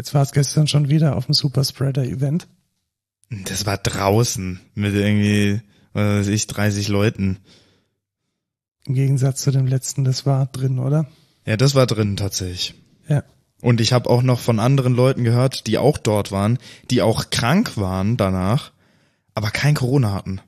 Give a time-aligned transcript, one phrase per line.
[0.00, 2.48] Jetzt war es gestern schon wieder auf dem Superspreader-Event.
[3.28, 5.60] Das war draußen mit irgendwie,
[5.92, 7.36] was weiß ich, 30 Leuten.
[8.86, 11.06] Im Gegensatz zu dem letzten, das war drin, oder?
[11.44, 12.72] Ja, das war drin tatsächlich.
[13.08, 13.24] Ja.
[13.60, 16.58] Und ich habe auch noch von anderen Leuten gehört, die auch dort waren,
[16.90, 18.72] die auch krank waren danach,
[19.34, 20.40] aber kein Corona hatten.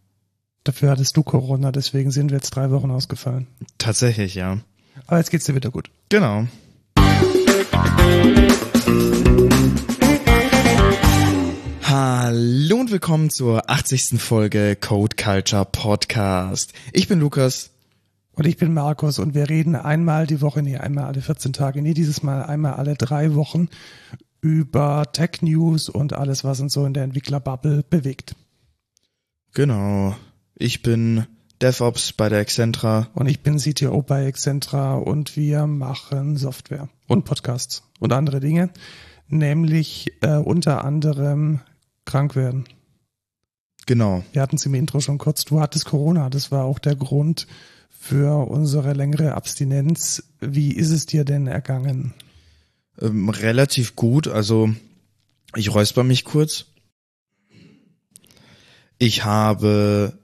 [0.65, 3.49] Dafür hattest du Corona, deswegen sind wir jetzt drei Wochen ausgefallen.
[3.77, 4.61] Tatsächlich, ja.
[5.07, 5.91] Aber jetzt geht's dir wieder gut.
[6.09, 6.47] Genau.
[11.95, 14.19] Hallo und willkommen zur 80.
[14.19, 16.73] Folge Code Culture Podcast.
[16.95, 17.71] Ich bin Lukas.
[18.33, 21.83] Und ich bin Markus und wir reden einmal die Woche, nee, einmal alle 14 Tage,
[21.83, 23.69] nee, dieses Mal einmal alle drei Wochen
[24.41, 28.37] über Tech News und alles, was uns so in der Entwicklerbubble bewegt.
[29.53, 30.17] Genau.
[30.55, 31.27] Ich bin
[31.61, 33.09] DevOps bei der Excentra.
[33.13, 38.71] Und ich bin CTO bei Excentra und wir machen Software und Podcasts und andere Dinge,
[39.29, 41.61] nämlich äh, unter anderem
[42.05, 42.65] krank werden.
[43.87, 44.25] Genau.
[44.33, 47.47] Wir hatten es im Intro schon kurz, du hattest Corona, das war auch der Grund
[47.91, 50.25] für unsere längere Abstinenz.
[50.41, 52.15] Wie ist es dir denn ergangen?
[53.01, 54.29] Ähm, relativ gut.
[54.29, 54.75] Also
[55.55, 56.67] ich räusper mich kurz.
[58.99, 60.19] Ich habe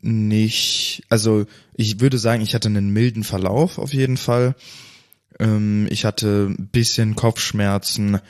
[0.00, 4.54] nicht, also ich würde sagen, ich hatte einen milden Verlauf auf jeden Fall.
[5.38, 8.20] Ähm, ich hatte ein bisschen Kopfschmerzen,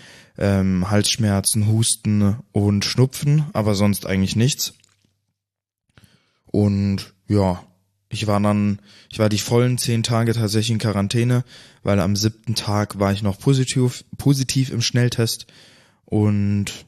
[0.41, 4.75] ähm, Halsschmerzen, Husten und Schnupfen, aber sonst eigentlich nichts.
[6.47, 7.63] Und ja,
[8.09, 11.45] ich war dann, ich war die vollen zehn Tage tatsächlich in Quarantäne,
[11.85, 15.47] weil am siebten Tag war ich noch positiv, positiv im Schnelltest
[16.07, 16.87] und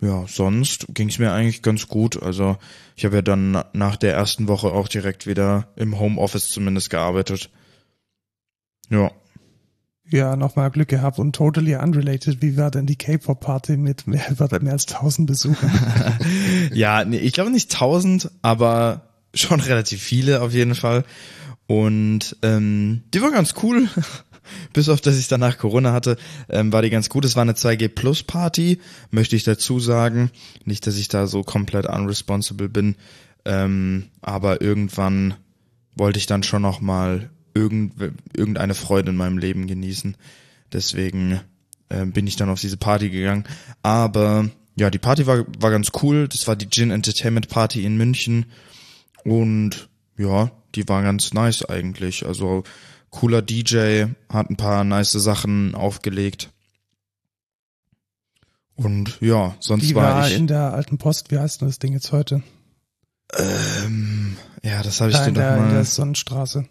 [0.00, 2.22] ja, sonst ging es mir eigentlich ganz gut.
[2.22, 2.58] Also
[2.96, 7.50] ich habe ja dann nach der ersten Woche auch direkt wieder im Homeoffice zumindest gearbeitet.
[8.90, 9.12] Ja.
[10.10, 12.42] Ja, nochmal Glück gehabt und totally unrelated.
[12.42, 15.70] Wie war denn die K-Pop-Party mit mehr, mehr als 1000 Besuchern?
[16.72, 21.04] ja, nee, ich glaube nicht 1000, aber schon relativ viele auf jeden Fall.
[21.66, 23.88] Und ähm, die war ganz cool.
[24.72, 26.16] Bis auf, dass ich danach Corona hatte,
[26.48, 27.24] ähm, war die ganz gut.
[27.24, 30.30] Es war eine 2G Plus Party, möchte ich dazu sagen.
[30.64, 32.96] Nicht, dass ich da so komplett unresponsible bin.
[33.44, 35.34] Ähm, aber irgendwann
[35.94, 37.94] wollte ich dann schon noch mal irgend,
[38.36, 40.16] irgendeine Freude in meinem Leben genießen.
[40.72, 41.40] Deswegen
[41.88, 43.44] äh, bin ich dann auf diese Party gegangen.
[43.82, 46.28] Aber ja, die Party war, war ganz cool.
[46.28, 48.46] Das war die Gin Entertainment Party in München.
[49.24, 52.26] Und ja, die war ganz nice eigentlich.
[52.26, 52.64] Also
[53.10, 56.50] cooler DJ, hat ein paar nice Sachen aufgelegt.
[58.74, 60.34] Und ja, sonst Die war, war ich.
[60.34, 62.42] in der alten Post, wie heißt denn das Ding jetzt heute?
[63.36, 65.84] Ähm, ja, das habe ich dir doch der, in der mal.
[65.84, 66.66] Sonnenstraße.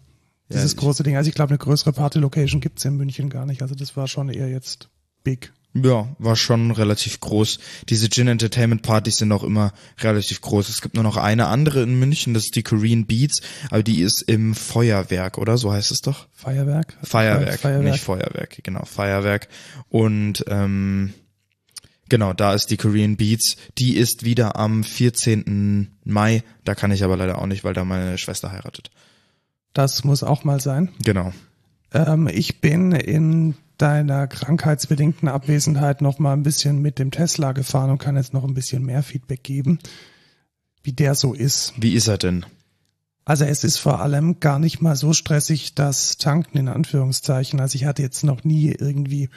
[0.52, 1.16] Ja, Dieses ich- große Ding.
[1.16, 3.62] Also ich glaube, eine größere Party-Location gibt's in München gar nicht.
[3.62, 4.88] Also das war schon eher jetzt
[5.24, 5.52] big.
[5.74, 7.58] Ja, war schon relativ groß.
[7.88, 10.68] Diese Gin Entertainment Partys sind auch immer relativ groß.
[10.68, 13.40] Es gibt nur noch eine andere in München, das ist die Korean Beats,
[13.70, 15.56] aber die ist im Feuerwerk, oder?
[15.56, 16.28] So heißt es doch.
[16.32, 16.98] Feuerwerk?
[17.02, 17.90] Feuerwerk, Feuerwerk.
[17.90, 19.48] nicht Feuerwerk, genau, Feuerwerk.
[19.88, 21.14] Und ähm,
[22.10, 23.56] genau, da ist die Korean Beats.
[23.78, 25.90] Die ist wieder am 14.
[26.04, 26.42] Mai.
[26.64, 28.90] Da kann ich aber leider auch nicht, weil da meine Schwester heiratet.
[29.72, 30.90] Das muss auch mal sein.
[31.02, 31.32] Genau.
[31.92, 37.90] Ähm, ich bin in deiner krankheitsbedingten Abwesenheit noch mal ein bisschen mit dem Tesla gefahren
[37.90, 39.78] und kann jetzt noch ein bisschen mehr Feedback geben,
[40.82, 41.72] wie der so ist.
[41.76, 42.46] Wie ist er denn?
[43.24, 47.60] Also es ist vor allem gar nicht mal so stressig, das Tanken in Anführungszeichen.
[47.60, 49.30] Also ich hatte jetzt noch nie irgendwie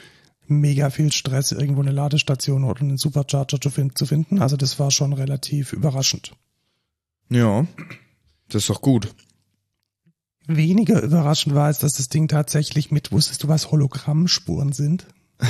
[0.48, 4.40] mega viel Stress, irgendwo eine Ladestation oder einen Supercharger zu fin- zu finden.
[4.40, 6.32] Also das war schon relativ überraschend.
[7.30, 7.66] Ja,
[8.48, 9.12] das ist doch gut.
[10.46, 15.06] Weniger überraschend war es, dass das Ding tatsächlich mit, wusstest du, was Hologrammspuren sind?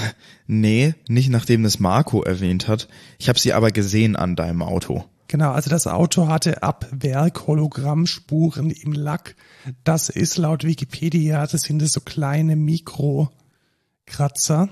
[0.49, 2.89] Nee, nicht nachdem das Marco erwähnt hat.
[3.19, 5.05] Ich habe sie aber gesehen an deinem Auto.
[5.29, 9.35] Genau, also das Auto hatte ab Werk Hologrammspuren im Lack.
[9.83, 14.69] Das ist laut Wikipedia, das sind so kleine Mikrokratzer.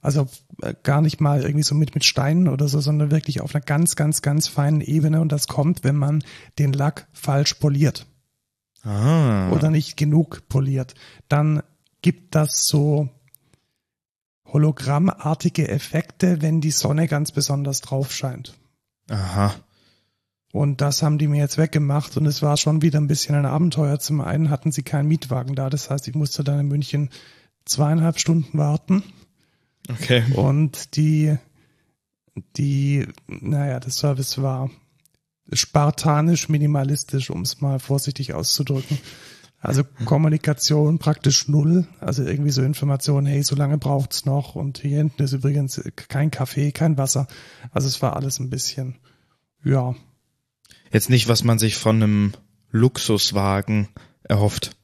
[0.00, 0.28] Also
[0.62, 3.64] äh, gar nicht mal irgendwie so mit, mit Steinen oder so, sondern wirklich auf einer
[3.64, 5.20] ganz, ganz, ganz feinen Ebene.
[5.20, 6.22] Und das kommt, wenn man
[6.60, 8.06] den Lack falsch poliert
[8.86, 9.50] Ah.
[9.50, 10.94] oder nicht genug poliert.
[11.28, 11.62] Dann
[12.02, 13.08] gibt das so
[14.46, 18.54] hologrammartige Effekte, wenn die Sonne ganz besonders drauf scheint.
[19.10, 19.54] Aha.
[20.52, 23.44] Und das haben die mir jetzt weggemacht und es war schon wieder ein bisschen ein
[23.44, 23.98] Abenteuer.
[23.98, 27.10] Zum einen hatten sie keinen Mietwagen da, das heißt, ich musste dann in München
[27.64, 29.02] zweieinhalb Stunden warten
[29.90, 30.22] Okay.
[30.34, 31.36] und die,
[32.56, 34.70] die, naja, der Service war
[35.52, 38.98] spartanisch minimalistisch, um es mal vorsichtig auszudrücken.
[39.60, 41.86] Also Kommunikation praktisch null.
[42.00, 46.30] Also irgendwie so Informationen, hey, so lange braucht's noch und hier hinten ist übrigens kein
[46.30, 47.26] Kaffee, kein Wasser.
[47.72, 48.96] Also es war alles ein bisschen,
[49.64, 49.94] ja.
[50.92, 52.32] Jetzt nicht, was man sich von einem
[52.70, 53.88] Luxuswagen
[54.22, 54.76] erhofft.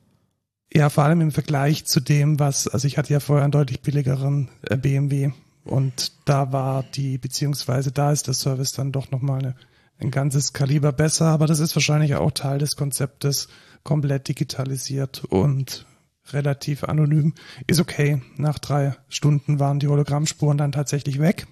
[0.74, 3.82] Ja, vor allem im Vergleich zu dem, was, also ich hatte ja vorher einen deutlich
[3.82, 5.30] billigeren äh, BMW
[5.64, 9.54] und da war die, beziehungsweise da ist der Service dann doch nochmal eine,
[10.02, 13.48] ein ganzes Kaliber besser, aber das ist wahrscheinlich auch Teil des Konzeptes,
[13.84, 15.86] komplett digitalisiert und
[16.30, 17.34] relativ anonym.
[17.66, 18.22] Ist okay.
[18.36, 21.46] Nach drei Stunden waren die Hologrammspuren dann tatsächlich weg.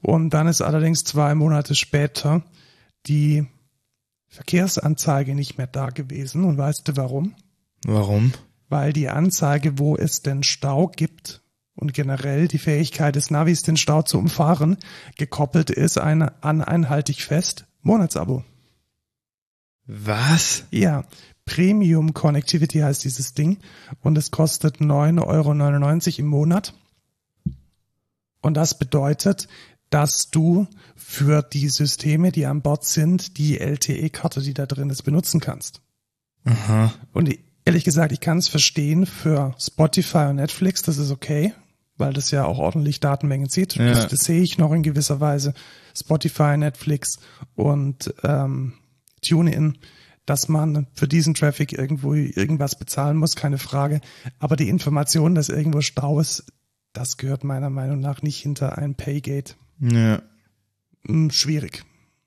[0.00, 2.42] Und dann ist allerdings zwei Monate später
[3.06, 3.46] die
[4.28, 6.44] Verkehrsanzeige nicht mehr da gewesen.
[6.44, 7.34] Und weißt du warum?
[7.84, 8.32] Warum?
[8.68, 11.42] Weil die Anzeige, wo es denn Stau gibt
[11.78, 14.76] und generell die Fähigkeit des Navis, den Stau zu umfahren,
[15.16, 18.44] gekoppelt ist an ein einhaltig fest Monatsabo.
[19.86, 20.64] Was?
[20.70, 21.04] Ja,
[21.44, 23.58] Premium Connectivity heißt dieses Ding
[24.02, 26.74] und es kostet 9,99 Euro im Monat.
[28.42, 29.48] Und das bedeutet,
[29.88, 35.02] dass du für die Systeme, die an Bord sind, die LTE-Karte, die da drin ist,
[35.02, 35.80] benutzen kannst.
[36.44, 36.92] Aha.
[37.12, 37.34] Und
[37.64, 41.54] ehrlich gesagt, ich kann es verstehen für Spotify und Netflix, das ist okay,
[41.98, 43.74] weil das ja auch ordentlich Datenmengen zieht.
[43.74, 43.92] Ja.
[43.92, 45.54] Das, das sehe ich noch in gewisser Weise.
[45.94, 47.18] Spotify, Netflix
[47.54, 48.74] und ähm,
[49.22, 49.78] TuneIn
[50.28, 54.02] dass man für diesen Traffic irgendwo irgendwas bezahlen muss, keine Frage.
[54.38, 56.52] Aber die Information, dass irgendwo Stau ist,
[56.92, 59.54] das gehört meiner Meinung nach nicht hinter ein Paygate.
[59.80, 60.20] Ja.
[61.06, 61.84] Hm, schwierig.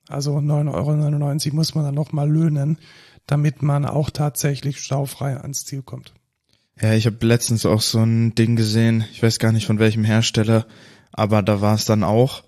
[0.08, 2.80] Also 9,99 Euro muss man dann nochmal löhnen,
[3.28, 6.14] damit man auch tatsächlich staufrei ans Ziel kommt.
[6.82, 10.04] Ja, ich habe letztens auch so ein Ding gesehen, ich weiß gar nicht von welchem
[10.04, 10.66] Hersteller,
[11.12, 12.44] aber da war es dann auch,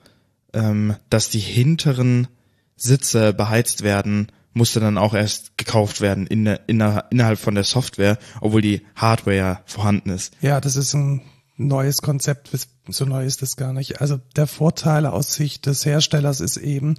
[0.53, 2.27] ähm, dass die hinteren
[2.75, 7.55] Sitze beheizt werden musste dann auch erst gekauft werden in der, in der, innerhalb von
[7.55, 10.33] der Software, obwohl die Hardware ja vorhanden ist.
[10.41, 11.21] Ja, das ist ein
[11.57, 12.49] neues Konzept,
[12.87, 14.01] so neu ist das gar nicht.
[14.01, 16.95] Also der Vorteil aus Sicht des Herstellers ist eben,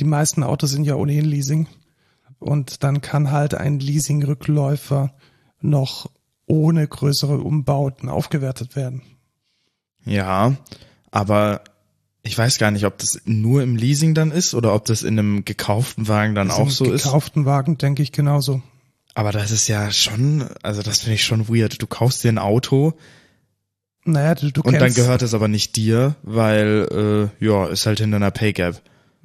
[0.00, 1.68] die meisten Autos sind ja ohnehin Leasing
[2.38, 5.14] und dann kann halt ein Leasing-Rückläufer
[5.60, 6.10] noch
[6.46, 9.02] ohne größere Umbauten aufgewertet werden.
[10.04, 10.54] Ja,
[11.10, 11.62] aber
[12.22, 15.18] ich weiß gar nicht, ob das nur im Leasing dann ist oder ob das in
[15.18, 17.04] einem gekauften Wagen dann das auch so ist.
[17.04, 18.62] Im gekauften Wagen denke ich genauso.
[19.14, 21.80] Aber das ist ja schon, also das finde ich schon weird.
[21.80, 22.94] Du kaufst dir ein Auto.
[24.04, 28.00] Naja, du, du Und dann gehört es aber nicht dir, weil, äh, ja, ist halt
[28.00, 28.82] hinter einer Pay Gap.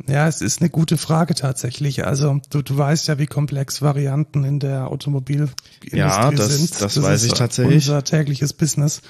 [0.08, 2.06] Ja, es ist eine gute Frage tatsächlich.
[2.06, 6.72] Also du, du weißt ja, wie komplex Varianten in der Automobilindustrie ja, das, sind.
[6.72, 7.76] Das, das weiß ich tatsächlich.
[7.76, 9.02] Unser tägliches Business.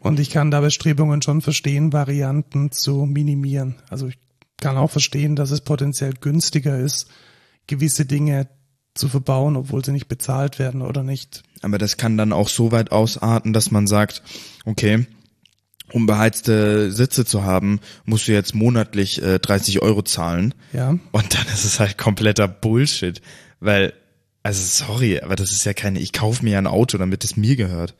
[0.00, 3.76] Und ich kann da Bestrebungen schon verstehen, Varianten zu minimieren.
[3.88, 4.18] Also ich
[4.58, 7.08] kann auch verstehen, dass es potenziell günstiger ist,
[7.66, 8.48] gewisse Dinge
[8.94, 11.42] zu verbauen, obwohl sie nicht bezahlt werden oder nicht.
[11.62, 14.22] Aber das kann dann auch so weit ausarten, dass man sagt,
[14.64, 15.06] okay,
[15.92, 20.54] um beheizte Sitze zu haben, musst du jetzt monatlich äh, 30 Euro zahlen.
[20.72, 20.98] Ja.
[21.12, 23.20] Und dann ist es halt kompletter Bullshit.
[23.60, 23.92] Weil,
[24.42, 27.36] also sorry, aber das ist ja keine, ich kaufe mir ja ein Auto, damit es
[27.36, 27.94] mir gehört.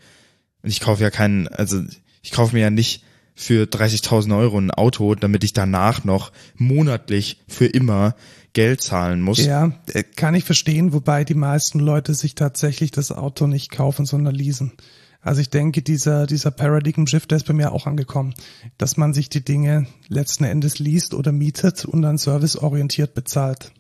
[0.63, 1.83] Und ich kaufe ja keinen, also
[2.23, 3.05] ich kaufe mir ja nicht
[3.35, 8.15] für 30.000 Euro ein Auto, damit ich danach noch monatlich für immer
[8.55, 9.45] Geld zahlen muss.
[9.45, 14.07] Ja, äh, kann ich verstehen, wobei die meisten Leute sich tatsächlich das Auto nicht kaufen,
[14.07, 14.73] sondern leasen.
[15.25, 18.35] Also ich denke, dieser, dieser Paradigm Shift, der ist bei mir auch angekommen,
[18.77, 23.73] dass man sich die Dinge letzten Endes liest oder mietet und dann serviceorientiert bezahlt.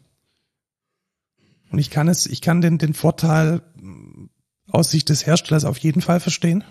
[1.70, 3.60] Und ich kann es, ich kann den, den Vorteil
[4.70, 6.64] aus Sicht des Herstellers auf jeden Fall verstehen,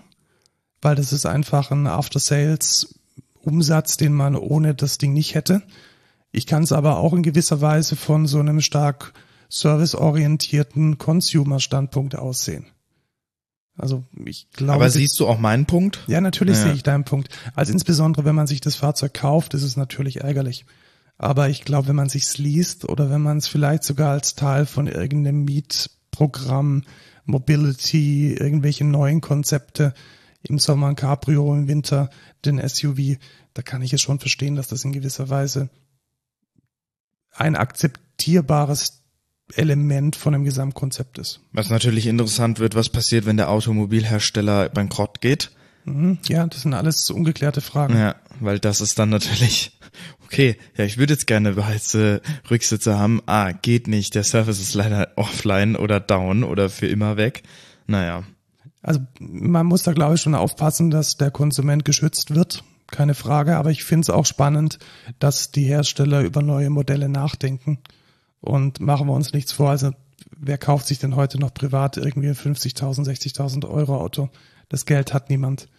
[0.82, 5.62] weil das ist einfach ein After-Sales-Umsatz, den man ohne das Ding nicht hätte.
[6.32, 9.14] Ich kann es aber auch in gewisser Weise von so einem stark
[9.50, 12.66] serviceorientierten Consumer-Standpunkt aussehen.
[13.78, 14.74] Also ich glaube.
[14.74, 16.04] Aber siehst du auch meinen Punkt?
[16.08, 16.64] Ja, natürlich ja.
[16.64, 17.30] sehe ich deinen Punkt.
[17.56, 20.66] Also insbesondere, wenn man sich das Fahrzeug kauft, ist es natürlich ärgerlich.
[21.18, 24.66] Aber ich glaube, wenn man sich's liest oder wenn man es vielleicht sogar als Teil
[24.66, 26.84] von irgendeinem Mietprogramm
[27.26, 29.94] Mobility, irgendwelche neuen Konzepte,
[30.42, 32.10] im Sommer ein Cabrio, im Winter
[32.44, 33.18] den SUV,
[33.54, 35.70] da kann ich es schon verstehen, dass das in gewisser Weise
[37.32, 39.03] ein akzeptierbares
[39.58, 41.42] Element von dem Gesamtkonzept ist.
[41.52, 45.52] Was natürlich interessant wird, was passiert, wenn der Automobilhersteller bankrott geht.
[45.86, 47.98] Mhm, ja, das sind alles ungeklärte Fragen.
[47.98, 49.78] Ja, weil das ist dann natürlich,
[50.26, 53.22] okay, ja, ich würde jetzt gerne beheizte Rücksitze haben.
[53.26, 57.44] Ah, geht nicht, der Service ist leider offline oder down oder für immer weg.
[57.88, 58.24] Naja.
[58.82, 62.64] Also man muss da, glaube ich, schon aufpassen, dass der Konsument geschützt wird.
[62.88, 64.78] Keine Frage, aber ich finde es auch spannend,
[65.20, 67.80] dass die Hersteller über neue Modelle nachdenken.
[68.44, 69.92] Und machen wir uns nichts vor, also
[70.36, 74.30] wer kauft sich denn heute noch privat irgendwie ein 50.000, 60.000 Euro Auto?
[74.68, 75.70] Das Geld hat niemand.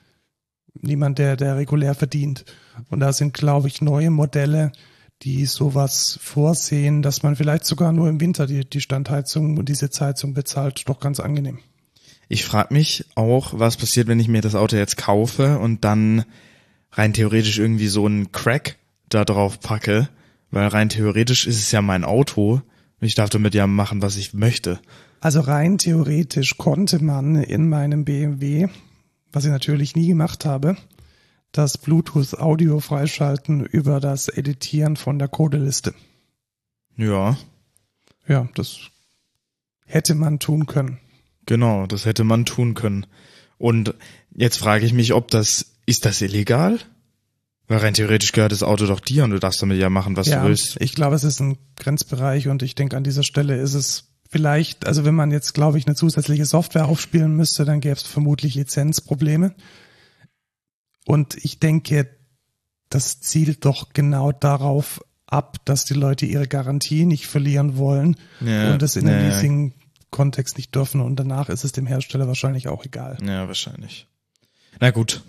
[0.80, 2.46] Niemand, der, der regulär verdient.
[2.88, 4.72] Und da sind, glaube ich, neue Modelle,
[5.20, 9.90] die sowas vorsehen, dass man vielleicht sogar nur im Winter die, die Standheizung und diese
[10.00, 11.58] Heizung bezahlt, doch ganz angenehm.
[12.30, 16.24] Ich frage mich auch, was passiert, wenn ich mir das Auto jetzt kaufe und dann
[16.92, 18.76] rein theoretisch irgendwie so einen Crack
[19.10, 20.08] da drauf packe,
[20.50, 22.62] weil rein theoretisch ist es ja mein Auto.
[23.00, 24.80] Ich darf damit ja machen, was ich möchte.
[25.20, 28.68] Also rein theoretisch konnte man in meinem BMW,
[29.32, 30.76] was ich natürlich nie gemacht habe,
[31.52, 35.94] das Bluetooth-Audio freischalten über das Editieren von der Codeliste.
[36.96, 37.36] Ja.
[38.26, 38.90] Ja, das
[39.86, 40.98] hätte man tun können.
[41.46, 43.06] Genau, das hätte man tun können.
[43.58, 43.94] Und
[44.34, 46.78] jetzt frage ich mich, ob das, ist das illegal?
[47.66, 50.26] Weil rein theoretisch gehört das Auto doch dir und du darfst damit ja machen, was
[50.26, 50.76] ja, du willst.
[50.80, 54.86] Ich glaube, es ist ein Grenzbereich und ich denke, an dieser Stelle ist es vielleicht,
[54.86, 58.54] also wenn man jetzt, glaube ich, eine zusätzliche Software aufspielen müsste, dann gäbe es vermutlich
[58.54, 59.54] Lizenzprobleme.
[61.06, 62.08] Und ich denke,
[62.90, 68.72] das zielt doch genau darauf ab, dass die Leute ihre Garantie nicht verlieren wollen Ja,
[68.72, 69.28] und das in ja, dem.
[69.30, 71.00] Leasing-Kontext nicht dürfen.
[71.00, 73.18] Und danach ist es dem Hersteller wahrscheinlich auch egal.
[73.24, 74.06] Ja, wahrscheinlich.
[74.80, 75.22] Na gut.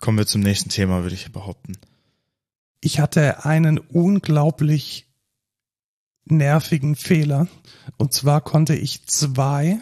[0.00, 1.76] Kommen wir zum nächsten Thema, würde ich behaupten.
[2.80, 5.06] Ich hatte einen unglaublich
[6.24, 7.48] nervigen Fehler.
[7.98, 9.78] Und zwar konnte ich zwei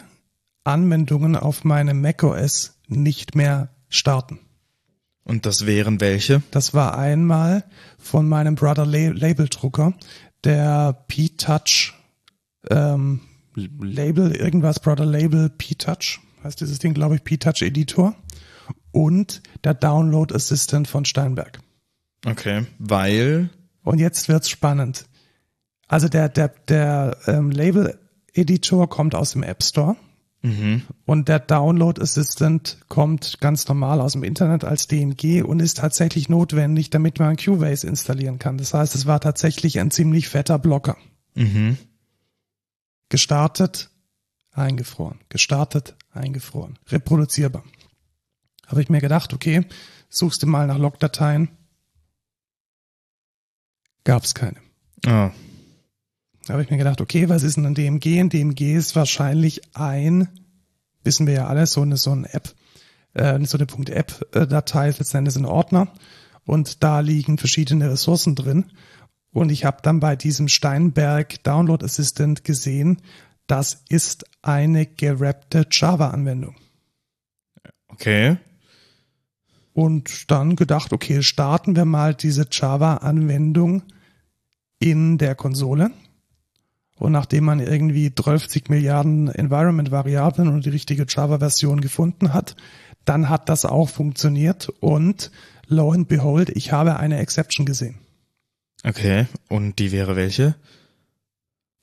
[0.63, 4.39] Anwendungen auf meinem macOS nicht mehr starten.
[5.23, 6.41] Und das wären welche?
[6.51, 7.63] Das war einmal
[7.97, 9.93] von meinem Brother La Label-Drucker,
[10.43, 11.93] der P-Touch
[12.69, 13.21] ähm,
[13.55, 18.15] Label, irgendwas, Brother Label P-Touch, heißt dieses Ding, glaube ich, P-Touch Editor
[18.91, 21.59] und der Download Assistant von Steinberg.
[22.25, 22.65] Okay.
[22.77, 23.49] Weil.
[23.83, 25.05] Und jetzt wird's spannend.
[25.87, 29.95] Also der, der, der ähm, Label-Editor kommt aus dem App Store
[30.41, 30.83] Mhm.
[31.05, 36.29] und der Download Assistant kommt ganz normal aus dem Internet als DMG und ist tatsächlich
[36.29, 38.57] notwendig, damit man Cubase installieren kann.
[38.57, 40.95] Das heißt, es war tatsächlich ein ziemlich fetter Blocker.
[41.35, 41.77] Mhm.
[43.09, 43.89] Gestartet,
[44.51, 45.19] eingefroren.
[45.27, 46.79] Gestartet, eingefroren.
[46.87, 47.63] Reproduzierbar.
[48.69, 49.65] Habe ich mir gedacht, okay,
[50.09, 51.49] suchst du mal nach Logdateien.
[54.03, 54.57] Gab's keine.
[55.05, 55.31] Ah.
[56.45, 58.19] Da habe ich mir gedacht, okay, was ist denn ein DMG?
[58.19, 60.29] Ein DMG ist wahrscheinlich ein,
[61.03, 62.53] wissen wir ja alle, so eine, so eine App,
[63.13, 65.91] äh, so eine .app-Datei, letzten Endes ein Ordner.
[66.45, 68.65] Und da liegen verschiedene Ressourcen drin.
[69.31, 73.01] Und ich habe dann bei diesem Steinberg Download Assistant gesehen,
[73.47, 76.55] das ist eine gerappte Java-Anwendung.
[77.87, 78.37] Okay.
[79.79, 83.83] Und dann gedacht, okay, starten wir mal diese Java-Anwendung
[84.77, 85.91] in der Konsole.
[86.97, 92.57] Und nachdem man irgendwie 30 Milliarden Environment-Variablen und die richtige Java-Version gefunden hat,
[93.05, 94.67] dann hat das auch funktioniert.
[94.81, 95.31] Und
[95.67, 97.95] lo and behold, ich habe eine Exception gesehen.
[98.83, 99.27] Okay.
[99.47, 100.55] Und die wäre welche?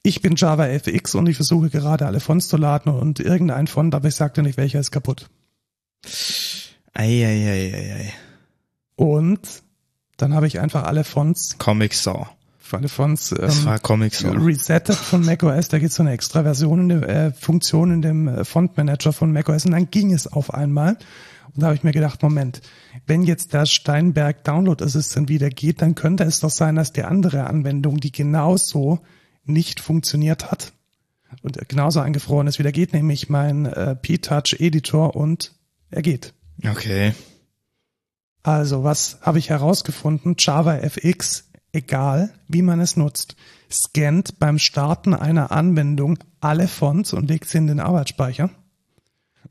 [0.02, 3.94] Ich bin Java FX und ich versuche gerade alle Fonts zu laden und irgendein Font,
[3.94, 5.30] aber ich sagte nicht, welcher ist kaputt.
[6.96, 8.12] Eieieiei.
[8.96, 9.62] Und
[10.16, 12.26] dann habe ich einfach alle Fonts, Comic Saw.
[12.72, 14.36] alle Fonts Das ähm, war Comic Saw.
[14.36, 15.68] resettet von macOS.
[15.68, 19.12] Da gibt es so eine extra Version, in der, äh, Funktion in dem äh, Fontmanager
[19.12, 20.96] von macOS und dann ging es auf einmal.
[21.54, 22.60] Und da habe ich mir gedacht, Moment,
[23.06, 27.04] wenn jetzt der Steinberg Download Assistant wieder geht, dann könnte es doch sein, dass die
[27.04, 29.00] andere Anwendung, die genauso
[29.44, 30.72] nicht funktioniert hat
[31.42, 35.54] und genauso eingefroren ist, wieder geht, nämlich mein äh, P-Touch Editor und
[35.90, 36.34] er geht.
[36.64, 37.14] Okay.
[38.42, 40.36] Also, was habe ich herausgefunden?
[40.38, 43.36] Java FX, egal wie man es nutzt,
[43.70, 48.50] scannt beim Starten einer Anwendung alle Fonts und legt sie in den Arbeitsspeicher.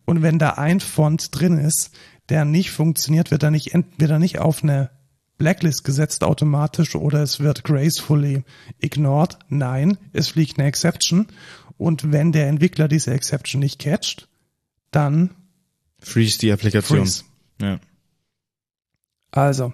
[0.05, 1.91] Und wenn da ein Font drin ist,
[2.29, 4.89] der nicht funktioniert, wird er nicht, ent- wird er nicht auf eine
[5.37, 8.43] Blacklist gesetzt automatisch oder es wird gracefully
[8.79, 9.37] ignored.
[9.49, 11.27] Nein, es fliegt eine Exception.
[11.77, 14.29] Und wenn der Entwickler diese Exception nicht catcht,
[14.91, 15.31] dann
[16.05, 16.99] Freeze die Applikation.
[16.99, 17.23] freeze.
[17.61, 17.79] Ja.
[19.31, 19.73] Also,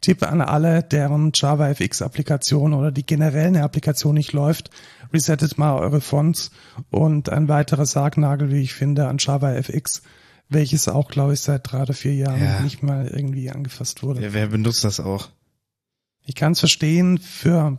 [0.00, 4.70] Tipp an alle, deren JavaFX-Applikation oder die generell eine Applikation nicht läuft,
[5.12, 6.52] resettet mal eure Fonts
[6.90, 10.02] und ein weiterer Sargnagel, wie ich finde, an JavaFX,
[10.48, 12.60] welches auch, glaube ich, seit drei oder vier Jahren Ja.
[12.60, 14.22] nicht mal irgendwie angefasst wurde.
[14.22, 14.32] ja.
[14.32, 15.28] Wer benutzt das auch?
[16.24, 17.78] Ich kann es verstehen für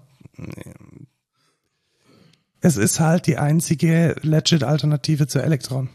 [2.62, 5.90] es ist halt die einzige legit Alternative zu Electron.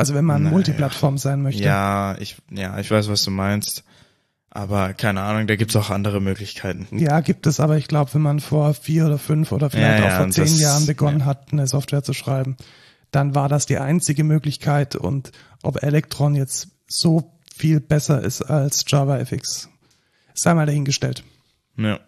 [0.00, 0.52] Also wenn man Naja.
[0.54, 1.62] Multiplattform sein möchte.
[1.62, 3.84] Ja, ich, ja, ich weiß, was du meinst.
[4.52, 6.88] Aber keine Ahnung, da gibt's auch andere Möglichkeiten.
[6.98, 10.04] Ja, gibt es, aber ich glaube, wenn man vor vier oder fünf oder vielleicht Ja,
[10.06, 11.26] auch ja, vor zehn das- Jahren begonnen ja.
[11.26, 12.56] hat, eine Software zu schreiben,
[13.12, 15.30] dann war das die einzige Möglichkeit und
[15.62, 19.68] ob Electron jetzt so viel besser ist als JavaFX,
[20.34, 21.22] sei mal dahingestellt.
[21.76, 22.00] Ja.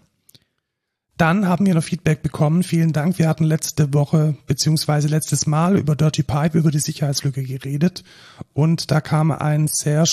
[1.23, 2.65] Dann haben wir noch Feedback bekommen.
[2.65, 3.17] Vielen Dank.
[3.17, 8.03] Wir hatten letzte Woche beziehungsweise letztes Mal über Dirty Pipe, über die Sicherheitslücke geredet.
[8.55, 10.05] Und da kam ein sehr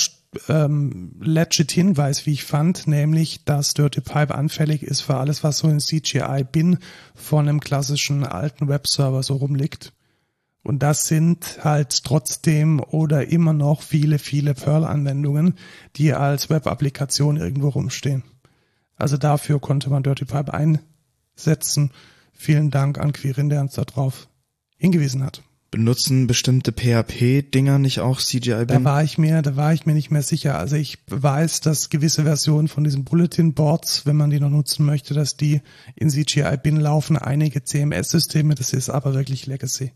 [0.50, 5.58] ähm, legit Hinweis, wie ich fand, nämlich, dass Dirty Pipe anfällig ist für alles, was
[5.58, 6.78] so in CGI-Bin
[7.16, 9.94] von einem klassischen alten Webserver so rumliegt.
[10.62, 15.56] Und das sind halt trotzdem oder immer noch viele, viele Perl-Anwendungen,
[15.96, 18.22] die als Web-Applikation irgendwo rumstehen.
[18.96, 20.54] Also dafür konnte man Dirty Pipe
[21.39, 21.91] einsetzen.
[22.34, 24.27] Vielen Dank an Quirin, der uns darauf
[24.77, 25.41] hingewiesen hat.
[25.72, 28.84] Benutzen bestimmte PHP-Dinger nicht auch CGI Da bin?
[28.86, 30.58] war ich mir, da war ich mir nicht mehr sicher.
[30.58, 34.84] Also ich weiß, dass gewisse Versionen von diesen Bulletin Boards, wenn man die noch nutzen
[34.84, 35.62] möchte, dass die
[35.96, 37.17] in CGI Bin laufen.
[37.17, 39.91] Einige CMS-Systeme, das ist aber wirklich Legacy.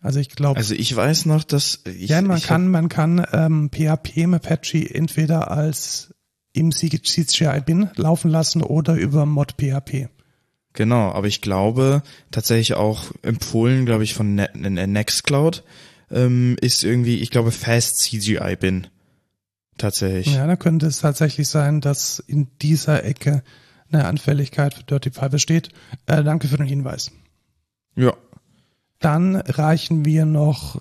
[0.00, 3.70] Also ich glaube, Also ich weiß noch, dass ich, ja, man kann, man kann ähm,
[3.72, 6.12] PHP im Apache entweder als
[6.52, 10.08] im CGI Bin laufen lassen oder über Mod PHP.
[10.74, 15.64] Genau, aber ich glaube tatsächlich auch empfohlen, glaube ich, von Ne- Ne- Nextcloud
[16.10, 18.86] ähm, ist irgendwie, ich glaube, Fast CGI bin.
[19.78, 20.34] Tatsächlich.
[20.34, 23.42] Ja, da könnte es tatsächlich sein, dass in dieser Ecke
[23.90, 25.70] eine Anfälligkeit für Dirty Pipe besteht.
[26.06, 27.10] Äh, danke für den Hinweis.
[27.94, 28.14] Ja.
[28.98, 30.80] Dann reichen wir noch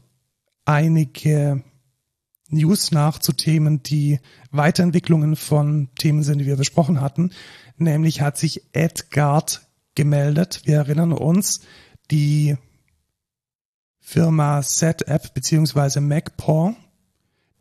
[0.66, 1.64] einige
[2.50, 4.20] News nach zu Themen, die
[4.52, 7.32] Weiterentwicklungen von Themen sind, die wir besprochen hatten.
[7.78, 9.62] Nämlich hat sich Edgard
[9.96, 10.62] gemeldet.
[10.66, 11.62] Wir erinnern uns,
[12.10, 12.58] die
[14.00, 16.76] Firma ZApp beziehungsweise MacPaw,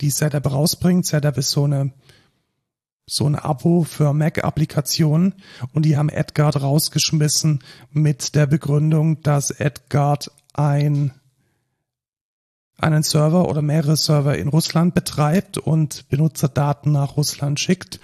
[0.00, 1.06] die ZApp rausbringt.
[1.06, 1.92] ZApp ist so eine
[3.10, 5.34] so ein Abo für Mac-Applikationen
[5.72, 11.12] und die haben Edgard rausgeschmissen mit der Begründung, dass Edgard ein
[12.78, 18.00] einen Server oder mehrere Server in Russland betreibt und Benutzerdaten nach Russland schickt.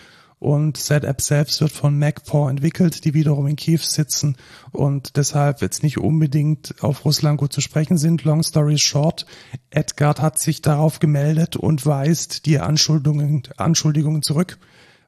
[0.47, 4.37] Und ZApp selbst wird von MacPaw entwickelt, die wiederum in Kiew sitzen
[4.71, 8.23] und deshalb jetzt nicht unbedingt auf Russland gut zu sprechen sind.
[8.23, 9.26] Long story short,
[9.71, 14.59] Edgard hat sich darauf gemeldet und weist die Anschuldigungen, Anschuldigungen zurück,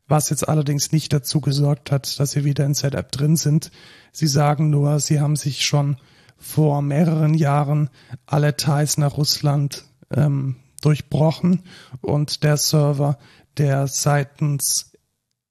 [0.08, 3.70] was jetzt allerdings nicht dazu gesorgt hat, dass sie wieder in ZApp drin sind.
[4.10, 5.98] Sie sagen nur, sie haben sich schon
[6.36, 7.90] vor mehreren Jahren
[8.26, 11.62] alle Ties nach Russland ähm, durchbrochen
[12.00, 13.18] und der Server,
[13.56, 14.87] der seitens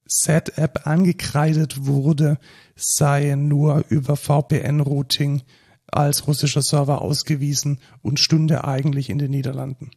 [0.08, 2.38] ZApp angekreidet wurde,
[2.76, 5.44] sei nur über VPN-Routing
[5.88, 9.92] als russischer Server ausgewiesen und stünde eigentlich in den Niederlanden.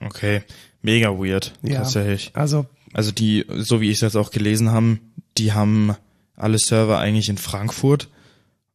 [0.00, 0.42] Okay.
[0.82, 1.52] Mega weird.
[1.62, 1.80] Ja.
[1.80, 2.30] Tatsächlich.
[2.34, 5.94] Also Also die, so wie ich jetzt auch gelesen haben, die haben
[6.36, 8.08] alle Server eigentlich in Frankfurt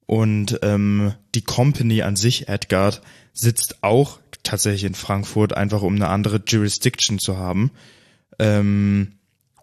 [0.05, 3.01] und ähm, die Company an sich, Edgard,
[3.33, 7.71] sitzt auch tatsächlich in Frankfurt, einfach um eine andere Jurisdiction zu haben.
[8.37, 9.13] Ähm,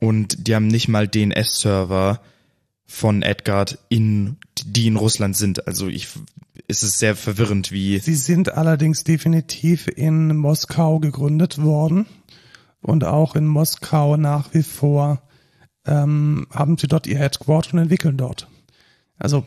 [0.03, 2.21] und die haben nicht mal DNS-Server
[2.87, 4.37] von Edgard in,
[4.67, 5.69] die in Russland sind.
[5.69, 6.09] Also ich,
[6.67, 12.07] es ist sehr verwirrend, wie, Sie sind allerdings definitiv in Moskau gegründet worden
[12.81, 15.23] und auch in Moskau nach wie vor
[15.87, 18.49] ähm, haben sie dort ihr Headquarter und entwickeln dort.
[19.19, 19.47] Also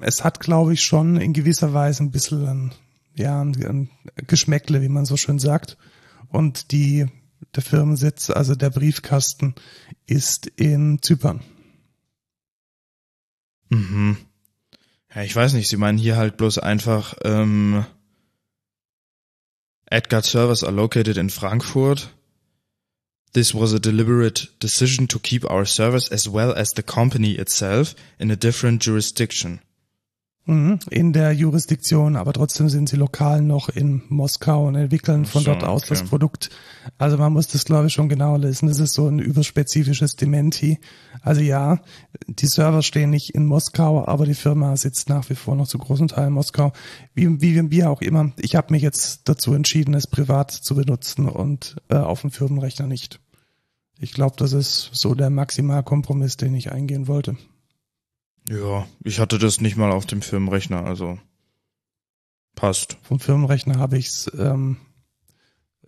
[0.00, 2.72] es hat, glaube ich, schon in gewisser Weise ein bisschen ein,
[3.16, 3.90] ja, ein
[4.28, 5.76] Geschmäckle, wie man so schön sagt.
[6.28, 7.08] Und die
[7.54, 9.54] der Firmensitz, also der Briefkasten,
[10.06, 11.42] ist in Zypern.
[13.70, 14.16] Mhm.
[15.14, 17.84] Ja, ich weiß nicht, sie meinen hier halt bloß einfach, ähm,
[19.90, 22.14] Edgard servers are located in Frankfurt.
[23.32, 27.94] This was a deliberate decision to keep our servers as well as the company itself
[28.18, 29.60] in a different jurisdiction.
[30.48, 35.42] Mhm, In der Jurisdiktion, aber trotzdem sind sie lokal noch in Moskau und entwickeln von
[35.42, 35.90] so, dort aus okay.
[35.90, 36.48] das Produkt.
[36.96, 38.66] Also man muss das, glaube ich, schon genauer lesen.
[38.66, 40.78] Das ist so ein überspezifisches Dementi.
[41.20, 41.80] Also ja,
[42.28, 45.76] die Server stehen nicht in Moskau, aber die Firma sitzt nach wie vor noch zu
[45.76, 46.72] großen Teilen in Moskau.
[47.12, 48.32] Wie, wie, wie auch immer.
[48.38, 52.86] Ich habe mich jetzt dazu entschieden, es privat zu benutzen und äh, auf dem Firmenrechner
[52.86, 53.20] nicht.
[54.00, 57.36] Ich glaube, das ist so der Maximalkompromiss, den ich eingehen wollte.
[58.48, 61.18] Ja, ich hatte das nicht mal auf dem Firmenrechner, also
[62.54, 62.96] passt.
[63.02, 64.78] vom Firmenrechner habe ich es ähm,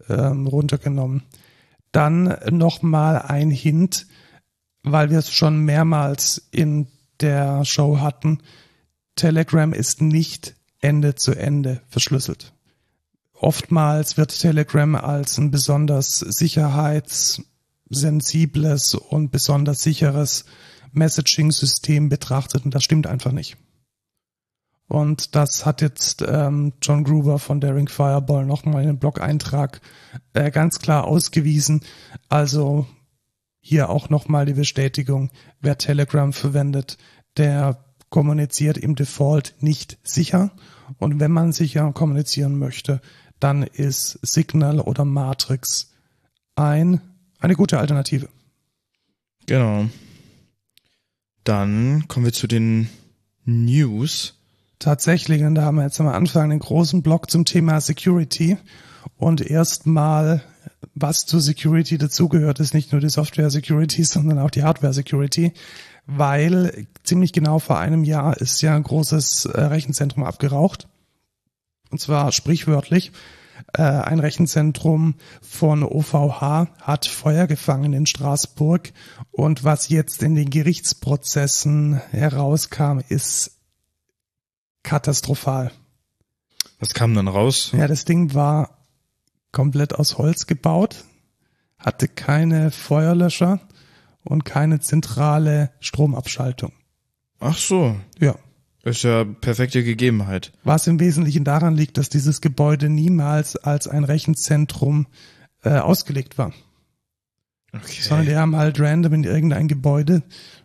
[0.08, 1.22] ähm, runtergenommen.
[1.90, 4.06] Dann nochmal ein Hint,
[4.82, 6.86] weil wir es schon mehrmals in
[7.20, 8.42] der Show hatten.
[9.16, 12.52] Telegram ist nicht Ende zu Ende verschlüsselt.
[13.32, 16.18] Oftmals wird Telegram als ein besonders
[17.88, 20.44] sensibles und besonders sicheres
[20.92, 23.56] Messaging-System betrachtet und das stimmt einfach nicht.
[24.90, 29.80] Und das hat jetzt ähm, John Gruber von Daring Fireball nochmal in den Blog-Eintrag
[30.32, 31.82] äh, ganz klar ausgewiesen.
[32.28, 32.86] Also
[33.60, 36.98] hier auch nochmal die Bestätigung, wer Telegram verwendet,
[37.36, 40.50] der kommuniziert im Default nicht sicher.
[40.98, 43.00] Und wenn man sicher kommunizieren möchte,
[43.38, 45.92] dann ist Signal oder Matrix
[46.56, 47.00] ein,
[47.38, 48.28] eine gute Alternative.
[49.46, 49.86] Genau.
[51.44, 52.88] Dann kommen wir zu den
[53.44, 54.34] News.
[54.78, 58.56] Tatsächlich, und da haben wir jetzt am Anfang einen großen Block zum Thema Security.
[59.16, 60.42] Und erstmal,
[60.94, 65.52] was zur Security dazugehört, ist nicht nur die Software Security, sondern auch die Hardware Security,
[66.06, 70.88] weil ziemlich genau vor einem Jahr ist ja ein großes äh, Rechenzentrum abgeraucht.
[71.90, 73.12] Und zwar sprichwörtlich.
[73.72, 78.92] Äh, ein Rechenzentrum von OVH hat Feuer gefangen in Straßburg.
[79.30, 83.52] Und was jetzt in den Gerichtsprozessen herauskam, ist
[84.82, 85.72] katastrophal.
[86.78, 87.72] Was kam dann raus?
[87.72, 88.78] Ja, das Ding war
[89.52, 91.04] komplett aus Holz gebaut,
[91.78, 93.60] hatte keine Feuerlöscher
[94.24, 96.72] und keine zentrale Stromabschaltung.
[97.38, 97.96] Ach so.
[98.18, 98.36] Ja.
[98.82, 100.52] Ist ja perfekte Gegebenheit.
[100.64, 105.06] Was im Wesentlichen daran liegt, dass dieses Gebäude niemals als ein Rechenzentrum
[105.62, 106.52] äh, ausgelegt war.
[107.72, 108.00] Okay.
[108.00, 110.22] Sondern die haben halt random in irgendein Gebäude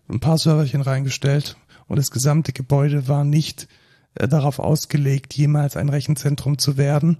[0.08, 3.68] ein paar Serverchen reingestellt und das gesamte Gebäude war nicht
[4.16, 7.18] äh, darauf ausgelegt, jemals ein Rechenzentrum zu werden.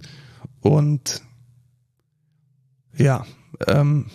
[0.60, 1.22] Und
[2.96, 3.26] ja,
[3.66, 4.06] ähm,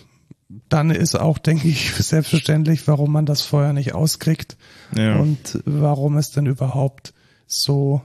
[0.68, 4.56] dann ist auch, denke ich, selbstverständlich, warum man das Feuer nicht auskriegt
[4.96, 5.16] ja.
[5.16, 7.14] und warum es denn überhaupt
[7.46, 8.02] so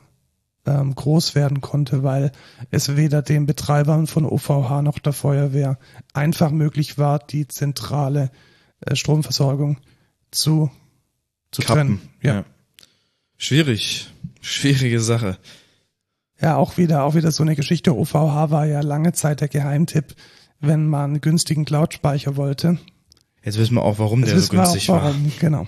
[0.65, 2.31] ähm, groß werden konnte, weil
[2.71, 5.79] es weder den Betreibern von OVH noch der Feuerwehr
[6.13, 8.31] einfach möglich war, die zentrale
[8.81, 9.77] äh, Stromversorgung
[10.31, 10.69] zu,
[11.51, 12.01] zu trennen.
[12.21, 12.35] Ja.
[12.35, 12.45] ja.
[13.37, 15.37] Schwierig, schwierige Sache.
[16.39, 17.95] Ja, auch wieder, auch wieder so eine Geschichte.
[17.95, 20.15] OVH war ja lange Zeit der Geheimtipp
[20.59, 22.77] wenn man günstigen Cloud-Speicher wollte.
[23.43, 25.31] Jetzt wissen wir auch, warum Jetzt der so günstig auch, warum, war.
[25.39, 25.67] Genau.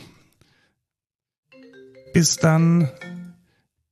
[2.13, 2.89] Bis dann,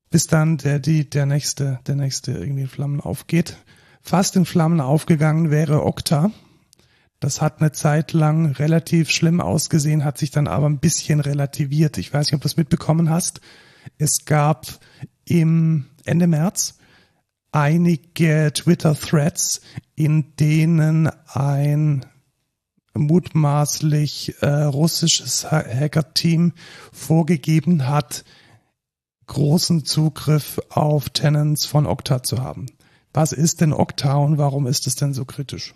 [0.09, 3.57] bis dann der, die, der nächste, der nächste irgendwie in Flammen aufgeht.
[4.01, 6.31] Fast in Flammen aufgegangen wäre Okta.
[7.19, 11.97] Das hat eine Zeit lang relativ schlimm ausgesehen, hat sich dann aber ein bisschen relativiert.
[11.97, 13.41] Ich weiß nicht, ob du es mitbekommen hast.
[13.97, 14.67] Es gab
[15.25, 16.77] im Ende März
[17.51, 19.61] einige Twitter-Threads,
[19.95, 22.05] in denen ein
[22.93, 26.53] mutmaßlich äh, russisches Hacker-Team
[26.91, 28.23] vorgegeben hat,
[29.27, 32.67] großen Zugriff auf Tenants von Okta zu haben.
[33.13, 35.73] Was ist denn Okta und warum ist es denn so kritisch?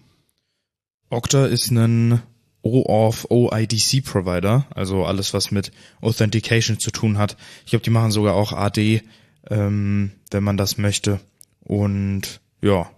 [1.10, 2.22] Okta ist ein
[2.64, 7.36] OAuth OIDC Provider, also alles was mit Authentication zu tun hat.
[7.66, 9.02] Ich glaube, die machen sogar auch AD,
[9.50, 11.20] ähm, wenn man das möchte.
[11.64, 12.90] Und ja,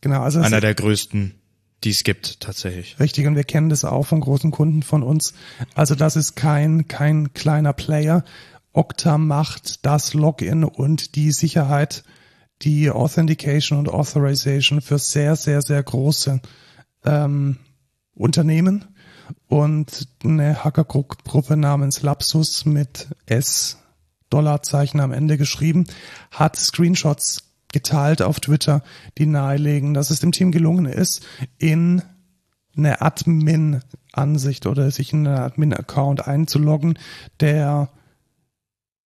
[0.00, 1.34] genau, also einer der größten,
[1.84, 2.98] die es gibt tatsächlich.
[3.00, 5.34] Richtig, und wir kennen das auch von großen Kunden von uns.
[5.74, 8.24] Also das ist kein, kein kleiner Player.
[8.72, 12.04] Okta macht das Login und die Sicherheit,
[12.62, 16.40] die Authentication und Authorization für sehr, sehr, sehr große
[17.04, 17.58] ähm,
[18.14, 18.86] Unternehmen.
[19.48, 23.78] Und eine Hackergruppe namens Lapsus mit S
[24.30, 25.86] Dollarzeichen am Ende geschrieben,
[26.30, 28.82] hat Screenshots geteilt auf Twitter,
[29.18, 31.26] die nahelegen, dass es dem Team gelungen ist,
[31.58, 32.02] in
[32.76, 36.98] eine Admin-Ansicht oder sich in einen Admin-Account einzuloggen,
[37.40, 37.90] der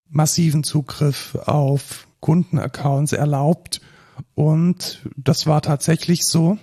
[0.08, 3.80] massiven Zugriff auf Kundenaccounts erlaubt.
[4.34, 6.58] Und das war tatsächlich so.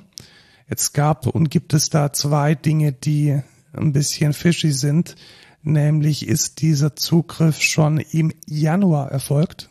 [0.70, 3.42] Jetzt gab und gibt es da zwei Dinge, die
[3.74, 5.16] ein bisschen fishy sind.
[5.64, 9.70] Nämlich ist dieser Zugriff schon im Januar erfolgt.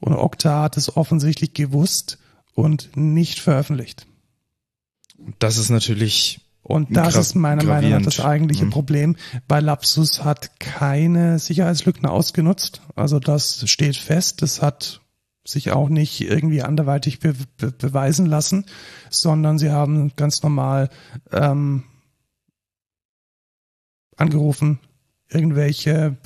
[0.00, 2.18] Und Okta hat es offensichtlich gewusst
[2.54, 4.06] und nicht veröffentlicht.
[5.38, 8.70] Das ist natürlich und das ist meiner Meinung nach das eigentliche mhm.
[8.70, 12.82] Problem, weil Lapsus hat keine Sicherheitslücken ausgenutzt.
[12.96, 14.42] Also das steht fest.
[14.42, 15.00] Das hat
[15.44, 18.66] sich auch nicht irgendwie anderweitig be be beweisen lassen,
[19.10, 20.90] sondern sie haben ganz normal
[21.30, 21.84] ähm,
[24.16, 24.80] angerufen,
[25.28, 26.16] irgendwelche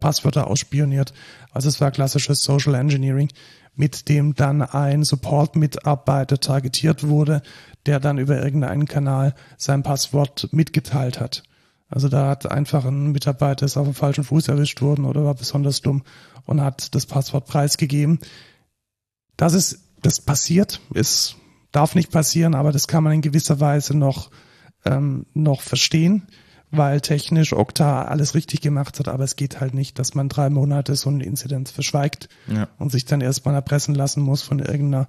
[0.00, 1.12] Passwörter ausspioniert.
[1.52, 3.28] Also es war klassisches Social Engineering,
[3.74, 7.42] mit dem dann ein Support-Mitarbeiter targetiert wurde,
[7.86, 11.42] der dann über irgendeinen Kanal sein Passwort mitgeteilt hat.
[11.88, 15.34] Also da hat einfach ein Mitarbeiter ist auf dem falschen Fuß erwischt worden oder war
[15.34, 16.02] besonders dumm
[16.46, 18.20] und hat das Passwort preisgegeben.
[19.36, 21.36] Das ist, das passiert, ist,
[21.72, 24.30] darf nicht passieren, aber das kann man in gewisser Weise noch
[24.84, 26.28] ähm, noch verstehen,
[26.70, 30.50] weil technisch Okta alles richtig gemacht hat, aber es geht halt nicht, dass man drei
[30.50, 32.68] Monate so eine Inzidenz verschweigt Ja.
[32.78, 35.08] und sich dann erstmal erpressen lassen muss von irgendeiner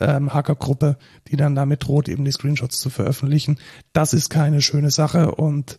[0.00, 0.96] ähm, Hackergruppe,
[1.28, 3.58] die dann damit droht, eben die Screenshots zu veröffentlichen.
[3.92, 5.78] Das ist keine schöne Sache und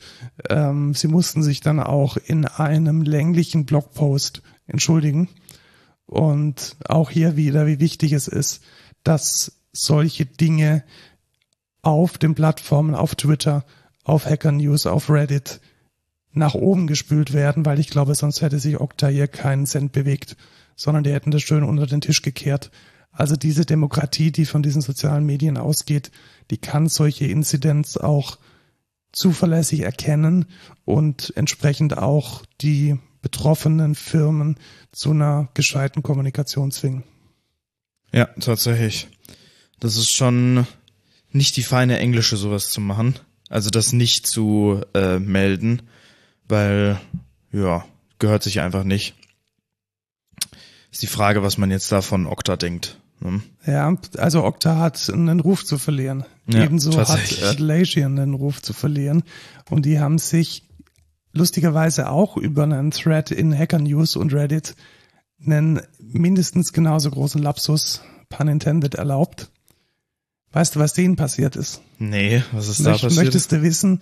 [0.49, 5.27] ähm, sie mussten sich dann auch in einem länglichen Blogpost entschuldigen
[6.05, 8.61] und auch hier wieder, wie wichtig es ist,
[9.03, 10.83] dass solche Dinge
[11.81, 13.65] auf den Plattformen, auf Twitter,
[14.05, 15.59] auf Hacker News, auf Reddit
[16.31, 20.37] nach oben gespült werden, weil ich glaube, sonst hätte sich Okta hier keinen Cent bewegt,
[20.75, 22.71] sondern die hätten das schön unter den Tisch gekehrt.
[23.11, 26.11] Also diese Demokratie, die von diesen sozialen Medien ausgeht,
[26.51, 28.37] die kann solche Inzidenz auch
[29.13, 30.45] zuverlässig erkennen
[30.83, 34.57] und entsprechend auch die betroffenen Firmen
[34.91, 37.03] zu einer gescheiten Kommunikation zwingen.
[38.11, 39.07] Ja, tatsächlich.
[39.79, 40.67] Das ist schon
[41.31, 43.15] nicht die feine Englische, sowas zu machen.
[43.49, 45.84] Also das nicht zu äh, melden,
[46.47, 46.99] weil,
[47.51, 47.86] ja,
[48.19, 49.15] gehört sich einfach nicht.
[50.91, 52.99] Ist die Frage, was man jetzt da von Okta denkt.
[53.19, 53.41] Ne?
[53.65, 56.25] Ja, also Okta hat einen Ruf zu verlieren.
[56.47, 57.10] Ja, Ebenso hat.
[57.10, 59.23] Atlassian einen Ruf zu verlieren.
[59.69, 60.63] Und die haben sich
[61.34, 64.75] lustigerweise auch über einen Thread in Hacker News und Reddit
[65.45, 69.51] einen mindestens genauso großen Lapsus, pun intended, erlaubt.
[70.55, 71.81] Weißt du, was denen passiert ist?
[71.99, 73.25] Nee, was ist da Möcht, passiert?
[73.25, 74.01] möchtest du wissen,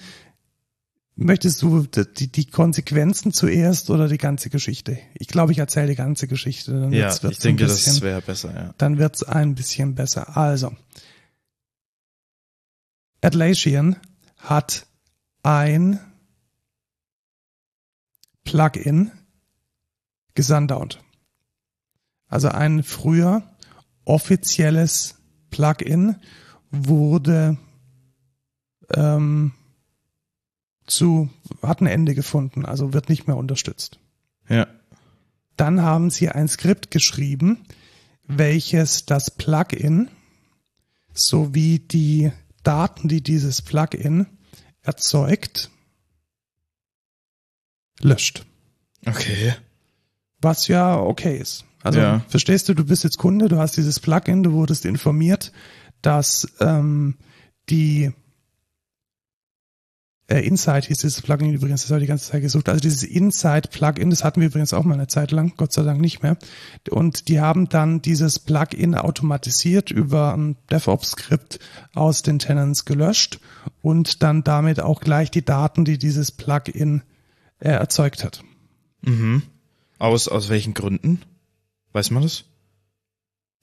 [1.16, 5.00] möchtest du die, die Konsequenzen zuerst oder die ganze Geschichte?
[5.16, 6.72] Ich glaube, ich erzähle die ganze Geschichte.
[6.80, 8.74] Dann ja, wird's- wird's ich denke, ein das bisschen, wäre besser, ja.
[8.78, 10.38] dann wird's ein bisschen besser.
[10.38, 10.76] Also,
[13.22, 13.96] Atlassian
[14.38, 14.86] hat
[15.42, 16.00] ein
[18.44, 19.12] Plugin
[20.36, 21.00] gesundownt.
[22.28, 23.42] Also ein früher
[24.06, 25.16] offizielles
[25.50, 26.18] Plugin
[26.74, 27.58] wurde
[28.94, 29.54] ähm,
[30.86, 31.30] zu,
[31.62, 34.00] hat ein Ende gefunden, also wird nicht mehr unterstützt.
[34.50, 34.68] Ja.
[35.56, 37.66] Dann haben sie ein Skript geschrieben,
[38.28, 40.10] welches das Plugin
[41.14, 42.32] sowie die
[42.64, 44.26] Daten, die dieses Plugin
[44.82, 45.70] erzeugt,
[48.02, 48.46] löscht.
[49.06, 49.54] Okay.
[50.42, 51.66] Was ja okay ist.
[51.84, 52.20] Also Ja.
[52.28, 55.52] verstehst du, du bist jetzt Kunde, du hast dieses Plugin, du wurdest informiert,
[56.04, 57.16] dass ähm,
[57.70, 58.14] die
[60.28, 62.70] äh, Insight hieß dieses Plugin übrigens, das habe ich die ganze Zeit gesucht.
[62.70, 66.00] Also dieses Insight-Plugin, das hatten wir übrigens auch mal eine Zeit lang, Gott sei Dank
[66.00, 66.38] nicht mehr.
[66.90, 71.60] Und die haben dann dieses Plugin automatisiert über ein DevOps-Skript
[71.94, 73.40] aus den Tenants gelöscht
[73.82, 77.02] und dann damit auch gleich die Daten, die dieses Plugin
[77.60, 78.44] äh, erzeugt hat.
[79.02, 79.44] Mhm.
[80.00, 81.22] Aus, aus welchen Gründen?
[81.92, 82.46] Weiß man das?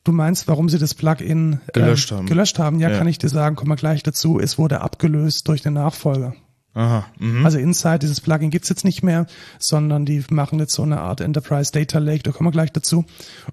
[0.04, 2.26] Du meinst, warum sie das Plugin äh, Gelöscht haben.
[2.26, 2.98] Gelöscht haben, ja, Ja.
[2.98, 4.40] kann ich dir sagen, kommen wir gleich dazu.
[4.40, 6.34] Es wurde abgelöst durch den Nachfolger.
[6.72, 7.04] Aha.
[7.18, 7.44] Mhm.
[7.44, 9.26] Also Inside, dieses Plugin gibt's jetzt nicht mehr,
[9.58, 13.04] sondern die machen jetzt so eine Art Enterprise Data Lake, da kommen wir gleich dazu.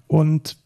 [0.06, 0.56] Und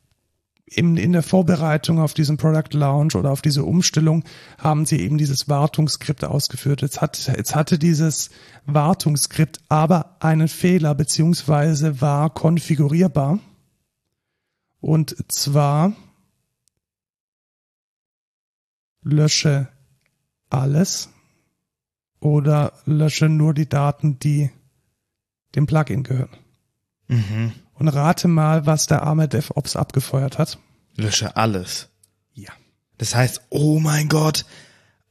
[0.66, 4.24] in, in der Vorbereitung auf diesen Product Launch oder auf diese Umstellung
[4.58, 6.82] haben sie eben dieses Wartungsskript ausgeführt.
[6.82, 8.30] Jetzt, hat, jetzt hatte dieses
[8.66, 13.38] Wartungsskript aber einen Fehler beziehungsweise war konfigurierbar.
[14.82, 15.92] Und zwar
[19.02, 19.68] lösche
[20.50, 21.08] alles
[22.18, 24.50] oder lösche nur die Daten, die
[25.54, 26.36] dem Plugin gehören.
[27.06, 27.52] Mhm.
[27.74, 30.58] Und rate mal, was der arme DevOps abgefeuert hat.
[30.96, 31.88] Lösche alles.
[32.34, 32.50] Ja.
[32.98, 34.44] Das heißt, oh mein Gott,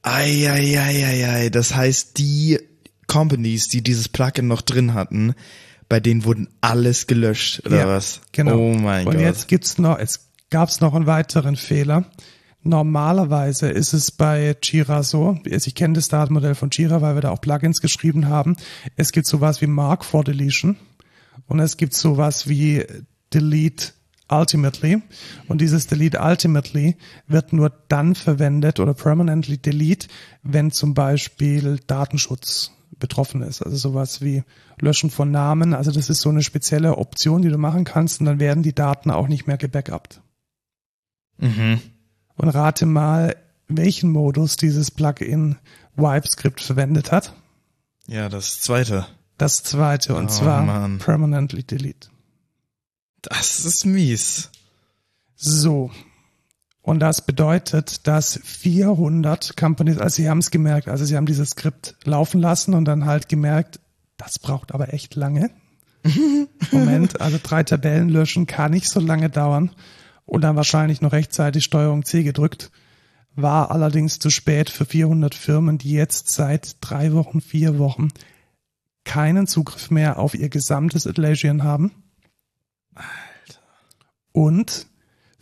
[0.02, 1.48] ei, ei, ei, ei, ei.
[1.48, 2.60] das heißt, die
[3.06, 5.34] Companies, die dieses Plugin noch drin hatten,
[5.92, 8.22] bei denen wurden alles gelöscht, oder Ja, was?
[8.32, 8.56] Genau.
[8.56, 9.20] Oh mein Und Gott.
[9.20, 12.06] jetzt gibt's noch, es gab's noch einen weiteren Fehler.
[12.62, 17.20] Normalerweise ist es bei Jira so, also ich kenne das Datenmodell von Jira, weil wir
[17.20, 18.56] da auch Plugins geschrieben haben.
[18.96, 20.76] Es gibt sowas wie Mark for Deletion
[21.46, 22.86] und es gibt sowas wie
[23.34, 23.88] Delete
[24.30, 25.02] Ultimately.
[25.46, 30.08] Und dieses Delete Ultimately wird nur dann verwendet oder permanently delete,
[30.42, 32.70] wenn zum Beispiel Datenschutz
[33.02, 33.60] betroffen ist.
[33.60, 34.44] Also sowas wie
[34.80, 35.74] Löschen von Namen.
[35.74, 38.74] Also das ist so eine spezielle Option, die du machen kannst und dann werden die
[38.74, 40.22] Daten auch nicht mehr gebackupt.
[41.36, 41.80] Mhm.
[42.36, 43.36] Und rate mal,
[43.68, 45.56] welchen Modus dieses Plugin
[45.96, 47.34] Wipe-Script verwendet hat.
[48.06, 49.06] Ja, das zweite.
[49.36, 50.98] Das zweite, und Oh, zwar Mann.
[50.98, 52.08] Permanently Delete.
[53.22, 54.50] Das ist mies.
[55.36, 55.90] So.
[56.82, 61.50] Und das bedeutet, dass 400 Companies, also sie haben es gemerkt, also sie haben dieses
[61.50, 63.78] Skript laufen lassen und dann halt gemerkt,
[64.16, 65.50] das braucht aber echt lange.
[66.72, 69.70] Moment, also drei Tabellen löschen kann nicht so lange dauern
[70.26, 72.72] und dann wahrscheinlich noch rechtzeitig Steuerung C gedrückt.
[73.34, 78.08] war allerdings zu spät für 400 Firmen, die jetzt seit drei Wochen, vier Wochen
[79.04, 81.92] keinen Zugriff mehr auf ihr gesamtes Atlassian haben.
[82.94, 83.60] Alter.
[84.32, 84.86] Und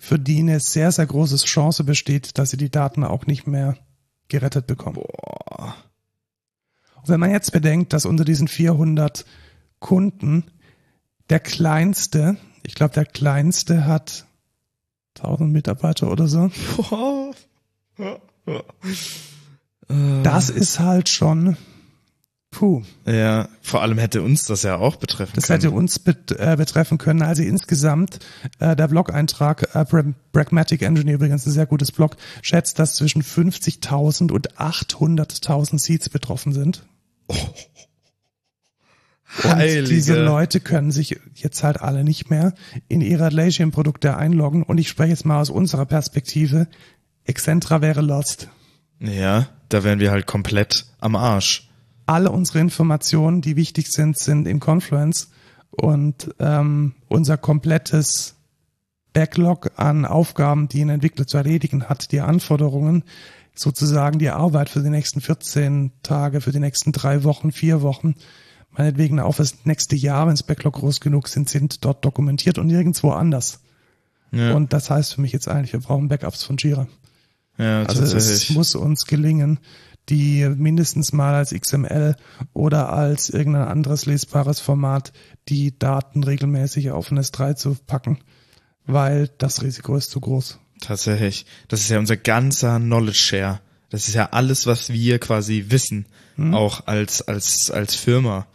[0.01, 3.77] für die eine sehr, sehr große Chance besteht, dass sie die Daten auch nicht mehr
[4.29, 4.95] gerettet bekommen.
[4.95, 5.77] Boah.
[7.05, 9.27] wenn man jetzt bedenkt, dass unter diesen 400
[9.79, 10.45] Kunden
[11.29, 14.25] der kleinste, ich glaube, der kleinste hat
[15.19, 16.51] 1000 Mitarbeiter oder so.
[20.23, 21.59] Das ist halt schon
[22.51, 22.83] Puh.
[23.07, 25.61] Ja, vor allem hätte uns das ja auch betreffen das können.
[25.61, 27.23] Das hätte uns bet äh, betreffen können.
[27.23, 28.19] Also insgesamt,
[28.59, 29.85] äh, der Blog-Eintrag, äh,
[30.33, 36.53] Pragmatic Engineer übrigens ein sehr gutes Blog, schätzt, dass zwischen 50.000 und 800.000 Seeds betroffen
[36.53, 36.85] sind.
[37.29, 37.35] Oh.
[39.45, 39.89] Und Heilige.
[39.89, 42.53] diese Leute können sich jetzt halt alle nicht mehr
[42.89, 44.65] in ihre Atlassian-Produkte einloggen.
[44.65, 46.67] Und ich spreche jetzt mal aus unserer Perspektive.
[47.23, 48.49] Excentra wäre lost.
[48.99, 51.70] Ja, da wären wir halt komplett am Arsch
[52.11, 55.31] alle unsere Informationen, die wichtig sind, sind in Confluence
[55.71, 58.35] und ähm, unser komplettes
[59.13, 63.05] Backlog an Aufgaben, die ein Entwickler zu erledigen hat, die Anforderungen,
[63.55, 68.17] sozusagen die Arbeit für die nächsten 14 Tage, für die nächsten drei Wochen, vier Wochen,
[68.73, 72.67] meinetwegen auch das nächste Jahr, wenn das Backlog groß genug sind, sind dort dokumentiert und
[72.67, 73.61] nirgendwo anders.
[74.33, 74.55] Ja.
[74.55, 76.89] Und das heißt für mich jetzt eigentlich, wir brauchen Backups von Jira.
[77.57, 79.61] Ja, also es muss uns gelingen,
[80.11, 82.17] die mindestens mal als XML
[82.53, 85.13] oder als irgendein anderes lesbares Format
[85.49, 88.19] die Daten regelmäßig auf ein S3 zu packen,
[88.87, 90.59] weil das Risiko ist zu groß.
[90.81, 91.47] Tatsächlich.
[91.69, 93.61] Das ist ja unser ganzer Knowledge Share.
[93.91, 96.55] Das ist ja alles, was wir quasi wissen, hm.
[96.55, 98.47] auch als, als, als Firma.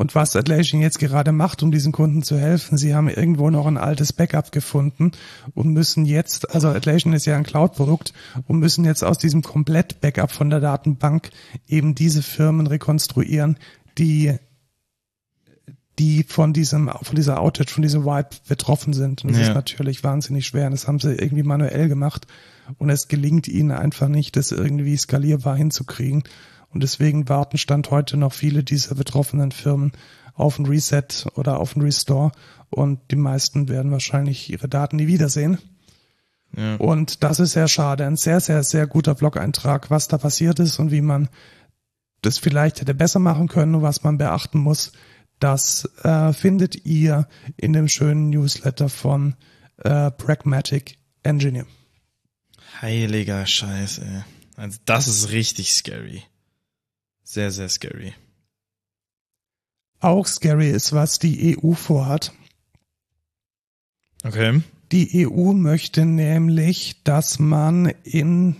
[0.00, 3.66] Und was Atlassian jetzt gerade macht, um diesen Kunden zu helfen, sie haben irgendwo noch
[3.66, 5.12] ein altes Backup gefunden
[5.52, 8.14] und müssen jetzt, also Atlassian ist ja ein Cloud-Produkt
[8.48, 11.28] und müssen jetzt aus diesem Komplett-Backup von der Datenbank
[11.68, 13.58] eben diese Firmen rekonstruieren,
[13.98, 14.38] die
[15.98, 19.22] die von diesem, von dieser Outage, von diesem Wipe betroffen sind.
[19.22, 19.48] Und das ja.
[19.48, 20.64] ist natürlich wahnsinnig schwer.
[20.64, 22.26] Und das haben sie irgendwie manuell gemacht.
[22.78, 26.22] Und es gelingt ihnen einfach nicht, das irgendwie skalierbar hinzukriegen.
[26.72, 29.92] Und deswegen warten Stand heute noch viele dieser betroffenen Firmen
[30.34, 32.32] auf ein Reset oder auf ein Restore.
[32.70, 35.58] Und die meisten werden wahrscheinlich ihre Daten nie wiedersehen.
[36.56, 36.76] Ja.
[36.76, 38.06] Und das ist sehr schade.
[38.06, 41.28] Ein sehr, sehr, sehr guter Blog-Eintrag, was da passiert ist und wie man
[42.22, 44.92] das vielleicht hätte besser machen können und was man beachten muss.
[45.38, 49.36] Das äh, findet ihr in dem schönen Newsletter von
[49.78, 51.66] äh, Pragmatic Engineer.
[52.80, 54.22] Heiliger Scheiß, ey.
[54.56, 56.22] Also das ist richtig scary.
[57.30, 58.12] Sehr, sehr scary.
[60.00, 62.32] Auch scary ist, was die EU vorhat.
[64.24, 64.62] Okay.
[64.90, 68.56] Die EU möchte nämlich, dass man in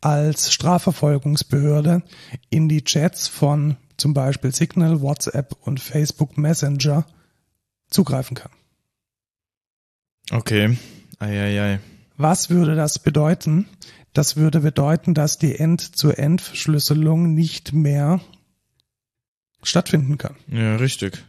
[0.00, 2.02] als Strafverfolgungsbehörde
[2.48, 7.04] in die Chats von zum Beispiel Signal, WhatsApp und Facebook Messenger
[7.90, 8.52] zugreifen kann.
[10.30, 10.78] Okay.
[11.18, 11.78] Eieiei.
[12.16, 13.66] Was würde das bedeuten?
[14.12, 18.20] Das würde bedeuten, dass die End-zu-End-Verschlüsselung nicht mehr
[19.62, 20.36] stattfinden kann.
[20.46, 21.24] Ja, richtig.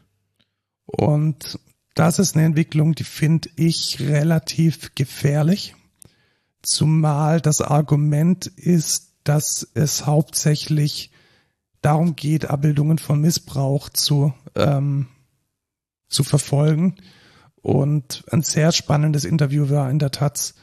[0.86, 1.60] Und
[1.96, 5.76] das ist eine Entwicklung, die finde ich relativ gefährlich.
[6.62, 11.12] Zumal das Argument ist, dass es hauptsächlich
[11.82, 15.08] darum geht, Abbildungen von Missbrauch zu, ähm,
[16.08, 16.96] zu verfolgen.
[17.62, 20.54] Und ein sehr spannendes Interview war in der Taz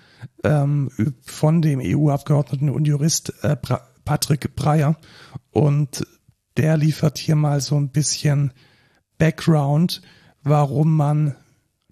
[0.45, 0.91] ähm,
[1.23, 3.57] von dem EU-Abgeordneten und Jurist äh,
[4.05, 4.97] Patrick Breyer.
[5.51, 6.07] Und
[6.57, 8.53] der liefert hier mal so ein bisschen
[9.19, 10.03] Background,
[10.43, 11.37] warum man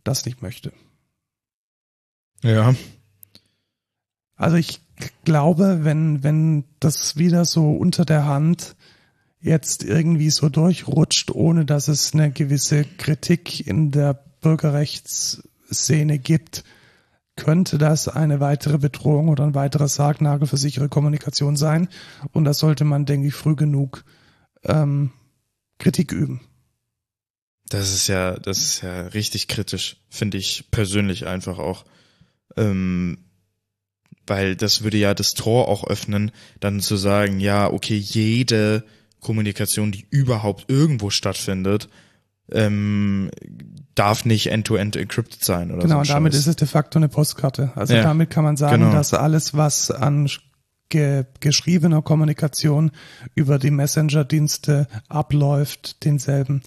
[0.04, 0.72] das nicht möchte.
[2.42, 2.74] Ja.
[4.36, 4.80] Also ich
[5.24, 8.76] glaube, wenn, wenn das wieder so unter der Hand
[9.40, 16.64] jetzt irgendwie so durchrutscht, ohne dass es eine gewisse Kritik in der Bürgerrechtsszene gibt,
[17.40, 21.88] könnte das eine weitere Bedrohung oder ein weiterer Sargnagel für sichere Kommunikation sein.
[22.32, 24.04] Und da sollte man, denke ich, früh genug
[24.62, 25.10] ähm,
[25.78, 26.42] Kritik üben.
[27.70, 31.86] Das ist ja, das ist ja richtig kritisch, finde ich persönlich einfach auch.
[32.56, 33.18] Ähm,
[34.26, 38.84] weil das würde ja das Tor auch öffnen, dann zu sagen, ja, okay, jede
[39.20, 41.88] Kommunikation, die überhaupt irgendwo stattfindet,
[42.52, 43.30] ähm,
[44.00, 46.40] darf nicht end-to-end -end encrypted sein oder Genau, so und damit Scheiß.
[46.40, 47.72] ist es de facto eine Postkarte.
[47.74, 48.92] Also ja, damit kann man sagen, genau.
[48.92, 50.28] dass alles, was an
[50.88, 52.92] ge geschriebener Kommunikation
[53.34, 56.62] über die Messenger-Dienste abläuft, denselben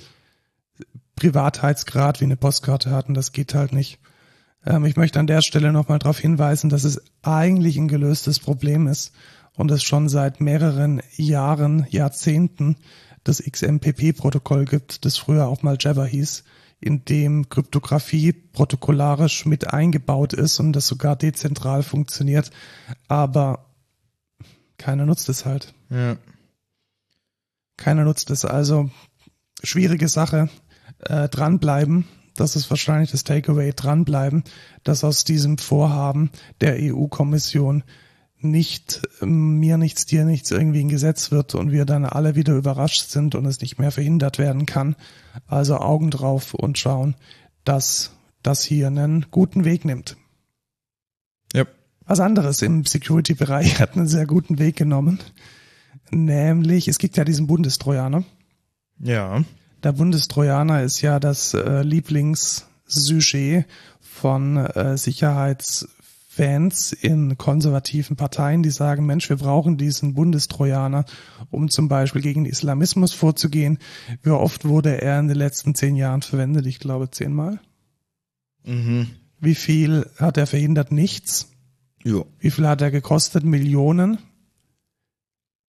[1.16, 4.00] Privatheitsgrad wie eine Postkarte hat und das geht halt nicht.
[4.66, 8.88] Ähm, ich möchte an der Stelle nochmal darauf hinweisen, dass es eigentlich ein gelöstes Problem
[8.88, 9.12] ist
[9.56, 12.78] und es schon seit mehreren Jahren, Jahrzehnten
[13.24, 16.44] das XMPP-Protokoll gibt, das früher auch mal Java hieß,
[16.84, 22.52] in dem Kryptographie protokollarisch mit eingebaut ist und das sogar dezentral funktioniert,
[23.08, 23.66] aber
[24.78, 25.74] keiner nutzt es halt.
[25.90, 26.18] Ja.
[27.78, 28.44] Keiner nutzt es.
[28.46, 28.90] Also
[29.64, 30.50] schwierige Sache.
[31.00, 32.06] Äh, dranbleiben.
[32.36, 33.72] Das ist wahrscheinlich das Takeaway.
[33.74, 34.44] Dranbleiben,
[34.84, 36.32] dass aus diesem Vorhaben
[36.62, 37.84] der EU-Kommission
[38.44, 42.56] nicht ähm, mir nichts, dir nichts irgendwie ein Gesetz wird und wir dann alle wieder
[42.56, 44.96] überrascht sind und es nicht mehr verhindert werden kann.
[45.48, 47.16] Also Augen drauf und schauen,
[47.64, 50.18] dass das hier einen guten Weg nimmt.
[51.54, 51.66] Ja.
[52.06, 55.20] Was anderes im Security-Bereich hat einen sehr guten Weg genommen.
[56.12, 58.24] Nämlich, es gibt ja diesen Bundestrojaner.
[59.00, 59.44] Ja.
[59.84, 63.66] Der Bundestrojaner ist ja das äh, Lieblingssujet
[64.02, 64.98] von äh,
[66.34, 71.06] Sicherheitsfans in konservativen Parteien, die sagen, Mensch, wir brauchen diesen Bundestrojaner,
[71.52, 73.80] um zum Beispiel gegen Islamismus vorzugehen.
[74.22, 76.66] Wie oft wurde er in den letzten zehn Jahren verwendet?
[76.66, 77.60] Ich glaube zehnmal.
[78.64, 79.08] Mhm.
[79.40, 80.92] Wie viel hat er verhindert?
[80.92, 81.50] Nichts.
[82.04, 82.26] Jo.
[82.40, 83.44] Wie viel hat er gekostet?
[83.44, 84.18] Millionen.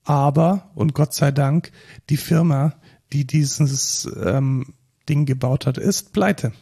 [0.05, 1.73] Aber, und Gott sei Dank,
[2.11, 2.75] die Firma,
[3.13, 4.75] die dieses ähm,
[5.09, 6.53] Ding gebaut hat, ist pleite.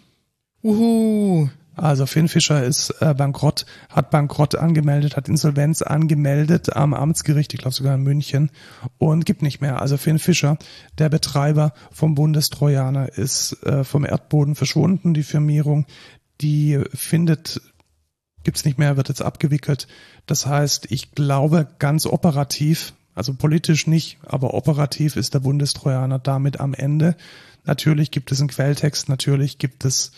[0.62, 1.48] Uhu.
[1.74, 7.60] Also Finn Fischer ist äh, bankrott, hat Bankrott angemeldet, hat Insolvenz angemeldet am Amtsgericht, ich
[7.60, 8.50] glaube sogar in München,
[8.98, 9.80] und gibt nicht mehr.
[9.80, 10.58] Also Finn Fischer,
[10.98, 15.14] der Betreiber vom Bundestrojaner, ist äh, vom Erdboden verschwunden.
[15.14, 15.86] Die Firmierung,
[16.40, 17.60] die findet
[18.44, 19.86] gibt's nicht mehr, wird jetzt abgewickelt.
[20.26, 26.60] Das heißt, ich glaube, ganz operativ, also politisch nicht, aber operativ ist der Bundestrojaner damit
[26.60, 27.16] am Ende.
[27.64, 30.12] Natürlich gibt es einen Quelltext, natürlich gibt es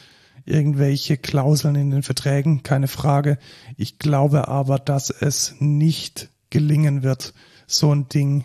[0.44, 3.38] irgendwelche Klauseln in den Verträgen, keine Frage.
[3.76, 7.34] Ich glaube aber, dass es nicht gelingen wird,
[7.66, 8.44] so ein Ding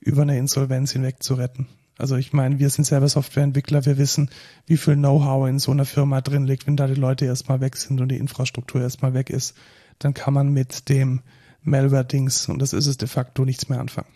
[0.00, 1.68] über eine Insolvenz hinweg zu retten.
[1.96, 4.30] Also ich meine, wir sind selber Softwareentwickler, wir wissen,
[4.66, 6.66] wie viel Know-how in so einer Firma drin liegt.
[6.66, 9.56] Wenn da die Leute erstmal weg sind und die Infrastruktur erstmal weg ist,
[9.98, 11.22] dann kann man mit dem
[11.62, 14.08] Malware-Dings, und das ist es de facto, nichts mehr anfangen.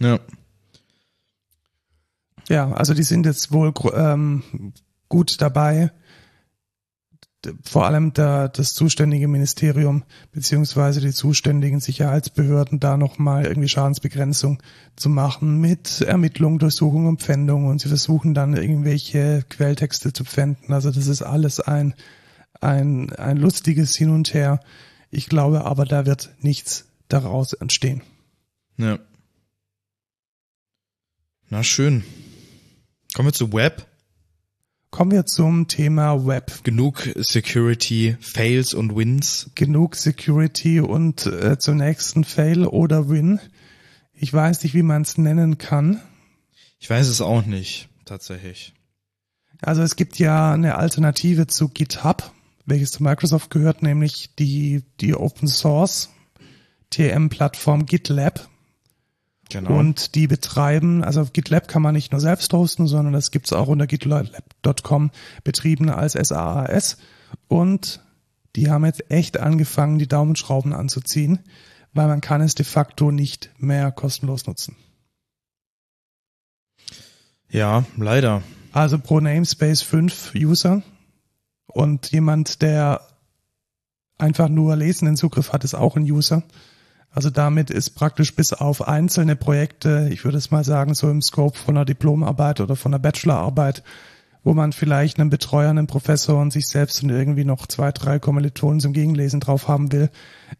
[0.00, 0.18] Ja.
[2.48, 4.72] Ja, also die sind jetzt wohl ähm,
[5.08, 5.92] gut dabei,
[7.64, 14.62] vor allem da das zuständige Ministerium beziehungsweise die zuständigen Sicherheitsbehörden da nochmal irgendwie Schadensbegrenzung
[14.96, 20.72] zu machen mit Ermittlung, Durchsuchung und Pfändung und sie versuchen dann irgendwelche Quelltexte zu pfänden.
[20.72, 21.94] Also das ist alles ein,
[22.60, 24.60] ein, ein lustiges Hin und Her.
[25.10, 28.02] Ich glaube aber, da wird nichts daraus entstehen.
[28.76, 28.98] Ja.
[31.50, 32.04] Na schön.
[33.14, 33.86] Kommen wir zu Web.
[34.92, 36.64] Kommen wir zum Thema Web.
[36.64, 39.50] Genug Security, Fails und Wins.
[39.54, 43.40] Genug Security und äh, zum nächsten Fail oder Win.
[44.12, 46.02] Ich weiß nicht, wie man es nennen kann.
[46.78, 48.74] Ich weiß es auch nicht, tatsächlich.
[49.62, 52.30] Also es gibt ja eine Alternative zu GitHub,
[52.66, 56.10] welches zu Microsoft gehört, nämlich die, die Open Source
[56.90, 58.46] TM-Plattform GitLab.
[59.52, 59.78] Genau.
[59.78, 63.68] Und die betreiben, also GitLab kann man nicht nur selbst hosten, sondern das gibt's auch
[63.68, 65.10] unter gitlab.com
[65.44, 66.96] betrieben als SaaS.
[67.48, 68.00] Und
[68.56, 71.40] die haben jetzt echt angefangen, die Daumenschrauben anzuziehen,
[71.92, 74.74] weil man kann es de facto nicht mehr kostenlos nutzen.
[77.50, 78.42] Ja, leider.
[78.72, 80.82] Also pro Namespace fünf User
[81.66, 83.02] und jemand, der
[84.16, 86.42] einfach nur lesenden Zugriff hat, ist auch ein User.
[87.14, 91.20] Also damit ist praktisch bis auf einzelne Projekte, ich würde es mal sagen, so im
[91.20, 93.82] Scope von einer Diplomarbeit oder von einer Bachelorarbeit,
[94.44, 98.18] wo man vielleicht einen Betreuer, einen Professor und sich selbst und irgendwie noch zwei, drei
[98.18, 100.10] Kommilitonen zum Gegenlesen drauf haben will,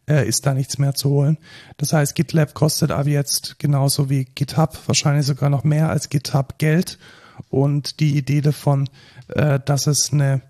[0.09, 1.39] äh, ist da nichts mehr zu holen.
[1.79, 6.59] Das heißt, GitLab kostet aber jetzt genauso wie GitHub, wahrscheinlich sogar noch mehr als GitHub
[6.59, 6.99] Geld.
[7.49, 8.89] Und die Idee davon,
[9.29, 10.43] äh, dass es eine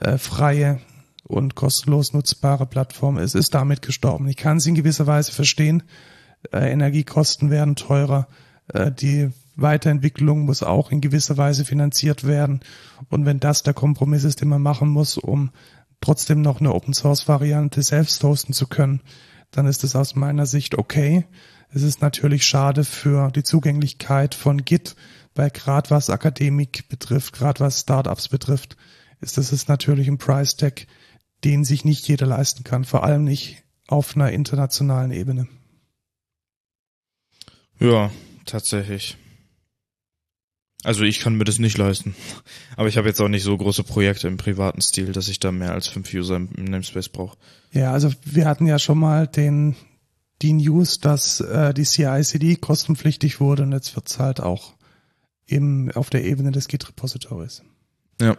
[0.00, 0.80] äh, freie
[1.24, 4.28] und kostenlos nutzbare Plattform ist, ist damit gestorben.
[4.28, 5.82] Ich kann es in gewisser Weise verstehen.
[6.52, 8.28] Äh, Energiekosten werden teurer.
[8.68, 12.60] Äh, die Weiterentwicklung muss auch in gewisser Weise finanziert werden.
[13.08, 15.50] Und wenn das der Kompromiss ist, den man machen muss, um
[16.00, 19.00] trotzdem noch eine Open Source Variante selbst hosten zu können,
[19.50, 21.24] dann ist es aus meiner Sicht okay.
[21.70, 24.96] Es ist natürlich schade für die Zugänglichkeit von Git,
[25.34, 28.76] weil gerade was Akademik betrifft, gerade was Startups betrifft,
[29.20, 30.86] ist das ist natürlich ein Price Tag,
[31.44, 35.46] den sich nicht jeder leisten kann, vor allem nicht auf einer internationalen Ebene.
[37.78, 38.10] Ja,
[38.46, 39.16] tatsächlich.
[40.84, 42.14] Also ich kann mir das nicht leisten.
[42.76, 45.50] Aber ich habe jetzt auch nicht so große Projekte im privaten Stil, dass ich da
[45.50, 47.38] mehr als fünf User im Namespace brauche.
[47.72, 49.76] Ja, also wir hatten ja schon mal den
[50.42, 54.74] die News, dass äh, die CI/CD kostenpflichtig wurde und jetzt wird's halt auch
[55.46, 57.62] im, auf der Ebene des Git-Repositories.
[58.20, 58.36] Ja.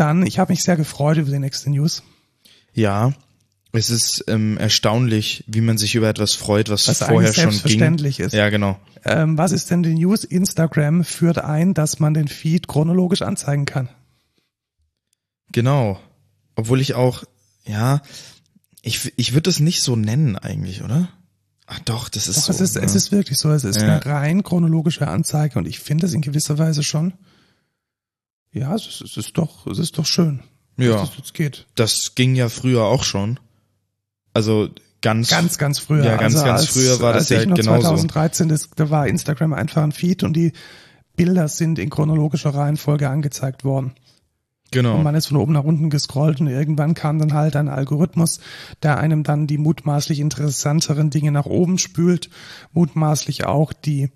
[0.00, 2.02] Dann, ich habe mich sehr gefreut über die nächste News.
[2.72, 3.12] Ja,
[3.72, 7.50] es ist ähm, erstaunlich, wie man sich über etwas freut, was, Was vorher schon ging.
[7.52, 8.32] selbstverständlich ist.
[8.32, 8.78] Ja, genau.
[9.04, 10.24] Ähm, was ist denn die News?
[10.24, 13.88] Instagram führt ein, dass man den Feed chronologisch anzeigen kann.
[15.52, 16.00] Genau.
[16.56, 17.24] Obwohl ich auch,
[17.64, 18.02] ja,
[18.82, 21.08] ich, ich würde es nicht so nennen eigentlich, oder?
[21.66, 22.52] Ach doch, das ist Doch, so.
[22.52, 22.82] es, ist, ne?
[22.82, 23.50] es ist wirklich so.
[23.52, 23.84] Es ist Ja.
[23.86, 27.12] eine rein chronologische Anzeige und ich finde es in gewisser Weise schon.
[28.52, 30.42] Ja, es ist, es ist doch, es ist doch schön.
[30.76, 31.66] ja, dass es jetzt geht.
[31.76, 33.38] das ging ja früher auch schon.
[34.34, 34.68] Also
[35.02, 35.98] ganz, Ganz, ganz früher.
[36.02, 37.88] Also Ja, ganz, ganz früher war das als ja ich noch genauso.
[37.88, 40.52] 2013, das, da war Instagram einfach ein Feed und die
[41.16, 43.92] Bilder sind in chronologischer Reihenfolge angezeigt worden.
[44.70, 44.96] genau.
[44.96, 48.40] Und man ist von oben nach unten gescrollt und irgendwann kam dann halt ein Algorithmus,
[48.82, 52.30] der einem dann die mutmaßlich interessanteren Dinge nach oben spült,
[52.72, 54.10] mutmaßlich auch die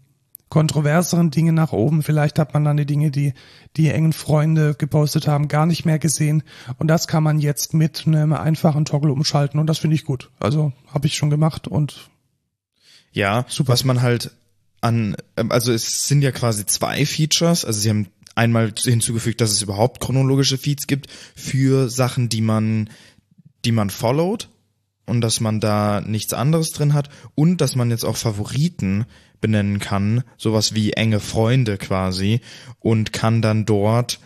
[0.48, 2.02] kontroverseren Dinge nach oben.
[2.02, 3.34] Vielleicht hat man dann die Dinge, die
[3.76, 6.42] die engen Freunde gepostet haben, gar nicht mehr gesehen.
[6.78, 10.30] Und das kann man jetzt mit einem einfachen Toggle umschalten und das finde ich gut.
[10.38, 12.10] Also habe ich schon gemacht und
[13.12, 13.72] Ja, Super.
[13.72, 14.30] was man halt
[14.80, 19.50] an, ähm, also es sind ja quasi zwei Features, also sie haben einmal hinzugefügt, dass
[19.52, 22.90] es überhaupt chronologische Feeds gibt für Sachen, die man,
[23.64, 24.48] die man followed
[25.06, 29.06] und dass man da nichts anderes drin hat und dass man jetzt auch Favoriten
[29.44, 32.40] benennen kann, sowas wie enge Freunde quasi
[32.80, 34.18] und kann dann dort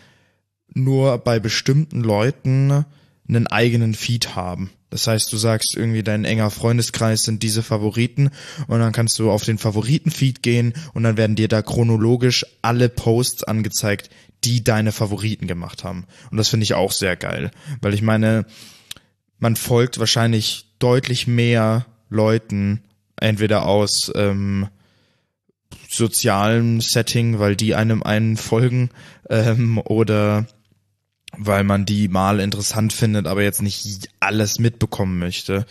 [0.73, 2.85] nur bei bestimmten Leuten
[3.29, 4.71] einen eigenen Feed haben.
[4.91, 8.31] Das heißt, du sagst irgendwie, dein enger Freundeskreis sind diese Favoriten
[8.69, 12.89] und dann kannst du auf den Favoritenfeed gehen und dann werden dir da chronologisch alle
[12.89, 14.11] Posts angezeigt,
[14.45, 16.07] die deine Favoriten gemacht haben.
[16.31, 17.51] Und das finde ich auch sehr geil,
[17.81, 18.47] weil ich meine,
[19.41, 22.85] man folgt wahrscheinlich deutlich mehr Leuten,
[23.17, 24.69] entweder aus ähm,
[25.99, 28.91] sozialem Setting, weil die einem einen folgen,
[29.29, 30.47] ähm, oder
[31.37, 35.67] weil man die mal interessant findet, aber jetzt nicht alles mitbekommen möchte.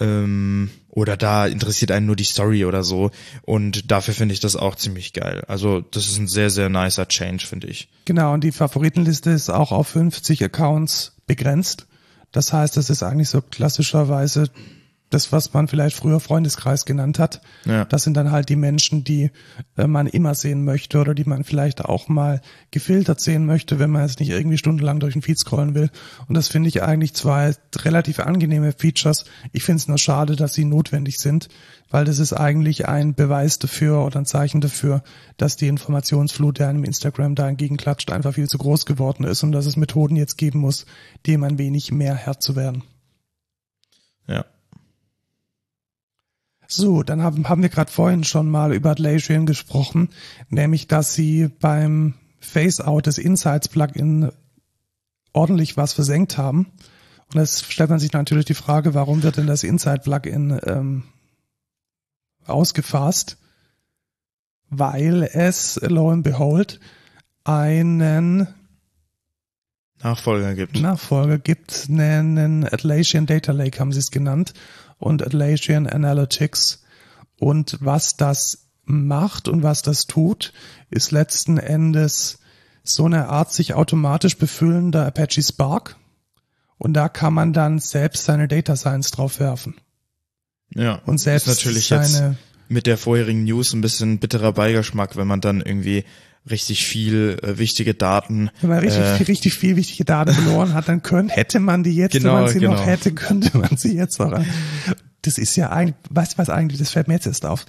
[0.00, 3.10] Ähm, oder da interessiert einen nur die Story oder so.
[3.42, 5.42] Und dafür finde ich das auch ziemlich geil.
[5.48, 7.88] Also das ist ein sehr, sehr nicer Change, finde ich.
[8.04, 11.86] Genau, und die Favoritenliste ist auch auf 50 Accounts begrenzt.
[12.30, 14.50] Das heißt, das ist eigentlich so klassischerweise
[15.12, 17.40] das, was man vielleicht früher Freundeskreis genannt hat.
[17.64, 17.84] Ja.
[17.84, 19.30] Das sind dann halt die Menschen, die
[19.76, 22.40] äh, man immer sehen möchte oder die man vielleicht auch mal
[22.70, 25.90] gefiltert sehen möchte, wenn man jetzt nicht irgendwie stundenlang durch den Feed scrollen will.
[26.28, 29.24] Und das finde ich eigentlich zwei relativ angenehme Features.
[29.52, 31.48] Ich finde es nur schade, dass sie notwendig sind,
[31.90, 35.02] weil das ist eigentlich ein Beweis dafür oder ein Zeichen dafür,
[35.36, 39.52] dass die Informationsflut, der einem Instagram da entgegenklatscht, einfach viel zu groß geworden ist und
[39.52, 40.86] dass es Methoden jetzt geben muss,
[41.26, 42.82] dem ein wenig mehr Herr zu werden.
[44.26, 44.46] Ja.
[46.74, 50.08] So, dann haben, haben wir gerade vorhin schon mal über Atlassian gesprochen,
[50.48, 54.32] nämlich dass sie beim Face-Out des Insights-Plugin
[55.34, 56.72] ordentlich was versenkt haben.
[57.32, 61.02] Und jetzt stellt man sich natürlich die Frage, warum wird denn das Insight-Plugin ähm,
[62.46, 63.36] ausgefasst?
[64.70, 66.80] Weil es, lo and behold,
[67.44, 68.48] einen
[70.02, 70.80] Nachfolger gibt.
[70.80, 74.54] Nachfolger gibt, einen Atlassian Data Lake haben sie es genannt
[75.02, 76.82] und Atlassian Analytics.
[77.38, 80.52] Und was das macht und was das tut,
[80.90, 82.38] ist letzten Endes
[82.84, 85.96] so eine Art sich automatisch befüllender Apache Spark.
[86.78, 89.74] Und da kann man dann selbst seine Data Science drauf werfen.
[90.74, 91.00] Ja.
[91.06, 92.38] Und selbst ist natürlich seine, jetzt
[92.68, 96.04] mit der vorherigen News ein bisschen bitterer Beigeschmack, wenn man dann irgendwie
[96.50, 100.88] richtig viel äh, wichtige Daten wenn man richtig, äh, richtig viel wichtige Daten verloren hat,
[100.88, 102.82] dann können, hätte man die jetzt, Genau, wenn man sie noch genau.
[102.84, 104.44] hätte, könnte man sie jetzt an-
[105.22, 107.64] Das ist ja eigentlich, weißt du was eigentlich, das fällt mir jetzt erst auf.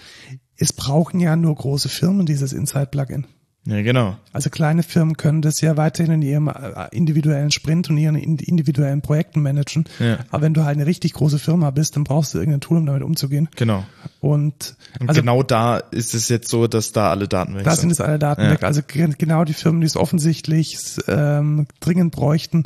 [0.56, 3.26] Es brauchen ja nur große Firmen dieses Insight-Plugin.
[3.66, 4.18] Ja, genau.
[4.34, 8.38] Also kleine Firmen können das ja weiterhin in ihrem äh, individuellen Sprint und ihren in-
[8.38, 9.86] individuellen Projekten managen.
[10.00, 10.20] Ja.
[10.32, 12.86] Aber wenn du halt eine richtig große Firma bist, dann brauchst du irgendein Tool, um
[12.86, 13.48] damit umzugehen.
[13.56, 13.86] Genau.
[14.20, 17.72] Und, Und also genau da ist es jetzt so, dass da alle Daten weg Da
[17.72, 17.90] sind sind.
[17.92, 18.52] jetzt alle Daten Ja.
[18.52, 18.64] weg.
[18.64, 22.64] Also ge- genau die Firmen, die es offensichtlich ähm, dringend bräuchten,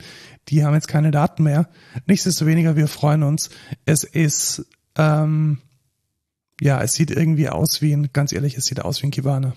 [0.50, 1.68] die haben jetzt keine Daten mehr.
[2.08, 3.52] Nichtsdestoweniger, wir freuen uns.
[3.86, 4.66] Es ist,
[4.98, 5.60] ähm,
[6.60, 9.54] ja, es sieht irgendwie aus wie ein, ganz ehrlich, es sieht aus wie ein Kibane.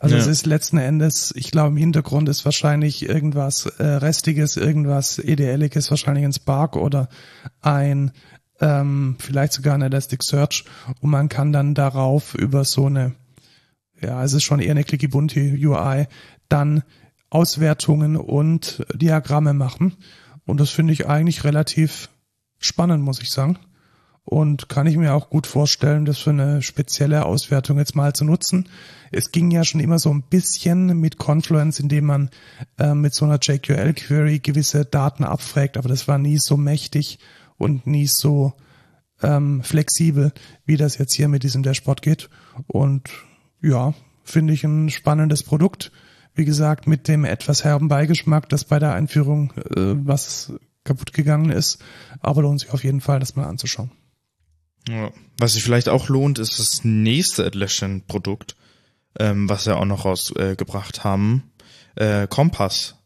[0.00, 0.20] Also Ja.
[0.20, 5.90] es ist letzten Endes, ich glaube im Hintergrund ist wahrscheinlich irgendwas äh, Restiges, irgendwas EDLiges,
[5.90, 7.08] wahrscheinlich ein Spark oder
[7.60, 8.12] ein
[8.60, 10.64] ähm, vielleicht sogar ein Elasticsearch
[11.00, 13.14] und man kann dann darauf über so eine
[14.00, 16.06] Ja, es ist schon eher eine clicky bunte UI.
[16.48, 16.82] Dann
[17.30, 19.96] Auswertungen und Diagramme machen.
[20.46, 22.10] Und das finde ich eigentlich relativ
[22.58, 23.58] spannend, muss ich sagen.
[24.24, 28.24] Und kann ich mir auch gut vorstellen, das für eine spezielle Auswertung jetzt mal zu
[28.24, 28.68] nutzen.
[29.14, 32.30] Es ging ja schon immer so ein bisschen mit Confluence, indem man
[32.78, 37.18] äh, mit so einer JQL-Query gewisse Daten abfragt, aber das war nie so mächtig
[37.56, 38.54] und nie so
[39.22, 40.32] ähm, flexibel,
[40.66, 42.28] wie das jetzt hier mit diesem Dashboard geht.
[42.66, 43.10] Und
[43.62, 43.94] ja,
[44.24, 45.92] finde ich ein spannendes Produkt.
[46.34, 50.52] Wie gesagt, mit dem etwas herben Beigeschmack, dass bei der Einführung äh, was
[50.82, 51.78] kaputt gegangen ist.
[52.20, 53.90] Aber lohnt sich auf jeden Fall, das mal anzuschauen.
[54.88, 55.10] Ja.
[55.38, 58.56] Was sich vielleicht auch lohnt, ist das nächste Atlassian-Produkt,
[59.18, 61.50] ähm, was wir auch noch rausgebracht äh, haben.
[61.96, 62.96] Äh, Kompass.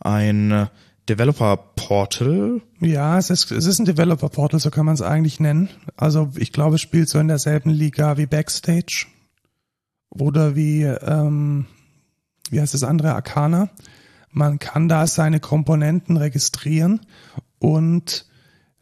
[0.00, 0.68] Ein
[1.08, 2.60] Developer Portal.
[2.80, 5.70] Ja, es ist, es ist ein Developer Portal, so kann man es eigentlich nennen.
[5.96, 9.06] Also ich glaube, es spielt so in derselben Liga wie Backstage.
[10.10, 11.66] Oder wie, ähm,
[12.50, 13.70] wie heißt das andere, Arcana.
[14.30, 17.00] Man kann da seine Komponenten registrieren
[17.58, 18.26] und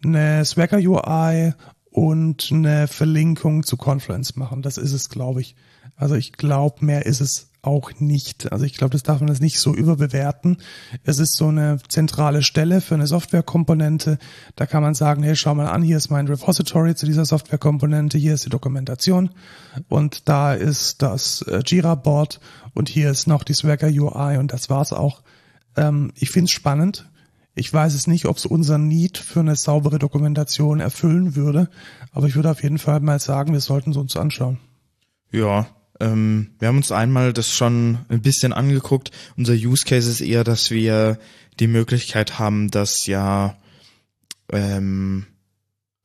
[0.04, 1.54] eine Swagger UI
[1.90, 4.62] und eine Verlinkung zu Confluence machen.
[4.62, 5.56] Das ist es, glaube ich.
[5.96, 8.52] Also ich glaube, mehr ist es auch nicht.
[8.52, 10.58] Also ich glaube, das darf man jetzt nicht so überbewerten.
[11.02, 14.18] Es ist so eine zentrale Stelle für eine Softwarekomponente.
[14.54, 18.18] Da kann man sagen, hey, schau mal an, hier ist mein Repository zu dieser Softwarekomponente,
[18.18, 19.30] hier ist die Dokumentation
[19.88, 22.40] und da ist das äh, Jira-Board
[22.74, 25.22] und hier ist noch die Swagger UI und das war's auch.
[25.76, 27.10] Ähm, ich finde es spannend.
[27.58, 31.70] Ich weiß es nicht, ob es unser Need für eine saubere Dokumentation erfüllen würde,
[32.12, 34.58] aber ich würde auf jeden Fall mal sagen, wir sollten es uns anschauen.
[35.32, 35.66] Ja,
[36.00, 39.10] ähm, wir haben uns einmal das schon ein bisschen angeguckt.
[39.36, 41.18] Unser Use Case ist eher, dass wir
[41.58, 43.56] die Möglichkeit haben, das ja
[44.52, 45.26] ähm,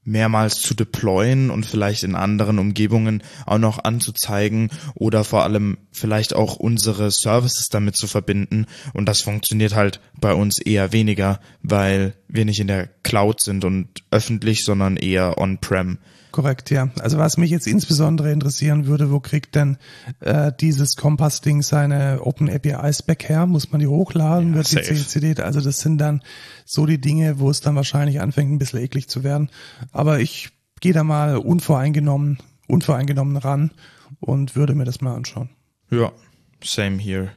[0.04, 6.34] mehrmals zu deployen und vielleicht in anderen Umgebungen auch noch anzuzeigen oder vor allem vielleicht
[6.34, 8.66] auch unsere Services damit zu verbinden.
[8.94, 13.64] Und das funktioniert halt bei uns eher weniger, weil wir nicht in der Cloud sind
[13.64, 16.00] und öffentlich, sondern eher on-prem.
[16.32, 16.90] Korrekt, ja.
[17.00, 19.78] Also was mich jetzt insbesondere interessieren würde, wo kriegt denn
[20.20, 23.46] äh, dieses Kompass-Ding seine Open API-Spec her?
[23.46, 24.50] Muss man die hochladen?
[24.52, 25.42] Ja, wird die CCD?
[25.42, 26.22] Also das sind dann
[26.66, 29.50] so die Dinge, wo es dann wahrscheinlich anfängt, ein bisschen eklig zu werden.
[29.92, 33.72] Aber ich gehe da mal unvoreingenommen, unvoreingenommen ran
[34.20, 35.50] und würde mir das mal anschauen.
[35.90, 36.12] Ja,
[36.64, 37.32] same here.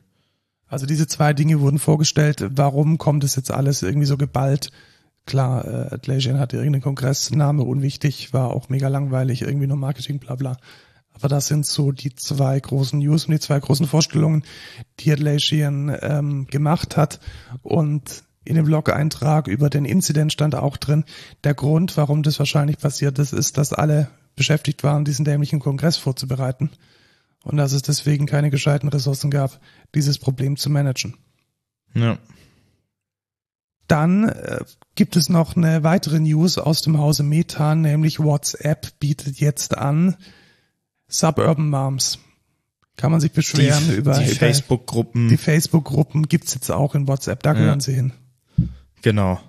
[0.66, 2.44] Also diese zwei Dinge wurden vorgestellt.
[2.50, 4.70] Warum kommt es jetzt alles irgendwie so geballt?
[5.26, 10.34] Klar, äh, Atlassian hatte irgendeinen Kongressname, unwichtig, war auch mega langweilig, irgendwie nur Marketing, bla
[10.34, 10.56] bla.
[11.14, 14.44] Aber das sind so die zwei großen News und die zwei großen Vorstellungen,
[15.00, 17.20] die Atlassian ähm, gemacht hat.
[17.62, 21.04] Und in dem Blog-Eintrag über den Incident stand auch drin,
[21.44, 25.96] der Grund, warum das wahrscheinlich passiert ist, ist, dass alle beschäftigt waren, diesen dämlichen Kongress
[25.96, 26.70] vorzubereiten.
[27.44, 29.60] Und dass es deswegen keine gescheiten Ressourcen gab,
[29.94, 31.16] dieses Problem zu managen.
[31.94, 32.18] Ja.
[33.86, 34.64] Dann äh,
[34.94, 40.16] gibt es noch eine weitere News aus dem Hause Meta, nämlich WhatsApp bietet jetzt an
[41.08, 42.18] Suburban Moms.
[42.96, 45.28] Kann man sich beschweren die, über die Facebook-Gruppen.
[45.28, 47.84] Die Facebook-Gruppen gibt's jetzt auch in WhatsApp, da gehören ja.
[47.84, 48.12] sie hin.
[49.02, 49.40] Genau.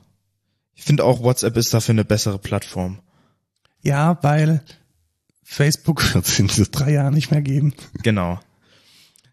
[0.73, 2.99] Ich finde auch WhatsApp ist dafür eine bessere Plattform.
[3.81, 4.63] Ja, weil
[5.43, 7.73] Facebook wird es in drei Jahren nicht mehr geben.
[8.01, 8.39] Genau.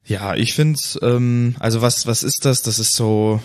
[0.04, 2.62] Ja, ich finde ähm, also was, was ist das?
[2.62, 3.40] Das ist so,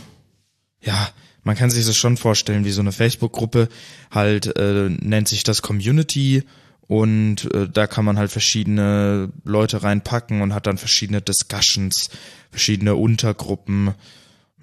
[0.82, 1.10] ja,
[1.48, 3.70] man kann sich das schon vorstellen, wie so eine Facebook-Gruppe
[4.12, 6.44] halt äh, nennt sich das Community
[6.88, 12.10] und äh, da kann man halt verschiedene Leute reinpacken und hat dann verschiedene Discussions,
[12.52, 13.94] verschiedene Untergruppen,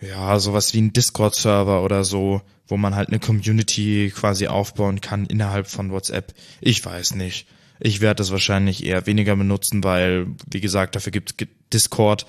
[0.03, 5.25] ja, sowas wie ein Discord-Server oder so, wo man halt eine Community quasi aufbauen kann
[5.25, 6.35] innerhalb von WhatsApp.
[6.61, 7.47] Ich weiß nicht.
[7.81, 12.27] Ich werde das wahrscheinlich eher weniger benutzen, weil, wie gesagt, dafür gibt es Discord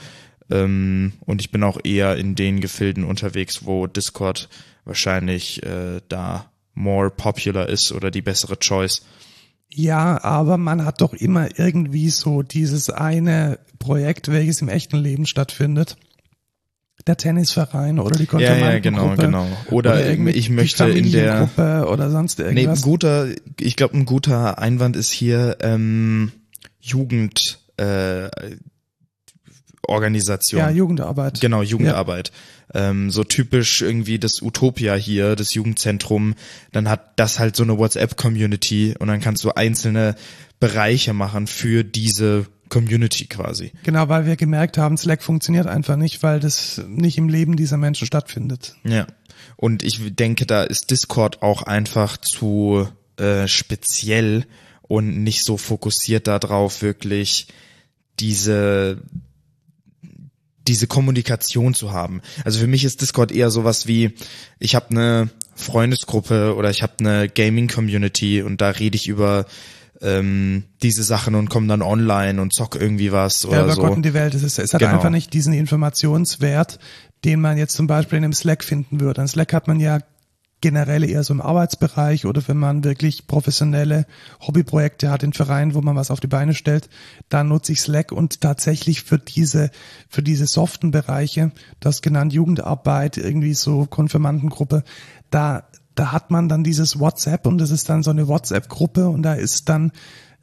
[0.50, 4.50] ähm, und ich bin auch eher in den Gefilden unterwegs, wo Discord
[4.84, 9.02] wahrscheinlich äh, da more popular ist oder die bessere Choice.
[9.70, 15.26] Ja, aber man hat doch immer irgendwie so dieses eine Projekt, welches im echten Leben
[15.26, 15.98] stattfindet.
[17.08, 18.68] Der Tennisverein oder die Konfirmandengruppe.
[18.68, 19.58] Ja, ja, genau, genau.
[19.70, 21.50] Oder, oder ich möchte in der
[21.88, 22.66] oder sonst irgendwas.
[22.66, 23.28] Nee, ein guter,
[23.60, 26.32] ich glaube, ein guter Einwand ist hier ähm,
[26.80, 28.30] Jugend äh,
[29.90, 30.60] Organisation.
[30.60, 31.42] Ja, Jugendarbeit.
[31.42, 32.32] Genau, Jugendarbeit.
[32.74, 32.90] Ja.
[32.90, 36.36] Ähm, so typisch irgendwie das Utopia hier, das Jugendzentrum.
[36.72, 40.16] Dann hat das halt so eine WhatsApp-Community und dann kannst du einzelne
[40.60, 43.72] Bereiche machen für diese Community quasi.
[43.84, 47.78] Genau, weil wir gemerkt haben, Slack funktioniert einfach nicht, weil das nicht im Leben dieser
[47.78, 48.76] Menschen stattfindet.
[48.84, 49.08] Ja.
[49.56, 54.46] Und ich denke, da ist Discord auch einfach zu äh, speziell
[54.82, 57.48] und nicht so fokussiert darauf, wirklich
[58.20, 59.02] diese
[60.68, 62.22] diese Kommunikation zu haben.
[62.44, 64.14] Also für mich ist Discord eher sowas wie,
[64.60, 69.46] ich habe eine Freundesgruppe oder ich habe eine Gaming-Community und da rede ich über
[70.02, 73.82] ähm, diese Sachen und komme dann online und zock irgendwie was oder ja, über so.
[73.82, 74.34] Gott und die Welt.
[74.34, 74.94] Es, ist, es hat Genau.
[74.94, 76.80] einfach nicht diesen Informationswert,
[77.24, 79.22] den man jetzt zum Beispiel in einem Slack finden würde.
[79.22, 80.00] Ein Slack hat man ja
[80.66, 84.08] generell eher so im Arbeitsbereich oder wenn man wirklich professionelle
[84.42, 86.90] Hobbyprojekte hat in Vereinen, wo man was auf die Beine stellt,
[87.30, 89.70] dann nutze ich Slack und tatsächlich für diese,
[90.10, 94.84] für diese soften Bereiche, das genannt Jugendarbeit, irgendwie so Konfirmandengruppe,
[95.30, 99.22] da, da hat man dann dieses WhatsApp und das ist dann so eine WhatsApp-Gruppe und
[99.22, 99.92] da ist dann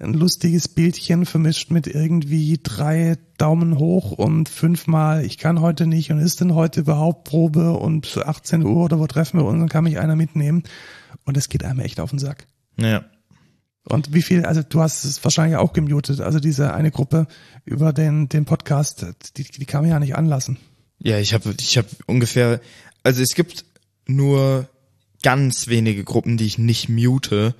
[0.03, 6.11] ein lustiges Bildchen vermischt mit irgendwie drei Daumen hoch und fünfmal, ich kann heute nicht
[6.11, 9.69] und ist denn heute überhaupt Probe und 18 Uhr oder wo treffen wir uns und
[9.69, 10.65] kann mich einer mitnehmen
[11.25, 12.47] und es geht einem echt auf den Sack.
[12.79, 13.05] Ja.
[13.85, 17.27] Und wie viel, also du hast es wahrscheinlich auch gemutet, also diese eine Gruppe
[17.65, 20.59] über den, den Podcast, die, die kann man ja nicht anlassen.
[20.99, 22.61] Ja, ich habe ich hab ungefähr,
[23.03, 23.65] also es gibt
[24.07, 24.69] nur
[25.23, 27.55] ganz wenige Gruppen, die ich nicht mute,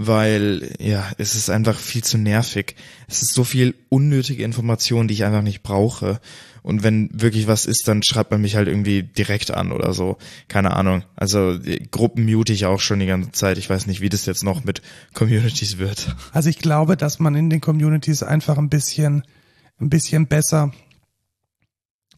[0.00, 2.76] weil ja, es ist einfach viel zu nervig.
[3.08, 6.20] Es ist so viel unnötige Information, die ich einfach nicht brauche.
[6.62, 10.16] Und wenn wirklich was ist, dann schreibt man mich halt irgendwie direkt an oder so.
[10.46, 11.02] Keine Ahnung.
[11.16, 11.58] Also
[11.90, 13.58] Gruppen mute ich auch schon die ganze Zeit.
[13.58, 14.82] Ich weiß nicht, wie das jetzt noch mit
[15.14, 16.14] Communities wird.
[16.32, 19.24] Also ich glaube, dass man in den Communities einfach ein bisschen,
[19.80, 20.72] ein bisschen besser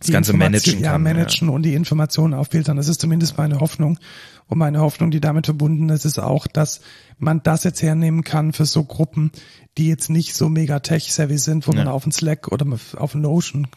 [0.01, 1.03] Das Ganze managen ja, kann.
[1.03, 2.76] managen und die Informationen auffiltern.
[2.76, 3.99] Das ist zumindest meine Hoffnung.
[4.51, 6.80] Und meine Hoffnung, die damit verbunden ist, ist auch, dass
[7.18, 9.30] man das jetzt hernehmen kann für so Gruppen,
[9.78, 11.92] die jetzt nicht so mega tech-savvy sind, wo man Ja.
[11.92, 13.68] auf den Slack oder auf den Notion,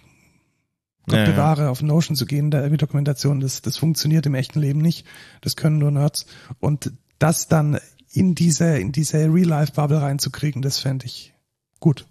[1.07, 1.31] Gott Ja, ja.
[1.31, 4.81] bewahre, auf den Notion zu gehen, da irgendwie Dokumentation, das, das funktioniert im echten Leben
[4.81, 5.05] nicht.
[5.41, 6.25] Das können nur Nerds.
[6.59, 7.77] Und das dann
[8.11, 11.33] in diese, in diese Real-Life-Bubble reinzukriegen, das fände ich
[11.79, 12.07] gut.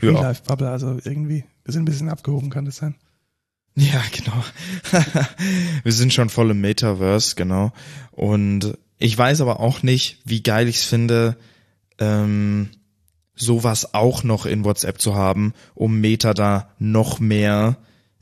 [0.00, 0.08] Ja.
[0.10, 2.94] Real-Life-Bubble, also irgendwie, wir sind ein bisschen abgehoben, kann das sein?
[3.76, 4.44] Ja, genau.
[5.82, 7.72] Wir sind schon voll im Metaverse, genau.
[8.12, 11.36] Und ich weiß aber auch nicht, wie geil ich's finde,
[11.98, 12.70] ähm,
[13.34, 17.76] sowas auch noch in WhatsApp zu haben, um Meta da noch mehr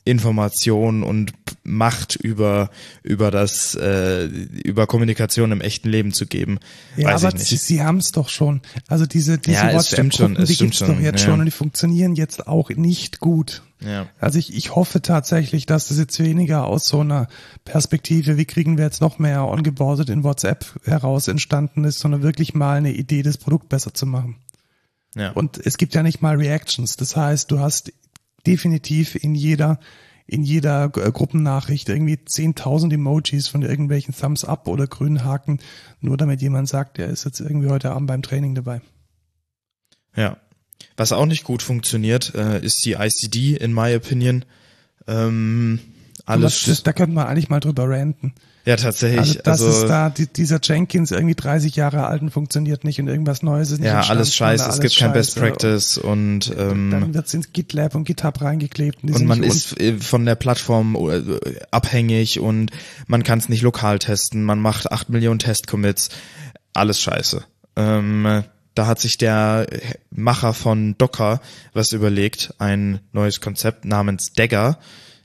[0.05, 1.33] Information und
[1.65, 2.71] Macht über
[3.05, 6.59] über das äh, über Kommunikation im echten Leben zu geben.
[6.97, 8.63] Ja, weiß aber sie, sie haben es doch schon.
[8.89, 11.27] Also diese, diese Ja, WhatsApp-Gruppen, die gibt's doch schon, jetzt ja.
[11.31, 13.63] schon und die funktionieren jetzt auch nicht gut.
[13.81, 14.09] Ja.
[14.19, 17.29] Also ich, ich hoffe tatsächlich, dass das jetzt weniger aus so einer
[17.65, 22.55] Perspektive, wie kriegen wir jetzt noch mehr ongeboardet in WhatsApp heraus entstanden ist, sondern wirklich
[22.55, 24.37] mal eine Idee, das Produkt besser zu machen.
[25.15, 25.31] Ja.
[25.33, 26.97] Und es gibt ja nicht mal Reactions.
[26.97, 27.93] Das heißt, du hast
[28.47, 29.79] definitiv in jeder
[30.27, 35.59] in jeder äh, Gruppennachricht irgendwie 10.000 Emojis von irgendwelchen Thumbs up oder grünen Haken,
[36.01, 38.81] nur damit jemand sagt, der ist jetzt irgendwie heute Abend beim Training dabei.
[40.17, 40.39] Ja.
[40.97, 44.45] Was auch nicht gut funktioniert, äh, ist die ICD, in my opinion.
[45.07, 45.81] Ähm,
[46.25, 46.61] alles.
[46.61, 48.35] Das, das, da könnten wir eigentlich mal drüber ranten.
[48.65, 49.21] Ja, tatsächlich.
[49.21, 53.01] Also, das Also, ist da, die, dieser Jenkins irgendwie 30 Jahre alt und funktioniert nicht
[53.01, 54.59] und irgendwas Neues ist nicht ja, alles scheiße.
[54.59, 55.41] sondern Es alles gibt kein Best scheiße.
[55.47, 59.03] Practice und Dann ähm, wird's ins GitLab und GitHub reingeklebt.
[59.03, 61.23] Und, und man ist äh, von der Plattform äh,
[61.71, 62.71] abhängig und
[63.07, 64.45] man kann es nicht lokal testen.
[64.45, 66.11] Man macht acht Millionen Testcommits.
[66.73, 67.45] Alles scheiße.
[67.77, 68.45] Ähm,
[68.75, 69.67] da hat sich der
[70.11, 71.41] Macher von Docker
[71.75, 74.79] was überlegt, ein neues Konzept namens Dagger.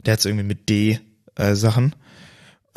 [0.05, 0.99] Der hat irgendwie mit D
[1.35, 1.95] äh, Sachen.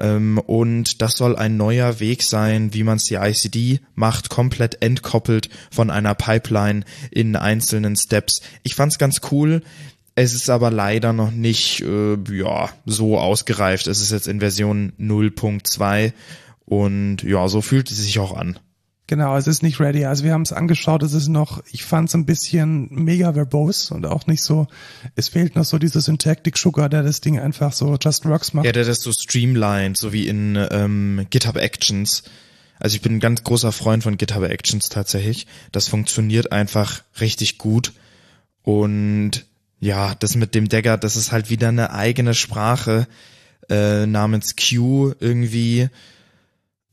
[0.00, 4.82] Ähm, und das soll ein neuer Weg sein, wie man es die ICD macht, komplett
[4.82, 8.40] entkoppelt von einer Pipeline in einzelnen Steps.
[8.62, 9.62] Ich fand's ganz cool.
[10.16, 13.86] Es ist aber leider noch nicht äh, ja so ausgereift.
[13.86, 16.12] Es ist jetzt in Version 0.2
[16.64, 18.58] und ja, so fühlt es sich auch an.
[19.10, 20.04] Genau, es ist nicht ready.
[20.04, 23.92] Also wir haben es angeschaut, es ist noch, ich fand es ein bisschen mega verbose
[23.92, 24.68] und auch nicht so,
[25.16, 28.66] es fehlt noch so dieser Syntactic Sugar, der das Ding einfach so just works macht.
[28.66, 32.22] Ja, der das so streamlined, so wie in ähm, GitHub Actions.
[32.78, 35.48] Also ich bin ein ganz großer Freund von GitHub Actions tatsächlich.
[35.72, 37.92] Das funktioniert einfach richtig gut.
[38.62, 39.44] Und
[39.80, 43.08] ja, das mit dem Dagger, das ist halt wieder eine eigene Sprache
[43.68, 45.88] äh, namens Q irgendwie.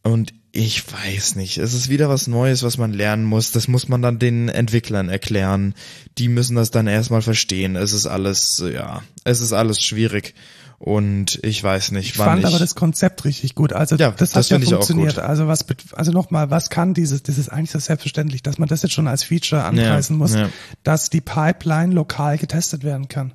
[0.02, 3.52] Und ich weiß nicht, es ist wieder was Neues, was man lernen muss.
[3.52, 5.76] Das muss man dann den Entwicklern erklären.
[6.18, 7.76] Die müssen das dann erstmal verstehen.
[7.76, 10.34] Es ist alles, ja, es ist alles schwierig.
[10.80, 13.74] Und ich weiß nicht, Ich wann fand ich, aber das Konzept richtig gut.
[13.74, 15.18] Also Ja, das das hat ja funktioniert.
[15.18, 17.24] Also was, also nochmal, was kann dieses?
[17.24, 20.36] Das ist eigentlich so selbstverständlich, dass man das jetzt schon als Feature anpreisen Ja, muss,
[20.36, 20.50] ja.
[20.84, 23.34] dass die Pipeline lokal getestet werden kann.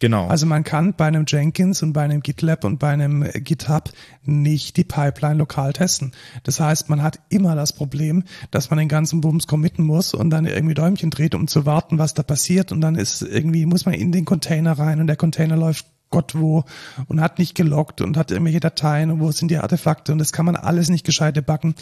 [0.00, 0.28] Genau.
[0.28, 3.90] Also man kann bei einem Jenkins und bei einem GitLab und bei einem GitHub
[4.22, 6.12] nicht die Pipeline lokal testen.
[6.44, 8.22] Das heißt, man hat immer das Problem,
[8.52, 11.98] dass man den ganzen Bums committen muss und dann irgendwie Däumchen dreht, um zu warten,
[11.98, 15.16] was da passiert und dann ist irgendwie, muss man in den Container rein und der
[15.16, 16.64] Container läuft Gott wo
[17.06, 20.32] und hat nicht gelockt und hat irgendwelche Dateien und wo sind die Artefakte und das
[20.32, 21.74] kann man alles nicht gescheit backen.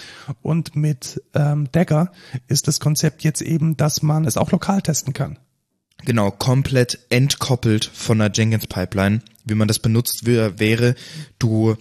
[0.42, 2.10] Und mit ähm, Dagger
[2.48, 5.38] ist das Konzept jetzt eben, dass man es auch lokal testen kann.
[6.07, 9.22] Genau, komplett entkoppelt von der Jenkins Pipeline.
[9.44, 10.94] Wie man das benutzt wäre,
[11.40, 11.76] du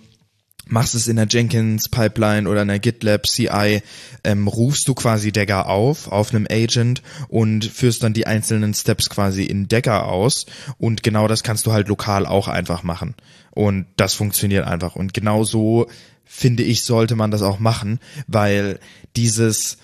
[0.67, 3.83] machst es in der Jenkins Pipeline oder in der GitLab CI,
[4.23, 9.11] ähm, rufst du quasi Dagger auf, auf einem Agent und führst dann die einzelnen Steps
[9.11, 10.47] quasi in Dagger aus
[10.79, 13.13] und genau das kannst du halt lokal auch einfach machen
[13.51, 15.85] und das funktioniert einfach und genau so
[16.23, 18.79] finde ich sollte man das auch machen, weil
[19.15, 19.77] dieses,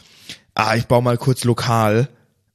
[0.56, 2.10] ah, ich baue mal kurz lokal,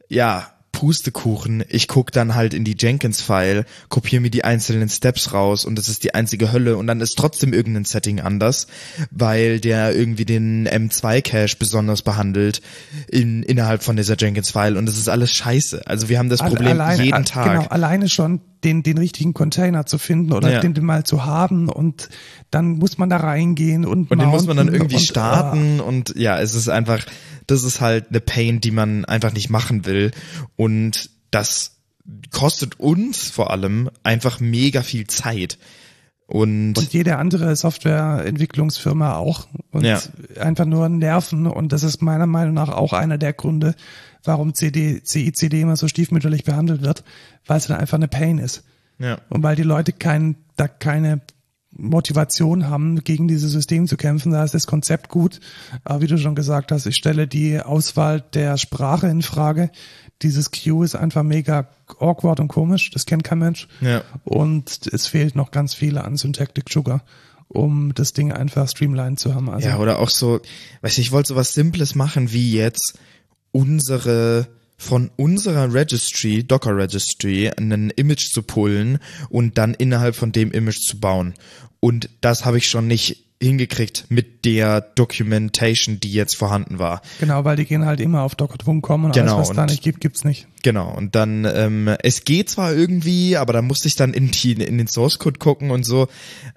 [0.08, 5.64] ja, Pustekuchen, ich guck dann halt in die Jenkins-File, kopiere mir die einzelnen Steps raus
[5.64, 8.66] und das ist die einzige Hölle und dann ist trotzdem irgendein Setting anders,
[9.10, 12.60] weil der irgendwie den M2-Cache besonders behandelt
[13.08, 15.80] in, innerhalb von dieser Jenkins-File und das ist alles scheiße.
[15.86, 17.46] Also wir haben das Problem alleine, jeden Tag.
[17.46, 20.60] Genau, alleine schon den, den richtigen Container zu finden oder ja.
[20.60, 22.10] den, den mal zu haben und
[22.50, 25.84] dann muss man da reingehen und Und den muss man dann irgendwie und, starten uh,
[25.84, 27.00] und ja, es ist einfach,
[27.46, 30.12] das ist halt eine Pain, die man einfach nicht machen will.
[30.56, 31.76] Und das
[32.30, 35.58] kostet uns vor allem einfach mega viel Zeit.
[36.26, 39.46] Und, und jede andere Softwareentwicklungsfirma auch.
[39.70, 40.00] Und ja.
[40.40, 41.46] einfach nur Nerven.
[41.46, 43.74] Und das ist meiner Meinung nach auch einer der Gründe,
[44.24, 47.04] warum CD, CICD immer so stiefmütterlich behandelt wird,
[47.46, 48.64] weil es dann einfach eine Pain ist.
[48.98, 49.18] Ja.
[49.28, 51.20] Und weil die Leute kein, da keine
[51.78, 54.32] Motivation haben, gegen dieses System zu kämpfen.
[54.32, 55.40] Da ist das Konzept gut.
[55.84, 59.70] Aber wie du schon gesagt hast, ich stelle die Auswahl der Sprache in Frage.
[60.22, 61.68] Dieses Q ist einfach mega
[61.98, 62.90] awkward und komisch.
[62.90, 63.68] Das kennt kein Mensch.
[63.80, 64.02] Ja.
[64.24, 67.02] Und es fehlt noch ganz viel an Syntactic Sugar
[67.48, 69.48] um das Ding einfach streamlined zu haben.
[69.48, 70.40] Also ja, oder auch so,
[70.80, 72.98] weiß ich, ich wollte so was Simples machen wie jetzt
[73.52, 78.98] unsere von unserer Registry, Docker Registry, ein Image zu pullen
[79.30, 81.34] und dann innerhalb von dem Image zu bauen.
[81.80, 87.02] Und das habe ich schon nicht hingekriegt mit der Documentation, die jetzt vorhanden war.
[87.20, 90.00] Genau, weil die gehen halt immer auf docker.com und genau, alles, was da nicht gibt,
[90.00, 90.46] gibt's nicht.
[90.62, 94.52] Genau, und dann, ähm, es geht zwar irgendwie, aber da musste ich dann in, die,
[94.52, 96.08] in den Source Code gucken und so.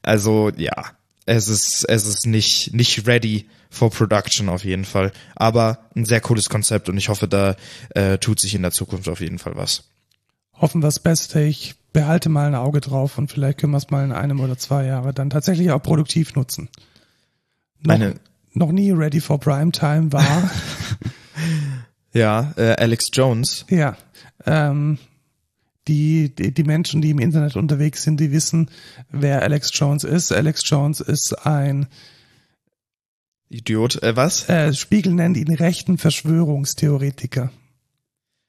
[0.04, 0.86] Also, ja,
[1.30, 5.12] es ist, es ist nicht, nicht ready for production auf jeden Fall.
[5.36, 7.56] Aber ein sehr cooles Konzept und ich hoffe, da
[7.92, 9.84] äh, tut sich in der Zukunft auf jeden Fall was.
[10.54, 11.42] Hoffen wir das Beste.
[11.42, 14.58] Ich behalte mal ein Auge drauf und vielleicht können wir es mal in einem oder
[14.58, 16.70] zwei Jahre dann tatsächlich auch produktiv nutzen.
[17.82, 18.16] Noch, Meine
[18.54, 20.50] noch nie ready for Primetime war.
[22.14, 23.66] ja, äh, Alex Jones.
[23.70, 23.96] Ja,
[24.46, 24.98] ähm,
[25.90, 28.70] die, die, die Menschen, die im Internet unterwegs sind, die wissen,
[29.10, 30.32] wer Alex Jones ist.
[30.32, 31.88] Alex Jones ist ein
[33.50, 34.48] Idiot, äh, was?
[34.48, 37.52] Äh, Spiegel nennt ihn rechten Verschwörungstheoretiker.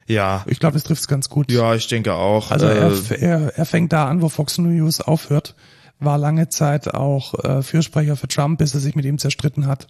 [0.07, 0.45] Ja.
[0.47, 1.51] Ich glaube, es trifft es ganz gut.
[1.51, 2.51] Ja, ich denke auch.
[2.51, 5.55] Also er, äh, er, er fängt da an, wo Fox News aufhört,
[5.99, 9.86] war lange Zeit auch äh, Fürsprecher für Trump, bis er sich mit ihm zerstritten hat.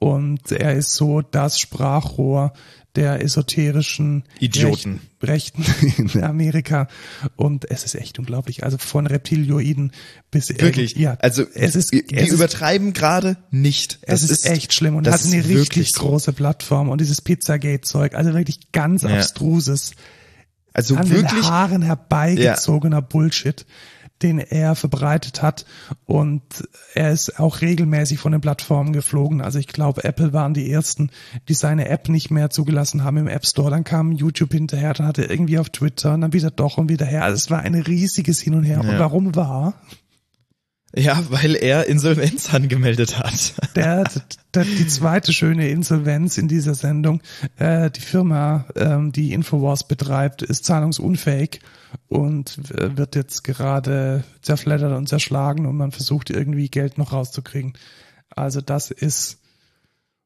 [0.00, 2.52] Und er ist so das Sprachrohr
[2.98, 5.00] der esoterischen Idioten.
[5.22, 5.64] Rechten
[6.14, 6.88] in Amerika.
[7.36, 8.64] Und es ist echt unglaublich.
[8.64, 9.92] Also von Reptilioiden
[10.32, 10.96] bis wirklich.
[10.96, 11.92] Ja, also es ist.
[11.92, 14.00] Die es übertreiben gerade nicht.
[14.02, 16.00] Es ist, ist, echt schlimm und hat eine richtig so.
[16.00, 18.14] große Plattform und dieses Pizzagate-Zeug.
[18.14, 19.10] Also wirklich ganz ja.
[19.10, 19.92] abstruses.
[20.72, 23.00] Also an wirklich den Haaren herbeigezogener ja.
[23.00, 23.64] Bullshit
[24.22, 25.64] den er verbreitet hat.
[26.06, 26.42] Und
[26.94, 29.40] er ist auch regelmäßig von den Plattformen geflogen.
[29.40, 31.10] Also ich glaube, Apple waren die ersten,
[31.48, 33.70] die seine App nicht mehr zugelassen haben im App Store.
[33.70, 36.88] Dann kam YouTube hinterher, dann hat er irgendwie auf Twitter und dann wieder doch und
[36.88, 37.24] wieder her.
[37.24, 38.80] Also es war ein riesiges Hin und Her.
[38.82, 38.90] Ja.
[38.90, 39.74] Und warum war?
[40.96, 43.54] Ja, weil er Insolvenz angemeldet hat.
[43.76, 44.04] Der,
[44.54, 47.22] der, die zweite schöne Insolvenz in dieser Sendung.
[47.56, 51.60] Äh, die Firma, ähm, die Infowars betreibt, ist zahlungsunfähig
[52.08, 57.74] und wird jetzt gerade zerfleddert und zerschlagen und man versucht irgendwie Geld noch rauszukriegen.
[58.30, 59.38] Also das ist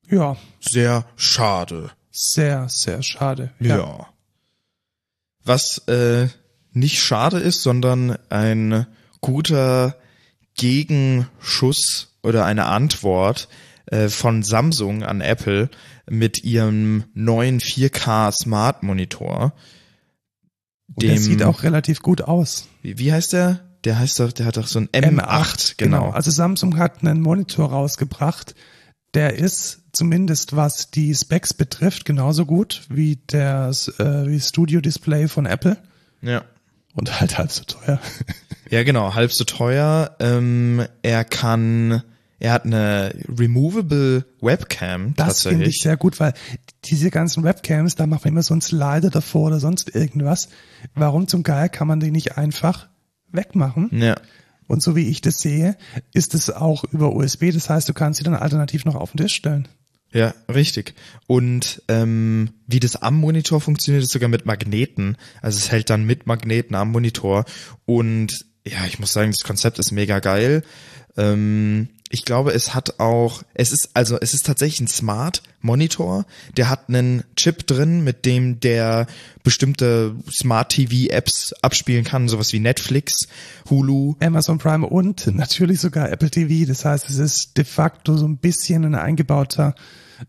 [0.08, 1.90] ja sehr schade.
[2.12, 3.50] Sehr, sehr schade.
[3.58, 3.78] Ja.
[3.78, 4.06] ja.
[5.44, 6.28] Was äh,
[6.72, 8.86] nicht schade ist, sondern ein
[9.20, 9.96] guter
[10.56, 13.48] Gegenschuss oder eine Antwort
[13.86, 15.68] äh, von Samsung an Apple
[16.08, 19.52] mit ihrem neuen 4K Smart Monitor.
[20.88, 22.68] Dem, der sieht auch relativ gut aus.
[22.82, 23.60] Wie, wie heißt der?
[23.84, 26.04] Der heißt doch, der hat doch so ein M8, M8 genau.
[26.04, 26.10] genau.
[26.12, 28.54] Also Samsung hat einen Monitor rausgebracht,
[29.14, 35.28] der ist zumindest was die Specs betrifft genauso gut wie das äh, wie Studio Display
[35.28, 35.76] von Apple.
[36.22, 36.44] Ja.
[36.94, 38.00] Und halt halb so teuer.
[38.70, 40.16] Ja, genau, halb so teuer.
[40.18, 42.02] Ähm, er kann,
[42.38, 46.32] er hat eine removable Webcam Das finde ich sehr gut, weil
[46.84, 50.48] diese ganzen Webcams, da macht man immer so einen Slider davor oder sonst irgendwas.
[50.94, 52.88] Warum zum Geil kann man die nicht einfach
[53.30, 53.90] wegmachen?
[53.92, 54.16] Ja.
[54.68, 55.76] Und so wie ich das sehe,
[56.14, 57.52] ist es auch über USB.
[57.52, 59.68] Das heißt, du kannst sie dann alternativ noch auf den Tisch stellen.
[60.12, 60.94] Ja, richtig.
[61.26, 65.16] Und ähm, wie das am Monitor funktioniert, ist sogar mit Magneten.
[65.40, 67.44] Also es hält dann mit Magneten am Monitor.
[67.86, 70.62] Und ja, ich muss sagen, das Konzept ist mega geil.
[71.16, 76.26] Ähm, ich glaube, es hat auch, es ist also, es ist tatsächlich ein Smart Monitor.
[76.58, 79.06] Der hat einen Chip drin, mit dem der
[79.42, 83.28] bestimmte Smart TV Apps abspielen kann, sowas wie Netflix,
[83.70, 84.16] Hulu.
[84.20, 86.68] Amazon Prime und natürlich sogar Apple TV.
[86.68, 89.74] Das heißt, es ist de facto so ein bisschen ein eingebauter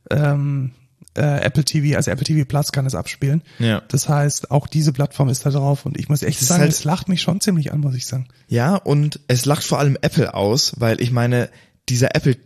[0.09, 0.71] ähm,
[1.15, 3.43] äh, Apple TV, also Apple TV Plus kann es abspielen.
[3.59, 3.81] Ja.
[3.87, 6.71] Das heißt, auch diese Plattform ist da drauf und ich muss echt ist sagen, halt-
[6.71, 8.27] es lacht mich schon ziemlich an, muss ich sagen.
[8.47, 11.49] Ja, und es lacht vor allem Apple aus, weil ich meine,
[11.89, 12.37] dieser Apple,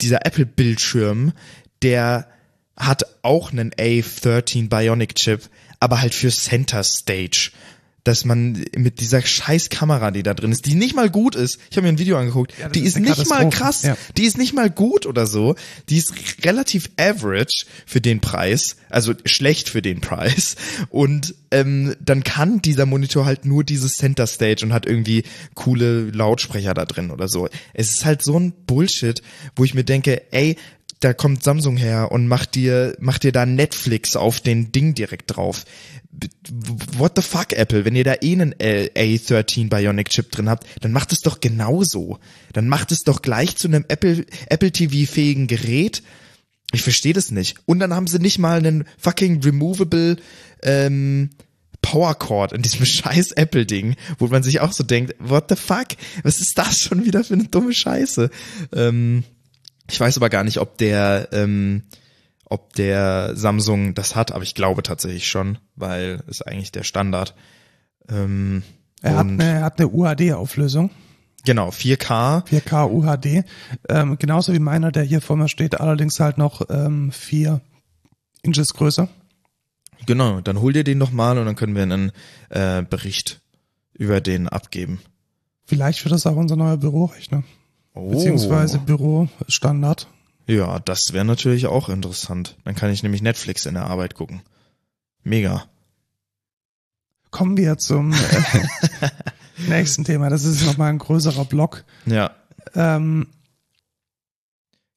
[0.00, 1.32] dieser Apple Bildschirm,
[1.82, 2.26] der
[2.76, 5.48] hat auch einen A13 Bionic Chip,
[5.80, 7.52] aber halt für Center Stage.
[8.06, 11.58] Dass man mit dieser scheiß Kamera, die da drin ist, die nicht mal gut ist,
[11.70, 13.96] ich habe mir ein Video angeguckt, Ja, die ist ist nicht mal krass, Ja.
[14.16, 15.56] die ist nicht mal gut oder so,
[15.88, 20.54] die ist relativ average für den Preis, also schlecht für den Preis
[20.88, 26.10] und ähm, dann kann dieser Monitor halt nur dieses Center Stage und hat irgendwie coole
[26.10, 27.48] Lautsprecher da drin oder so.
[27.74, 29.20] Es ist halt so ein Bullshit,
[29.56, 30.56] wo ich mir denke, ey,
[31.00, 35.36] da kommt Samsung her und macht dir, macht dir da Netflix auf den Ding direkt
[35.36, 35.64] drauf.
[36.96, 37.84] What the fuck, Apple?
[37.84, 41.40] Wenn ihr da eh einen äh, A13 Bionic Chip drin habt, dann macht es doch
[41.40, 42.18] genauso.
[42.52, 46.02] Dann macht es doch gleich zu einem Apple, Apple TV fähigen Gerät.
[46.72, 47.58] Ich verstehe das nicht.
[47.66, 50.16] Und dann haben sie nicht mal einen fucking removable
[50.62, 51.30] ähm,
[51.82, 55.88] Power Cord in diesem scheiß Apple-Ding, wo man sich auch so denkt, what the fuck?
[56.22, 58.30] Was ist das schon wieder für eine dumme Scheiße?
[58.72, 59.24] Ähm,
[59.88, 61.82] ich weiß aber gar nicht, ob der, ähm,
[62.48, 67.34] ob der Samsung das hat, aber ich glaube tatsächlich schon, weil ist eigentlich der Standard.
[68.08, 68.62] Ähm,
[69.02, 70.90] Er hat eine, er hat eine UHD-Auflösung,
[71.44, 72.46] genau, 4K.
[72.46, 73.44] 4K UHD,
[73.88, 77.60] ähm, genauso wie meiner, der hier vor mir steht, allerdings halt noch ähm, vier
[78.42, 79.08] Inches größer.
[80.06, 82.12] Genau, dann hol dir den noch mal und dann können wir einen
[82.50, 83.40] äh, Bericht
[83.92, 85.00] über den abgeben.
[85.64, 87.42] Vielleicht wird das auch unser neuer Bürorechner,
[87.94, 88.10] Oh.
[88.10, 90.06] beziehungsweise Bürostandard.
[90.46, 92.56] Ja, das wäre natürlich auch interessant.
[92.64, 94.42] Dann kann ich nämlich Netflix in der Arbeit gucken.
[95.24, 95.64] Mega.
[97.30, 99.08] Kommen wir zum äh,
[99.68, 100.30] nächsten Thema.
[100.30, 101.84] Das ist nochmal ein größerer Block.
[102.06, 102.30] Ja.
[102.74, 103.26] Ähm,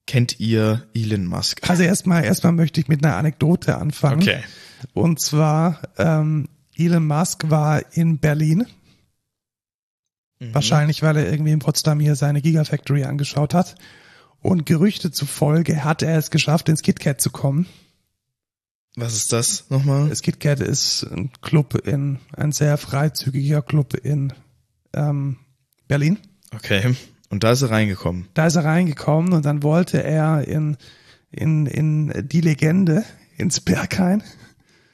[0.06, 1.68] Kennt ihr Elon Musk?
[1.70, 4.22] also erstmal, erstmal möchte ich mit einer Anekdote anfangen.
[4.22, 4.43] Okay.
[4.93, 8.66] Und zwar, ähm, Elon Musk war in Berlin.
[10.39, 10.54] Mhm.
[10.54, 13.76] Wahrscheinlich, weil er irgendwie in Potsdam hier seine Gigafactory angeschaut hat.
[14.42, 17.66] Und Gerüchte zufolge hat er es geschafft, ins KitKat zu kommen.
[18.96, 20.10] Was ist das nochmal?
[20.10, 24.34] Das KitKat ist ein Club in, ein sehr freizügiger Club in
[24.94, 25.38] ähm,
[25.88, 26.18] Berlin.
[26.56, 26.96] Okay.
[27.30, 28.28] Und da ist er reingekommen.
[28.34, 30.78] Da ist er reingekommen und dann wollte er in,
[31.32, 33.04] in, in die Legende,
[33.38, 34.24] ins Berghain,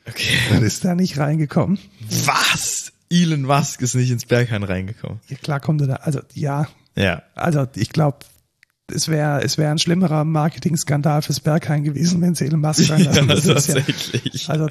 [0.08, 0.38] Okay.
[0.52, 1.80] und ist da nicht reingekommen.
[2.26, 2.92] Was?
[3.10, 5.20] Elon Musk ist nicht ins Berghain reingekommen.
[5.30, 7.24] Ja, klar kommt er da, also ja, Ja.
[7.34, 8.20] also ich glaube,
[8.94, 13.28] es wäre es wäre ein schlimmerer Marketing-Skandal fürs Berghain gewesen, wenn sie Elon Musk reinlassen.
[13.30, 14.50] Ja, ist ja, tatsächlich.
[14.50, 14.68] also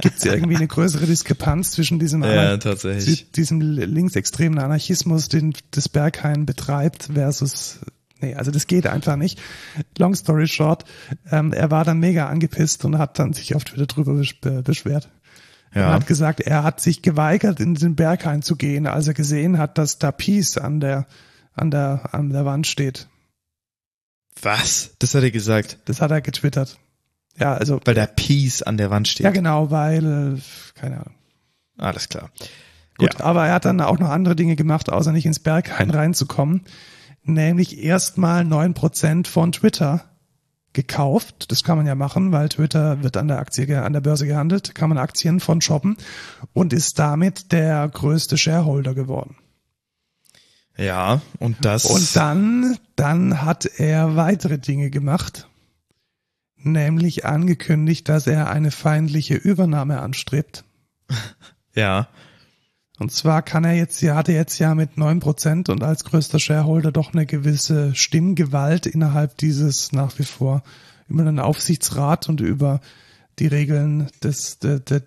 [0.00, 3.30] gibt es irgendwie eine größere Diskrepanz zwischen diesem, Ja, tatsächlich.
[3.32, 7.80] diesem linksextremen Anarchismus, den das Berghain betreibt, versus
[8.22, 9.40] Nee, also das geht einfach nicht.
[9.96, 10.84] Long story short,
[11.30, 14.62] ähm, er war dann mega angepisst und hat dann sich auf Twitter drüber besch be-
[14.62, 15.08] beschwert.
[15.72, 15.92] Er Ja.
[15.94, 19.78] hat gesagt, er hat sich geweigert, in den Berghain zu gehen, als er gesehen hat,
[19.78, 21.06] dass da Peace an der,
[21.54, 23.08] an der, an der Wand steht.
[24.42, 24.92] Was?
[24.98, 25.78] Das hat er gesagt.
[25.84, 26.78] Das hat er getwittert.
[27.38, 29.24] Ja, also, Weil da Peace an der Wand steht.
[29.24, 30.40] ja genau, weil, äh,
[30.78, 31.14] keine Ahnung.
[31.78, 32.30] Alles klar.
[32.98, 33.24] Gut, Ja.
[33.24, 36.62] aber er hat dann auch noch andere Dinge gemacht, außer nicht ins Berghain reinzukommen.
[37.22, 40.04] Nämlich erstmal neun Prozent von Twitter
[40.72, 41.50] gekauft.
[41.50, 44.74] Das kann man ja machen, weil Twitter wird an der Aktie, an der Börse gehandelt,
[44.74, 45.96] kann man Aktien von shoppen
[46.52, 49.36] und ist damit der größte Shareholder geworden.
[50.76, 51.84] Ja, und das.
[51.86, 55.48] Und dann, dann hat er weitere Dinge gemacht,
[56.56, 60.64] nämlich angekündigt, dass er eine feindliche Übernahme anstrebt.
[61.76, 62.08] Ja.
[62.98, 66.40] Und zwar kann er jetzt, er hatte jetzt ja mit neun Prozent und als größter
[66.40, 70.64] Shareholder doch eine gewisse Stimmgewalt innerhalb dieses nach wie vor
[71.08, 72.80] über den Aufsichtsrat und über
[73.38, 75.00] die Regeln des, de, de,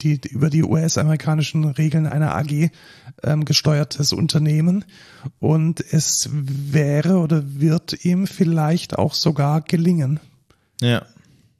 [0.00, 2.70] die, die über die US-amerikanischen Regeln einer AG
[3.22, 4.84] ähm, gesteuertes Unternehmen
[5.38, 10.20] und es wäre oder wird ihm vielleicht auch sogar gelingen,
[10.80, 11.04] Ja.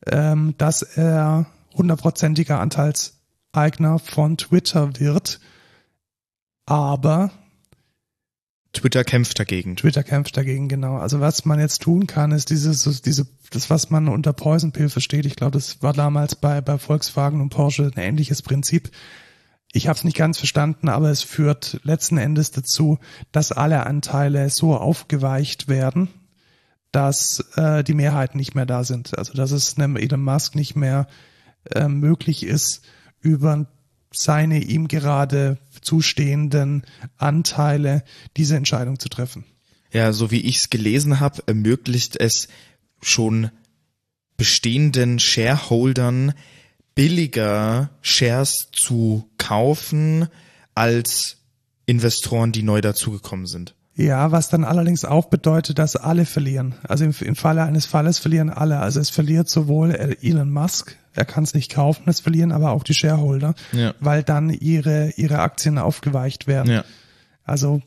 [0.07, 5.41] ähm, dass er hundertprozentiger Anteilseigner von Twitter wird,
[6.67, 7.31] aber
[8.73, 9.77] Twitter kämpft dagegen.
[9.77, 10.99] Twitter kämpft dagegen, genau.
[10.99, 14.91] Also was man jetzt tun kann, ist dieses, diese, das, was man unter Poison Pill
[14.91, 15.25] versteht.
[15.27, 18.91] Ich glaube, das war damals bei, bei Volkswagen und Porsche ein ähnliches Prinzip.
[19.73, 22.99] Ich habe es nicht ganz verstanden, aber es führt letzten Endes dazu,
[23.33, 26.09] dass alle Anteile so aufgeweicht werden,
[26.91, 29.17] dass äh, die Mehrheiten nicht mehr da sind.
[29.19, 31.07] Also dass es einem Elon Musk nicht mehr
[31.75, 32.83] äh, möglich ist,
[33.21, 33.67] über
[34.11, 36.85] seine ihm gerade zustehenden
[37.19, 38.05] Anteile
[38.37, 39.45] diese Entscheidung zu treffen.
[39.93, 42.49] Ja, so wie ich es gelesen habe, ermöglicht es
[43.03, 43.51] schon
[44.37, 46.35] bestehenden Shareholdern
[46.99, 50.27] billiger Shares zu kaufen
[50.75, 51.37] als
[51.87, 53.77] Investoren, die neu dazugekommen sind.
[53.95, 56.75] Ja, was dann allerdings auch bedeutet, dass alle verlieren.
[56.89, 58.81] Also im, im Falle eines Falles verlieren alle.
[58.81, 62.83] Also es verliert sowohl Elon Musk, er kann es nicht kaufen, es verlieren aber auch
[62.83, 63.95] die Shareholder, Ja.
[64.01, 66.73] weil dann ihre, ihre Aktien aufgeweicht werden.
[66.73, 66.85] Ja.
[67.49, 67.81] Also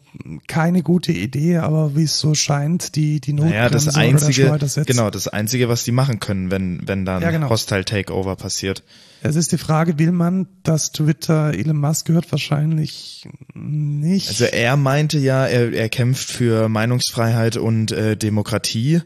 [0.47, 4.87] keine gute Idee, aber wie es so scheint, die, die Naja, Notbremse das einzige, Schleudersitz.
[4.87, 7.49] genau, das einzige, was die machen können, wenn, wenn dann Ja, genau.
[7.49, 8.83] Hostile Takeover passiert.
[9.21, 12.31] Es ist die Frage, will man, dass Twitter Elon Musk gehört?
[12.31, 14.29] Wahrscheinlich nicht.
[14.29, 19.01] Also er meinte ja, er, er kämpft für Meinungsfreiheit und äh, Demokratie.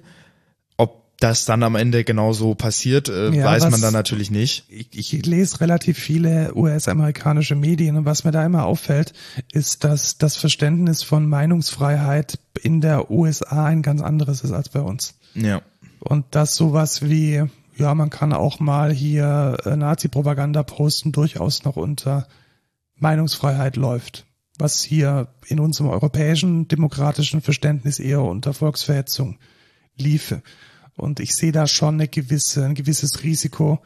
[1.26, 4.66] Das dann am Ende genauso passiert, äh, Ja, weiß man dann natürlich nicht.
[4.70, 9.14] ich, ich lese relativ viele US-amerikanische Medien und was mir da immer auffällt,
[9.52, 14.82] ist, dass das Verständnis von Meinungsfreiheit in der USA ein ganz anderes ist als bei
[14.82, 15.16] uns.
[15.34, 15.64] Ja.
[16.00, 17.42] Und dass sowas wie,
[17.76, 22.28] ja, man kann auch mal hier äh, Nazi-Propaganda posten, durchaus noch unter
[22.98, 24.28] Meinungsfreiheit läuft.
[24.60, 29.40] Was hier in unserem europäischen demokratischen Verständnis eher unter Volksverhetzung
[29.98, 30.44] liefe.
[30.98, 33.82] Und ich sehe da schon eine gewisse, ein gewisses Risiko,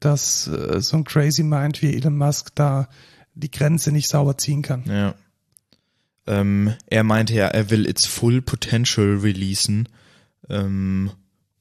[0.00, 2.88] dass äh, so ein Crazy Mind wie Elon Musk da
[3.34, 4.82] die Grenze nicht sauber ziehen kann.
[4.86, 5.14] Ja.
[6.26, 9.88] Ähm, er meinte ja, er will its full potential releasen.
[10.48, 11.10] Ähm,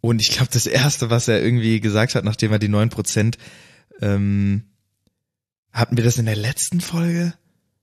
[0.02, 3.36] und ich glaube, das erste, was er irgendwie gesagt hat, nachdem er die 9%,
[4.02, 4.64] ähm,
[5.72, 7.34] hatten wir das in der letzten Folge?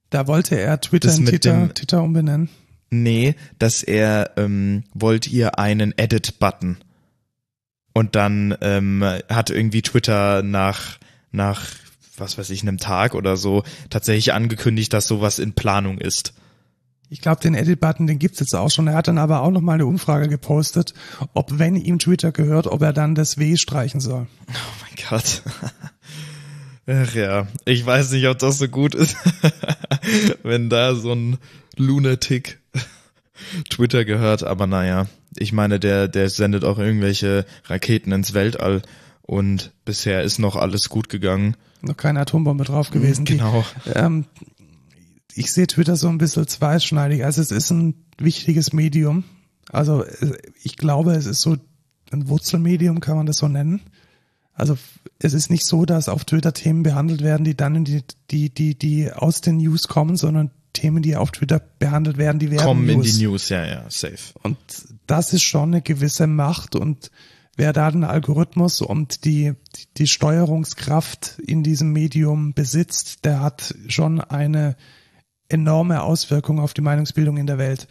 [0.09, 2.49] Da wollte er Twitter Das in Twitter, dem- Twitter umbenennen.
[2.91, 6.77] Nee, dass er ähm, wollt ihr einen Edit-Button.
[7.97, 10.97] Und dann ähm, hat irgendwie Twitter nach,
[11.31, 11.65] nach,
[12.17, 16.33] was weiß ich, einem Tag oder so tatsächlich angekündigt, dass sowas in Planung ist.
[17.09, 18.87] Ich glaube, den Edit-Button, den gibt's jetzt auch schon.
[18.87, 20.93] Er hat dann aber auch noch mal eine Umfrage gepostet,
[21.33, 24.27] ob wenn ihm Twitter gehört, ob er dann das W streichen soll.
[24.49, 25.43] Oh mein Gott.
[26.87, 29.15] Ach ja, ich weiß nicht, ob das so gut ist,
[30.43, 31.37] wenn da so ein
[31.77, 32.59] Lunatic
[33.69, 35.07] Twitter gehört, aber naja,
[35.37, 38.81] ich meine, der, der sendet auch irgendwelche Raketen ins Weltall
[39.21, 41.55] und bisher ist noch alles gut gegangen.
[41.81, 43.25] Noch keine Atombombe drauf gewesen.
[43.25, 43.63] Die, Genau.
[43.93, 44.25] ähm,
[45.33, 47.25] ich sehe Twitter so ein bisschen zweischneidig.
[47.25, 49.23] Also es ist ein wichtiges Medium.
[49.69, 51.57] Also äh, ich glaube, es ist so
[52.11, 53.81] ein Wurzelmedium, kann man das so nennen.
[54.53, 54.77] Also
[55.19, 58.49] es ist nicht so, dass auf Twitter Themen behandelt werden, die dann in die, die,
[58.49, 62.63] die, die aus den News kommen, sondern Themen, die auf Twitter behandelt werden, die werden
[62.63, 63.17] Kommen in News.
[63.17, 64.17] die News, ja, ja, safe.
[64.43, 64.57] Und
[65.07, 67.11] das ist schon eine gewisse Macht und
[67.57, 69.53] wer da den Algorithmus und die,
[69.97, 74.75] die Steuerungskraft in diesem Medium besitzt, der hat schon eine
[75.49, 77.87] enorme Auswirkung auf die Meinungsbildung in der Welt.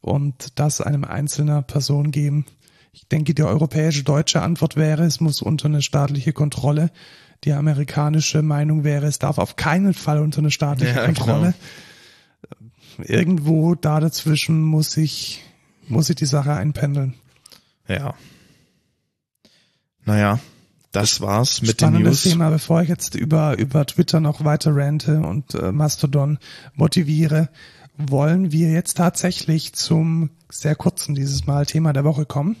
[0.00, 2.46] Und das einem einzelner Person geben.
[2.92, 6.90] Ich denke, die europäische deutsche Antwort wäre, es muss unter eine staatliche Kontrolle.
[7.44, 11.54] Die amerikanische Meinung wäre, es darf auf keinen Fall unter eine staatliche Ja, Kontrolle.
[12.98, 15.42] Irgendwo da dazwischen muss ich,
[15.88, 17.14] muss ich die Sache einpendeln.
[17.86, 18.14] Ja.
[20.04, 20.40] Naja,
[20.92, 22.32] das war's mit den Spannendes News.
[22.32, 26.38] Thema, bevor ich jetzt über, über Twitter noch weiter rante und äh, Mastodon
[26.74, 27.50] motiviere,
[27.96, 32.56] wollen wir jetzt tatsächlich zum sehr kurzen dieses Mal Thema der Woche kommen.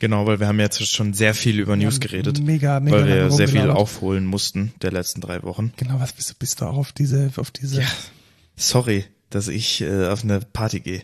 [0.00, 3.30] Genau, weil wir haben jetzt schon sehr viel über News geredet, Mega, mega weil wir
[3.30, 5.72] sehr viel aufholen mussten der letzten drei Wochen.
[5.76, 7.88] Genau, was bist du, bist du auch auf diese, auf diese, Ja.
[8.56, 11.02] Sorry, dass ich äh, auf eine Party gehe.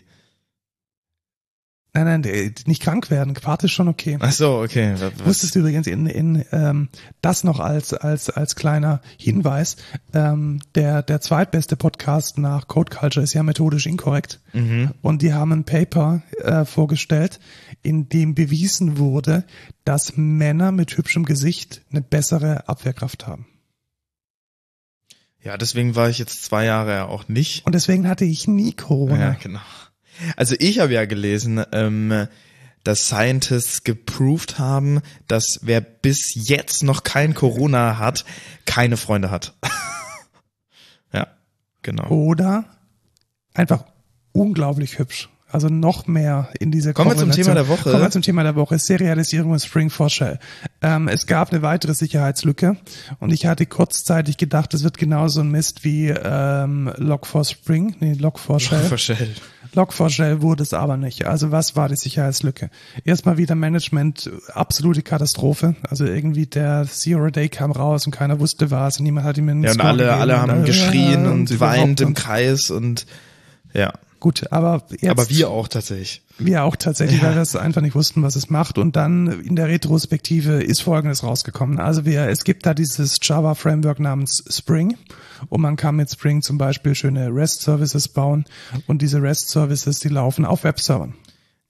[1.91, 3.33] Nein, nein, der- nicht krank werden.
[3.33, 4.17] Quart ist schon okay.
[4.21, 4.93] Ach so, okay.
[4.99, 6.89] Was, Wusstest du übrigens in, in ähm,
[7.21, 9.75] das noch als als als kleiner Hinweis:
[10.13, 14.39] ähm, der der zweitbeste Podcast nach Code Culture ist ja methodisch inkorrekt
[15.01, 17.39] und die haben ein Paper äh, vorgestellt,
[17.81, 19.43] in dem bewiesen wurde,
[19.83, 23.47] dass Männer mit hübschem Gesicht eine bessere Abwehrkraft haben.
[25.43, 27.65] ja, deswegen war ich jetzt zwei Jahre ja auch nicht.
[27.65, 29.19] Und deswegen hatte ich nie Corona.
[29.19, 29.61] Ja, genau.
[30.35, 32.27] Also ich habe ja gelesen, ähm,
[32.83, 38.25] dass Scientists geproved haben, dass wer bis jetzt noch kein Corona hat,
[38.65, 39.53] keine Freunde hat.
[41.13, 41.27] ja,
[41.81, 42.07] genau.
[42.07, 42.65] Oder
[43.53, 43.85] einfach
[44.31, 45.29] unglaublich hübsch.
[45.51, 47.31] Also noch mehr in diese Kommen wir zum.
[47.31, 47.89] Thema der Woche.
[47.89, 48.77] Kommen wir zum Thema der Woche.
[48.77, 50.37] Serialisierung und Spring for Shell.
[50.81, 52.77] Ähm, es gab eine weitere Sicherheitslücke
[53.19, 57.95] und ich hatte kurzzeitig gedacht, es wird genauso ein Mist wie ähm, Log for Spring,
[57.99, 58.83] nee, Log for Shell.
[58.83, 59.33] Verschell.
[59.75, 61.25] Log4Shell wurde es aber nicht.
[61.25, 62.69] Also was war die Sicherheitslücke?
[63.05, 65.75] Erstmal wieder Management, absolute Katastrophe.
[65.87, 69.49] Also irgendwie der Zero Day kam raus und keiner wusste was und niemand hat ihm
[69.49, 72.13] einen Ja, und Score alle, alle und, haben äh, geschrien und überhaupt weint im und-
[72.17, 73.05] Kreis und
[73.73, 73.93] ja.
[74.19, 76.21] Gut, aber jetzt, Aber wir auch tatsächlich.
[76.37, 77.27] wir auch tatsächlich, Ja.
[77.29, 78.77] weil wir es einfach nicht wussten, was es macht.
[78.77, 81.79] Und dann in der Retrospektive ist Folgendes rausgekommen.
[81.79, 84.97] Also wir, es gibt da dieses Java Framework namens Spring
[85.47, 88.43] und man kann mit Spring zum Beispiel schöne REST Services bauen
[88.87, 91.13] und diese REST Services, die laufen auf Webservern.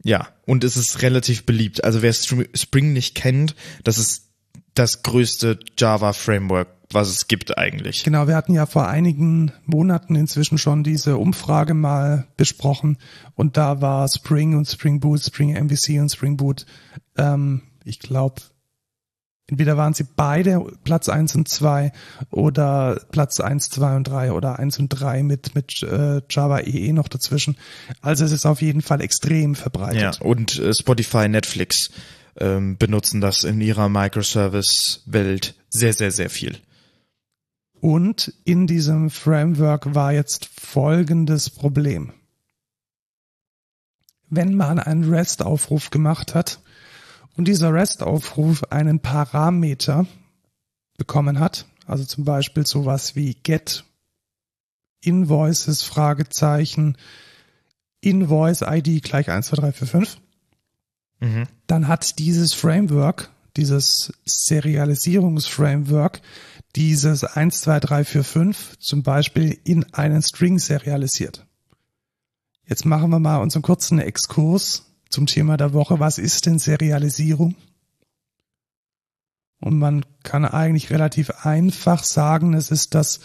[0.03, 1.83] Ja, und es ist relativ beliebt.
[1.83, 3.53] Also wer Spring nicht kennt,
[3.83, 4.23] das ist
[4.73, 8.03] das größte Java-Framework, was es gibt eigentlich.
[8.03, 12.97] Genau, wir hatten ja vor einigen Monaten inzwischen schon diese Umfrage mal besprochen
[13.35, 16.65] und da war Spring und Spring Boot, Spring MVC und Spring Boot,
[17.17, 18.41] ähm, ich glaube,
[19.47, 21.91] entweder waren sie beide Platz eins und zwei
[22.29, 26.93] oder Platz eins, zwei und drei oder eins und drei mit, mit äh, Java EE
[26.93, 27.57] noch dazwischen.
[28.01, 30.21] Also es ist auf jeden Fall extrem Ja, verbreitet.
[30.21, 31.89] und äh, Spotify, Netflix
[32.39, 36.57] ähm, benutzen das in ihrer Microservice-Welt sehr, sehr, sehr viel.
[37.81, 42.13] Und in diesem Framework war jetzt folgendes Problem.
[44.29, 46.59] Wenn man einen REST-Aufruf gemacht hat
[47.37, 50.05] und dieser REST-Aufruf einen Parameter
[50.97, 53.85] bekommen hat, also zum Beispiel sowas wie get
[55.01, 56.97] invoices Fragezeichen
[58.01, 60.17] invoice ID gleich 1, 2, 3, 4, 5,
[61.21, 61.47] Mhm.
[61.67, 66.21] dann hat dieses Framework, dieses Serialisierungsframework,
[66.75, 71.45] dieses 1, 2, 3, 4, 5 zum Beispiel in einen String serialisiert.
[72.67, 75.99] Jetzt machen wir mal unseren kurzen Exkurs zum Thema der Woche.
[75.99, 77.55] Was ist denn Serialisierung?
[79.59, 83.19] Und man kann eigentlich relativ einfach sagen, es ist das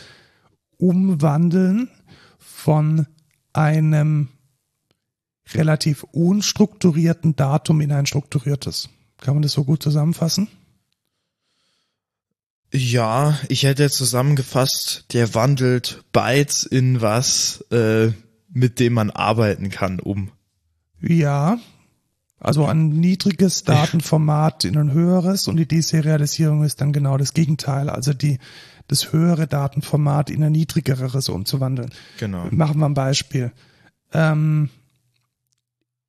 [0.79, 1.91] Umwandeln
[2.39, 3.07] von
[3.53, 4.29] einem
[5.53, 8.89] relativ unstrukturierten Datum in ein strukturiertes.
[9.19, 10.49] Kann man das so gut zusammenfassen?
[12.77, 18.11] Ja, ich hätte zusammengefasst, der wandelt Bytes in was, äh,
[18.53, 20.33] mit dem man arbeiten kann, um.
[21.01, 21.59] Ja.
[22.41, 27.89] Also ein niedriges Datenformat in ein höheres und die Deserialisierung ist dann genau das Gegenteil.
[27.89, 28.39] Also die,
[28.89, 31.91] das höhere Datenformat in ein niedrigeres umzuwandeln.
[32.19, 32.49] Genau.
[32.51, 33.53] Machen wir ein Beispiel.
[34.13, 34.69] Ähm,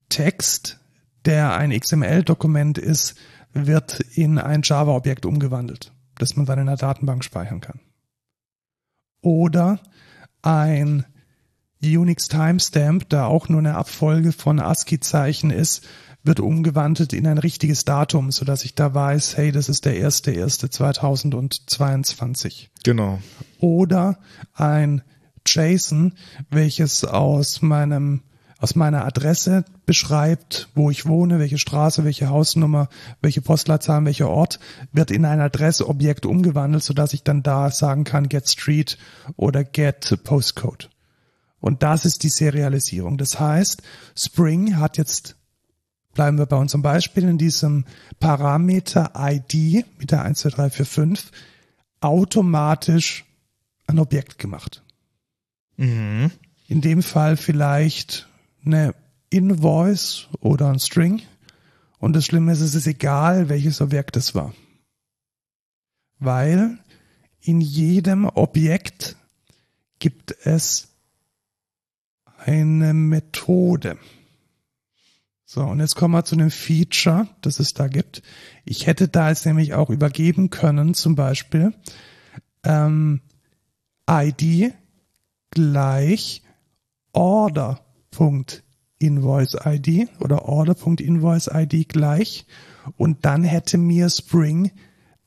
[0.10, 0.80] Text,
[1.26, 3.16] der ein XML-Dokument ist,
[3.54, 7.80] wird in ein Java-Objekt umgewandelt, das man dann in der Datenbank speichern kann.
[9.22, 9.80] Oder
[10.42, 11.06] ein
[11.84, 15.86] Unix Timestamp, da auch nur eine Abfolge von ASCII-Zeichen ist,
[16.24, 19.96] wird umgewandelt in ein richtiges Datum, so dass ich da weiß, hey, das ist der
[19.98, 23.20] erste, erste 2022 Genau.
[23.60, 24.18] oder
[24.54, 25.04] ein
[25.46, 26.14] JSON,
[26.50, 28.24] welches aus meinem
[28.60, 32.88] aus meiner Adresse beschreibt, wo ich wohne, welche Straße, welche Hausnummer,
[33.22, 34.60] welche Postleitzahl, welcher Ort,
[34.94, 38.98] wird in ein Adresseobjekt umgewandelt, sodass ich dann da sagen kann get street
[39.36, 40.90] oder get postcode.
[41.60, 43.18] Und das ist die Serialisierung.
[43.18, 43.82] Das heißt,
[44.16, 45.36] Spring hat jetzt,
[46.14, 47.86] bleiben wir bei unserem Beispiel, in diesem
[48.20, 51.32] Parameter ID mit der 1, 2, 3, 4, 5
[52.02, 53.26] automatisch
[53.88, 54.84] ein Objekt gemacht.
[55.78, 56.32] Mhm.
[56.68, 58.28] In dem Fall vielleicht
[58.66, 58.96] eine
[59.30, 61.22] Invoice oder ein String.
[62.00, 64.54] Und das Schlimme ist, es ist egal, welches Objekt es war.
[66.20, 66.78] Weil
[67.42, 69.16] in jedem Objekt
[70.00, 70.90] gibt es
[72.38, 73.98] eine Methode.
[75.46, 78.24] So, und jetzt kommen wir zu einem Feature, das es da gibt.
[78.66, 81.74] Ich hätte da jetzt nämlich auch übergeben können, zum Beispiel
[82.64, 83.22] ähm,
[84.10, 84.74] ID
[85.52, 86.42] gleich
[87.14, 87.85] order.id.
[89.00, 92.46] Invoice-ID oder Order.Invoice-ID gleich
[92.98, 94.72] und dann hätte mir Spring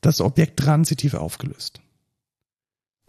[0.01, 1.81] das Objekt transitiv aufgelöst.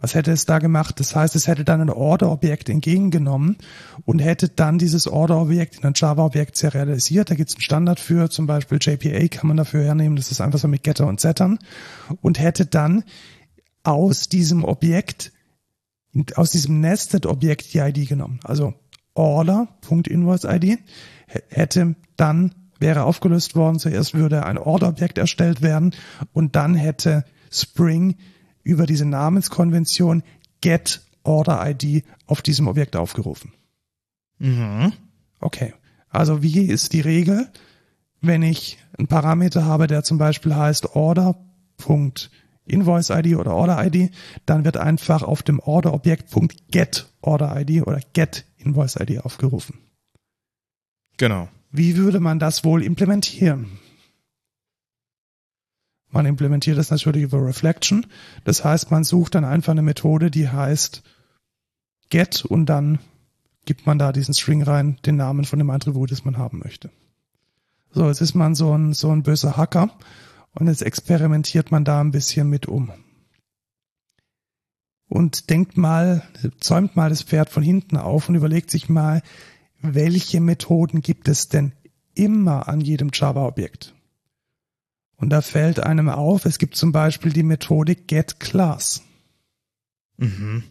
[0.00, 0.98] Was hätte es da gemacht?
[0.98, 3.58] Das heißt, es hätte dann ein Order-Objekt entgegengenommen
[4.06, 7.30] und hätte dann dieses Order-Objekt in ein Java-Objekt serialisiert.
[7.30, 10.16] Da gibt es einen Standard für, zum Beispiel JPA kann man dafür hernehmen.
[10.16, 11.58] Das ist einfach so mit Getter und Settern.
[12.22, 13.04] Und hätte dann
[13.82, 15.32] aus diesem Objekt,
[16.34, 18.40] aus diesem Nested-Objekt die ID genommen.
[18.42, 18.74] Also
[19.14, 20.78] Order.InvoiceID
[21.48, 23.78] hätte dann, wäre aufgelöst worden.
[23.78, 25.94] Zuerst würde ein Order-Objekt erstellt werden
[26.32, 28.16] und dann hätte Spring
[28.62, 30.22] über diese Namenskonvention
[30.60, 33.52] get Order ID auf diesem Objekt aufgerufen.
[34.38, 34.92] Mhm.
[35.40, 35.74] Okay.
[36.08, 37.48] Also wie ist die Regel?
[38.20, 40.94] Wenn ich einen Parameter habe, der zum Beispiel heißt
[42.66, 44.10] order.invoice-ID oder Order-ID,
[44.46, 46.30] dann wird einfach auf dem Order-Objekt
[46.70, 49.78] .get Order-ID oder get Invoice-ID aufgerufen.
[51.16, 51.48] Genau.
[51.70, 53.78] Wie würde man das wohl implementieren?
[56.12, 58.06] Man implementiert das natürlich über Reflection.
[58.44, 61.02] Das heißt, man sucht dann einfach eine Methode, die heißt
[62.10, 62.98] get und dann
[63.64, 66.90] gibt man da diesen String rein, den Namen von dem Attribut, das man haben möchte.
[67.92, 69.90] So, jetzt ist man so ein, so ein böser Hacker
[70.54, 72.92] und jetzt experimentiert man da ein bisschen mit um.
[75.08, 76.22] Und denkt mal,
[76.60, 79.22] zäumt mal das Pferd von hinten auf und überlegt sich mal,
[79.80, 81.72] welche Methoden gibt es denn
[82.14, 83.94] immer an jedem Java-Objekt?
[85.16, 89.02] Und da fällt einem auf, es gibt zum Beispiel die Methodik getClass.
[90.16, 90.64] Mhm.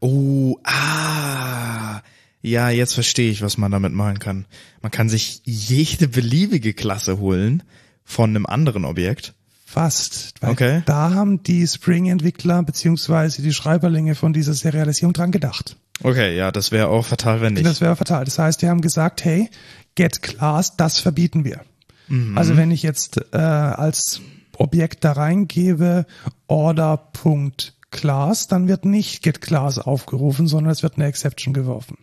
[0.00, 2.02] Oh, ah.
[2.40, 4.46] Ja, jetzt verstehe ich, was man damit machen kann.
[4.80, 7.62] Man kann sich jede beliebige Klasse holen
[8.08, 9.34] von einem anderen Objekt.
[9.66, 10.32] Fast.
[10.40, 10.82] Okay.
[10.86, 15.76] Da haben die Spring-Entwickler beziehungsweise die Schreiberlinge von dieser Serialisierung dran gedacht.
[16.02, 17.66] Okay, ja, das wäre auch fatal, wenn nicht.
[17.66, 18.24] Das wäre fatal.
[18.24, 19.50] Das heißt, die haben gesagt, hey,
[19.94, 21.60] getClass, das verbieten wir.
[22.08, 22.38] Mhm.
[22.38, 24.22] Also wenn ich jetzt äh, als
[24.56, 26.06] Objekt da reingebe
[26.46, 31.98] order.class, dann wird nicht getClass aufgerufen, sondern es wird eine Exception geworfen.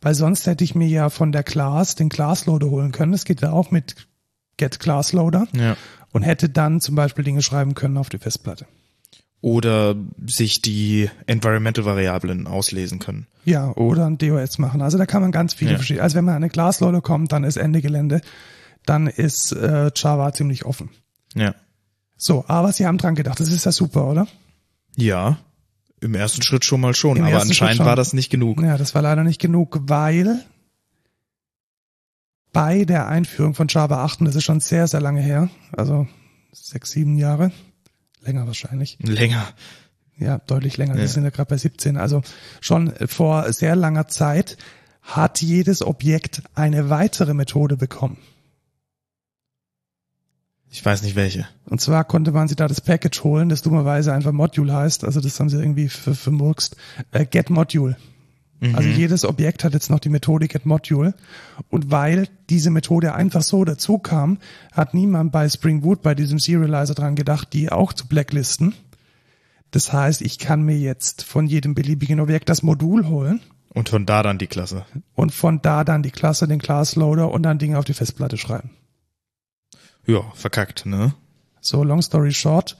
[0.00, 3.12] Weil sonst hätte ich mir ja von der Class den Class-Loader holen können.
[3.12, 4.08] Das geht ja auch mit
[4.60, 5.76] getClass-Loader ja.
[6.12, 8.66] und hätte dann zum Beispiel Dinge schreiben können auf die Festplatte.
[9.42, 9.96] Oder
[10.26, 13.26] sich die Environmental-Variablen auslesen können.
[13.46, 14.82] Ja, oder ein DOS machen.
[14.82, 15.76] Also da kann man ganz viele Ja.
[15.78, 16.02] verschiedene.
[16.02, 18.20] Also wenn man an eine Class-Loader kommt, dann ist Ende Gelände.
[18.84, 20.90] Dann ist äh, Java ziemlich offen.
[21.34, 21.54] Ja.
[22.18, 23.40] So, aber sie haben dran gedacht.
[23.40, 24.26] Das ist ja super, oder?
[24.96, 25.38] Ja.
[26.02, 27.86] Im ersten Schritt schon mal schon, Im aber anscheinend schon.
[27.86, 28.62] war das nicht genug.
[28.62, 30.40] Ja, das war leider nicht genug, weil
[32.52, 36.06] bei der Einführung von Java 8, und das ist schon sehr, sehr lange her, also
[36.52, 37.52] sechs, sieben Jahre,
[38.22, 39.46] länger wahrscheinlich, Länger.
[40.18, 41.00] ja, deutlich länger, Ja.
[41.00, 42.22] wir sind ja gerade bei 17, also
[42.60, 44.56] schon vor sehr langer Zeit
[45.02, 48.18] hat jedes Objekt eine weitere Methode bekommen.
[50.72, 51.48] Ich weiß nicht welche.
[51.64, 55.20] Und zwar konnte man sich da das Package holen, das dummerweise einfach Module heißt, also
[55.20, 56.76] das haben sie irgendwie ver- vermurkst,
[57.10, 57.96] äh, Get Module.
[58.60, 58.74] Mhm.
[58.74, 61.14] Also jedes Objekt hat jetzt noch die Methode getModule.
[61.70, 64.38] Und weil diese Methode einfach so dazu kam,
[64.72, 68.74] hat niemand bei Spring Boot, bei diesem Serializer dran gedacht, die auch zu blacklisten.
[69.70, 73.40] Das heißt, ich kann mir jetzt von jedem beliebigen Objekt das Modul holen
[73.72, 74.84] Und von da dann die Klasse.
[75.14, 78.36] und von da dann die Klasse, den Class Loader und dann Dinge auf die Festplatte
[78.36, 78.70] schreiben.
[80.06, 81.14] Ja, verkackt, ne?
[81.60, 82.76] So, long story short.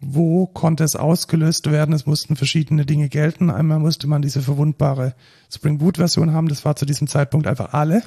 [0.00, 1.94] Wo konnte es ausgelöst werden?
[1.94, 3.50] Es mussten verschiedene Dinge gelten.
[3.50, 5.14] Einmal musste man diese verwundbare
[5.52, 6.48] Spring Boot Version haben.
[6.48, 8.02] Das war zu diesem Zeitpunkt einfach alle.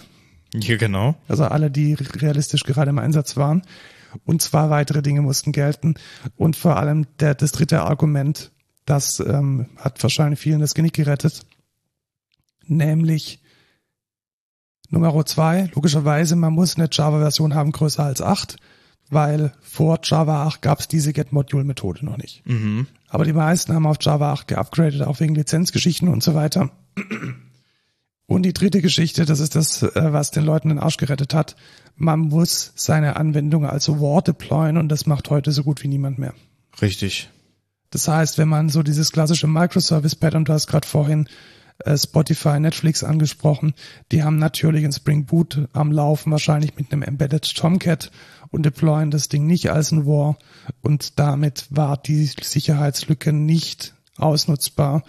[0.55, 1.15] Ja, genau.
[1.27, 3.61] Also alle, die realistisch gerade im Einsatz waren.
[4.25, 5.95] Und zwei weitere Dinge mussten gelten.
[6.35, 8.51] Und vor allem der, das dritte Argument,
[8.85, 11.45] das ähm, hat wahrscheinlich vielen das Genick gerettet.
[12.65, 13.41] Nämlich
[14.89, 18.57] Nummer zwei, logischerweise, man muss eine Java-Version haben größer als acht,
[19.13, 22.45] weil vor Java 8 gab es diese Get-Module-Methode noch nicht.
[22.45, 22.87] Mhm.
[23.09, 26.71] Aber die meisten haben auf Java 8 geupgradet, auch wegen Lizenzgeschichten und so weiter.
[28.25, 31.55] Und die dritte Geschichte, das ist das, äh, was den Leuten den Arsch gerettet hat.
[31.95, 36.19] Man muss seine Anwendung also War deployen und das macht heute so gut wie niemand
[36.19, 36.33] mehr.
[36.81, 37.29] Richtig.
[37.91, 41.27] Das heißt, wenn man so dieses klassische Microservice-Pattern, du hast gerade vorhin
[41.79, 43.73] äh, Spotify, Netflix angesprochen,
[44.11, 48.09] die haben natürlich ein Spring Boot am Laufen, wahrscheinlich mit einem Embedded Tomcat
[48.53, 50.37] und deployen das Ding nicht als ein War
[50.81, 55.03] und damit war die Sicherheitslücke nicht ausnutzbar,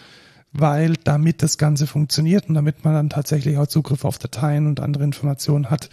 [0.53, 4.81] weil damit das Ganze funktioniert und damit man dann tatsächlich auch Zugriff auf Dateien und
[4.81, 5.91] andere Informationen hat,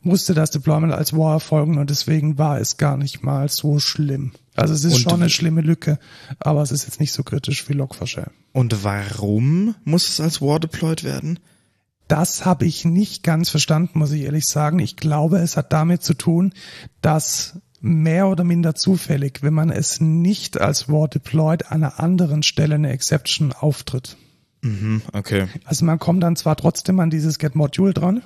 [0.00, 4.32] musste das Deployment als War erfolgen und deswegen war es gar nicht mal so schlimm.
[4.56, 6.00] Also es ist Und schon eine schlimme Lücke,
[6.40, 8.30] aber es ist jetzt nicht so kritisch wie Log4Shell.
[8.52, 11.38] Und warum muss es als War deployed werden?
[12.08, 14.78] Das habe ich nicht ganz verstanden, muss ich ehrlich sagen.
[14.78, 16.52] Ich glaube, es hat damit zu tun,
[17.02, 22.42] dass mehr oder minder zufällig, wenn man es nicht als Wort deployed, an einer anderen
[22.42, 24.16] Stelle eine Exception auftritt.
[24.62, 25.46] Mhm, okay.
[25.64, 28.22] Also man kommt dann zwar trotzdem an dieses Get Module dran,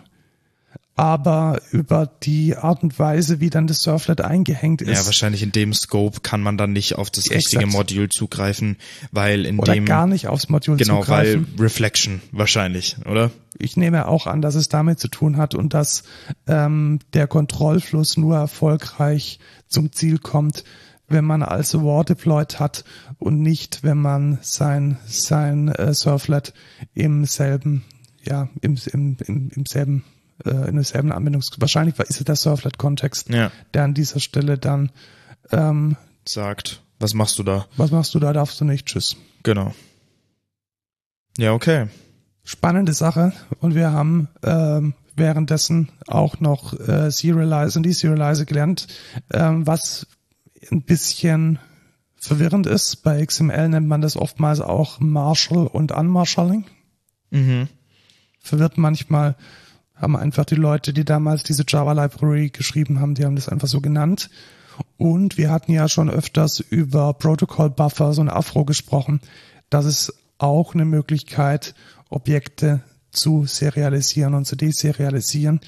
[0.94, 4.98] aber über die Art und Weise, wie dann das Surflet eingehängt ist.
[4.98, 7.36] Ja, wahrscheinlich in dem Scope kann man dann nicht auf das Exakt.
[7.36, 8.76] richtige Modul zugreifen,
[9.10, 11.46] weil in oder dem gar nicht aufs Modul genau, zugreifen.
[11.56, 13.30] weil Reflection wahrscheinlich, oder?
[13.58, 16.04] ich nehme auch an, dass es damit zu tun hat und dass
[16.46, 19.38] ähm, der Kontrollfluss nur erfolgreich
[19.68, 20.64] zum Ziel kommt,
[21.08, 22.84] wenn man also War deployed hat
[23.18, 26.54] und nicht, wenn man sein sein äh, Surflet
[26.94, 27.84] im selben
[28.22, 30.04] ja im im im, im selben
[30.44, 33.50] äh, in derselben Anwendungs wahrscheinlich ist es der Surflet-Kontext, Ja.
[33.74, 34.90] der an dieser Stelle dann
[35.50, 35.96] ähm,
[36.26, 37.66] Sagt, was machst du da?
[37.76, 39.16] was machst du da, darfst du nicht, tschüss.
[39.42, 39.74] Genau.
[41.38, 41.88] Ja, okay.
[42.44, 48.86] spannende Sache und wir haben ähm, währenddessen auch noch äh, Serialize und Deserialize gelernt,
[49.32, 50.06] ähm, was
[50.70, 51.58] ein bisschen
[52.16, 53.02] verwirrend ist.
[53.02, 56.64] Bei XML nennt man das oftmals auch Marshall und Unmarshalling.
[57.30, 57.68] Mhm.
[58.40, 59.36] Verwirrt manchmal,
[60.02, 63.68] haben einfach die Leute, die damals diese Java Library geschrieben haben, die haben das einfach
[63.68, 64.28] so genannt.
[64.96, 69.20] Und wir hatten ja schon öfters über Protocol Buffers und Afro gesprochen.
[69.70, 71.74] Das ist auch eine Möglichkeit,
[72.10, 75.60] Objekte zu serialisieren und zu deserialisieren.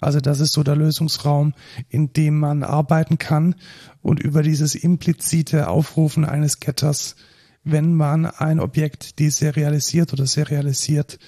[0.00, 1.54] Also das ist so der Lösungsraum,
[1.88, 3.54] in dem man arbeiten kann
[4.02, 7.14] und über dieses implizite Aufrufen eines Getters,
[7.62, 11.18] wenn man ein Objekt deserialisiert oder serialisiert,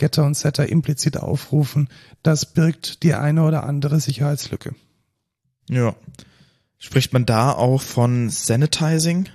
[0.00, 1.90] Getter und Setter implizit aufrufen,
[2.22, 4.74] das birgt die eine oder andere Sicherheitslücke.
[5.68, 5.94] Ja.
[6.78, 9.28] Spricht man da auch von Sanitizing?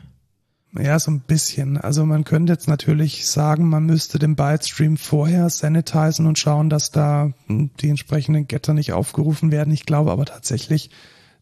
[0.77, 1.77] Ja, so ein bisschen.
[1.77, 6.89] Also man könnte jetzt natürlich sagen, man müsste den Byte-Stream vorher sanitizen und schauen, dass
[6.89, 9.71] da hm, die entsprechenden Getter nicht aufgerufen werden.
[9.71, 10.89] Ich glaube aber tatsächlich,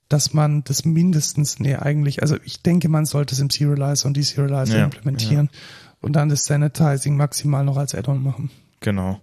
[0.09, 4.17] dass man das mindestens, nee, eigentlich, also ich denke, man sollte es im Serializer und
[4.17, 5.49] Deserializer Ja, implementieren
[6.01, 8.51] und dann das Sanitizing maximal noch als Add-on machen.
[8.83, 9.21] Genau.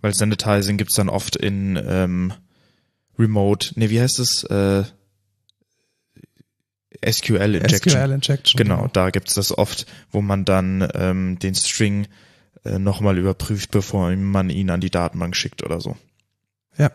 [0.00, 2.32] Weil Sanitizing gibt's dann oft in ähm,
[3.18, 4.44] Remote, nee, wie heißt es?
[4.44, 4.84] Äh,
[7.04, 7.92] SQL Injection.
[7.92, 8.58] SQL Injection.
[8.58, 12.06] Genau, da gibt's das oft, wo man dann ähm, den String
[12.64, 15.96] äh, nochmal überprüft, bevor man ihn an die Datenbank schickt oder so.
[16.76, 16.90] Ja.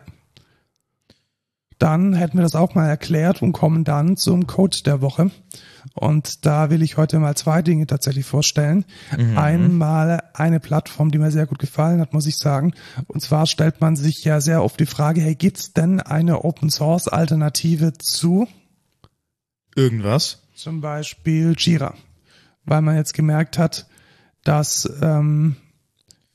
[1.78, 5.30] Dann hätten wir das auch mal erklärt und kommen dann zum Code der Woche.
[5.94, 8.84] Und da will ich heute mal zwei Dinge tatsächlich vorstellen.
[9.16, 9.38] Mhm.
[9.38, 12.74] Einmal eine Plattform, die mir sehr gut gefallen hat, muss ich sagen.
[13.06, 16.70] Und zwar stellt man sich ja sehr oft die Frage, hey, gibt's denn eine Open
[16.70, 18.46] Source Alternative zu
[19.74, 20.42] Irgendwas?
[20.54, 21.94] zum Beispiel Jira?
[22.64, 23.86] Weil man jetzt gemerkt hat,
[24.42, 25.56] dass ähm,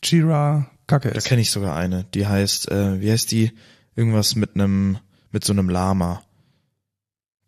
[0.04, 1.26] Jira kacke Da ist.
[1.28, 2.04] kenne ich sogar eine.
[2.14, 3.52] Die heißt, äh, wie heißt die?
[3.96, 4.98] Irgendwas mit einem,
[5.32, 6.22] mit so einem Lama.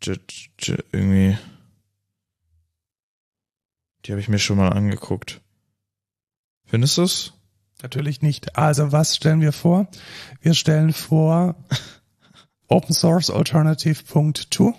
[0.01, 0.19] J,
[0.59, 1.37] J, irgendwie.
[4.05, 5.41] Die habe ich mir schon mal angeguckt.
[6.65, 7.33] Findest du's?
[7.81, 8.57] Natürlich nicht.
[8.57, 9.87] Also was stellen wir vor?
[10.41, 11.55] Wir stellen vor
[12.67, 14.73] Open Source Alternative Punkt 2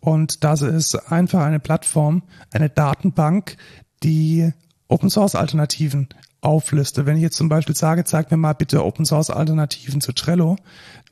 [0.00, 3.56] und das ist einfach eine Plattform, eine Datenbank,
[4.02, 4.52] die
[4.88, 6.08] Open Source Alternativen
[6.42, 7.06] auflistet.
[7.06, 10.56] Wenn ich jetzt zum Beispiel sage, zeig mir mal bitte Open Source Alternativen zu Trello,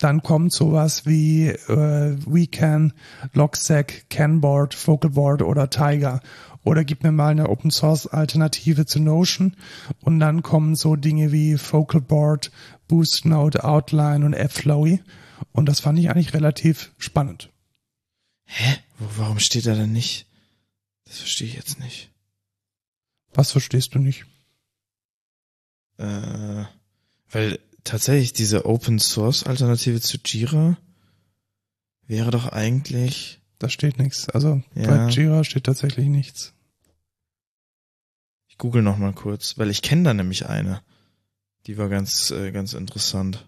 [0.01, 2.93] dann kommt sowas wie äh, WeCan,
[3.32, 6.20] Logstack, Canboard, Focalboard oder Tiger.
[6.62, 9.57] Oder gib mir mal eine Open Source Alternative zu Notion
[10.01, 12.51] und dann kommen so Dinge wie Focalboard,
[12.89, 15.03] BoostNode, Outline und Flowy.
[15.53, 17.51] Und das fand ich eigentlich relativ spannend.
[18.45, 18.77] Hä?
[18.99, 20.27] Warum steht da denn nicht?
[21.05, 22.11] Das verstehe ich jetzt nicht.
[23.32, 24.27] Was verstehst du nicht?
[25.97, 26.65] Äh,
[27.31, 30.77] weil tatsächlich diese Open Source Alternative zu Jira
[32.07, 33.40] wäre doch eigentlich.
[33.61, 34.28] Da steht nichts.
[34.28, 34.87] Also Ja.
[34.89, 36.53] bei Jira steht tatsächlich nichts.
[38.49, 40.81] Ich google noch mal kurz, weil ich kenne da nämlich eine.
[41.66, 43.47] Die war ganz, äh, ganz interessant.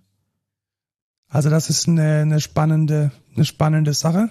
[1.29, 4.31] Also das ist eine, eine spannende, eine spannende Sache.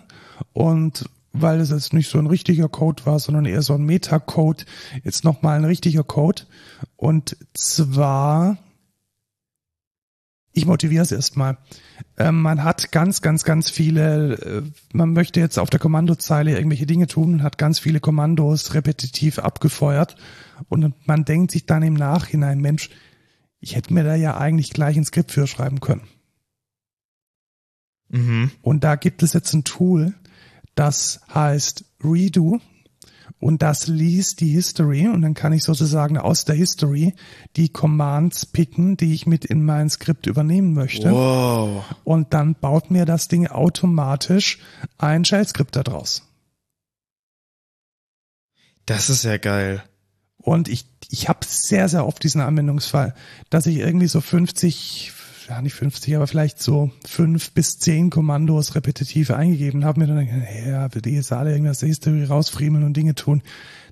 [0.54, 4.66] Und weil es jetzt nicht so ein richtiger Code war, sondern eher so ein Metacode,
[5.04, 6.44] jetzt nochmal ein richtiger Code.
[6.96, 8.58] Und zwar,
[10.54, 11.58] ich motiviere es erstmal.
[12.18, 14.64] Ähm, man hat ganz, ganz, ganz viele, äh,
[14.94, 19.40] man möchte jetzt auf der Kommandozeile irgendwelche Dinge tun und hat ganz viele Kommandos repetitiv
[19.40, 20.16] abgefeuert.
[20.70, 22.90] Und man denkt sich dann im Nachhinein, Mensch,
[23.60, 26.08] ich hätte mir da ja eigentlich gleich ein Skript für schreiben können.
[28.10, 28.52] Mhm.
[28.62, 30.14] Und da gibt es jetzt ein Tool,
[30.76, 32.60] das heißt Redo.
[33.40, 37.14] Und das liest die History und dann kann ich sozusagen aus der History
[37.56, 41.12] die Commands picken, die ich mit in mein Skript übernehmen möchte.
[41.12, 41.84] Wow.
[42.04, 44.60] Und dann baut mir das Ding automatisch
[44.98, 46.24] ein Shell-Skript daraus.
[48.86, 49.84] Das ist ja geil.
[50.38, 53.14] Und ich, ich habe sehr, sehr oft diesen Anwendungsfall,
[53.50, 55.14] dass ich irgendwie so 50,
[55.48, 60.26] ja nicht 50, aber vielleicht so fünf bis zehn Kommandos repetitiv eingegeben habe, mir dann
[60.26, 63.42] gedacht, ja, die jetzt alle irgendwas History rausfriemeln und Dinge tun,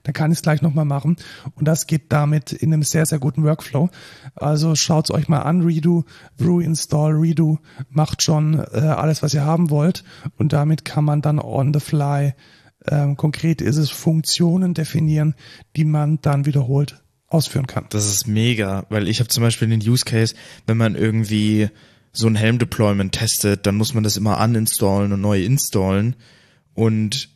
[0.03, 1.17] dann kann ich es gleich nochmal machen.
[1.55, 3.89] Und das geht damit in einem sehr, sehr guten Workflow.
[4.35, 6.05] Also schaut's euch mal an, Redo,
[6.37, 7.59] Brew, Install, Redo,
[7.89, 10.03] macht schon äh, alles, was ihr haben wollt.
[10.37, 12.33] Und damit kann man dann on the fly
[12.87, 15.35] ähm, konkret ist es Funktionen definieren,
[15.75, 17.85] die man dann wiederholt ausführen kann.
[17.89, 20.35] Das ist mega, weil ich habe zum Beispiel den Use Case,
[20.67, 21.69] wenn man irgendwie
[22.11, 26.15] so ein Helm-Deployment testet, dann muss man das immer uninstallen und neu installen.
[26.73, 27.29] Und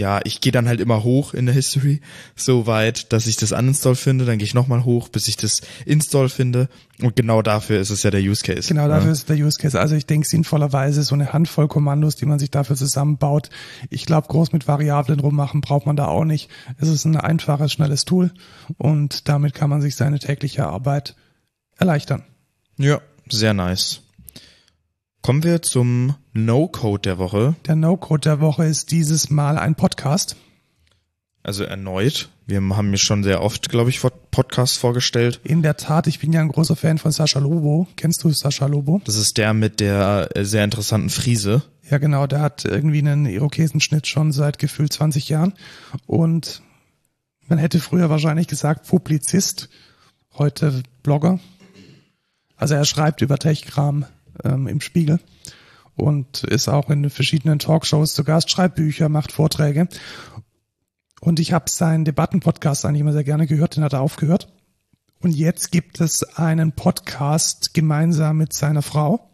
[0.00, 2.00] ja, ich gehe dann halt immer hoch in der History,
[2.34, 5.60] so weit, dass ich das uninstall finde, dann gehe ich nochmal hoch, bis ich das
[5.84, 6.68] install finde.
[7.02, 8.68] Und genau dafür ist es ja der Use Case.
[8.68, 9.12] Genau dafür ja.
[9.12, 9.78] ist der Use Case.
[9.78, 13.50] Also ich denke sinnvollerweise so eine Handvoll Kommandos, die man sich dafür zusammenbaut.
[13.90, 16.48] Ich glaube, groß mit Variablen rummachen braucht man da auch nicht.
[16.78, 18.32] Es ist ein einfaches, schnelles Tool
[18.78, 21.14] und damit kann man sich seine tägliche Arbeit
[21.76, 22.24] erleichtern.
[22.78, 24.00] Ja, sehr nice.
[25.22, 27.54] Kommen wir zum No-Code der Woche.
[27.66, 30.34] Der No-Code der Woche ist dieses Mal ein Podcast.
[31.42, 32.30] Also erneut.
[32.46, 35.40] Wir haben mir schon sehr oft, glaube ich, Podcasts vorgestellt.
[35.44, 37.86] In der Tat, ich bin ja ein großer Fan von Sascha Lobo.
[37.96, 39.02] Kennst du Sascha Lobo?
[39.04, 41.62] Das ist der mit der äh, sehr interessanten Friese.
[41.90, 42.26] Ja, genau.
[42.26, 45.52] Der hat irgendwie einen Irokesenschnitt schon seit gefühlt 20 Jahren.
[46.06, 46.62] Und
[47.46, 49.68] man hätte früher wahrscheinlich gesagt Publizist,
[50.38, 51.40] heute Blogger.
[52.56, 54.06] Also er schreibt über Techkram,
[54.44, 55.20] ähm, im Spiegel
[55.96, 59.88] und ist auch in verschiedenen Talkshows zu Gast, schreibt Bücher, macht Vorträge.
[61.20, 64.52] Und ich habe seinen Debattenpodcast eigentlich immer sehr gerne gehört, den hat er aufgehört.
[65.20, 69.30] Und jetzt gibt es einen Podcast gemeinsam mit seiner Frau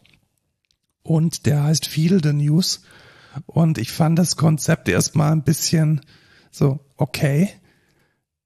[1.05, 2.83] und der heißt Feel the News.
[3.47, 6.01] Und ich fand das Konzept erstmal ein bisschen
[6.51, 7.51] so okay.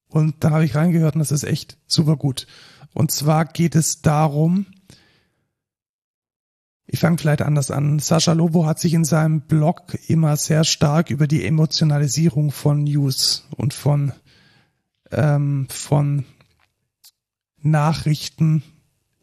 [0.08, 2.46] Und dann habe ich reingehört und das ist echt super gut.
[2.92, 4.66] Und zwar geht es darum,
[6.92, 8.00] ich fange vielleicht anders an.
[8.00, 13.46] Sascha Lobo hat sich in seinem Blog immer sehr stark über die Emotionalisierung von News
[13.56, 14.12] und von,
[15.12, 16.24] ähm, von
[17.62, 18.64] Nachrichten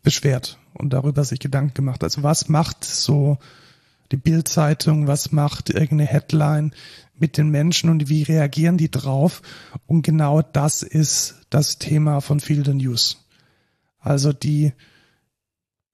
[0.01, 2.05] beschwert und darüber sich Gedanken gemacht.
[2.05, 3.37] Also was macht so
[4.13, 6.71] die Bildzeitung, was macht irgendeine Headline
[7.19, 9.41] mit den Menschen und wie reagieren die drauf?
[9.87, 13.25] Und genau das ist das Thema von Field News.
[13.99, 14.71] Also die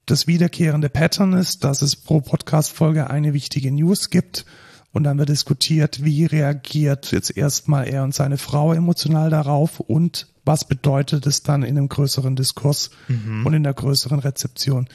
[0.05, 4.45] das wiederkehrende Pattern ist, dass es pro Podcast-Folge eine wichtige News gibt
[4.91, 10.27] und dann wird diskutiert, wie reagiert jetzt erstmal er und seine Frau emotional darauf und
[10.45, 13.45] was bedeutet es dann in einem größeren Diskurs mhm.
[13.45, 14.87] und in der größeren Rezeption.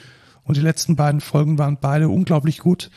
[0.44, 2.90] Und die letzten beiden Folgen waren beide unglaublich gut.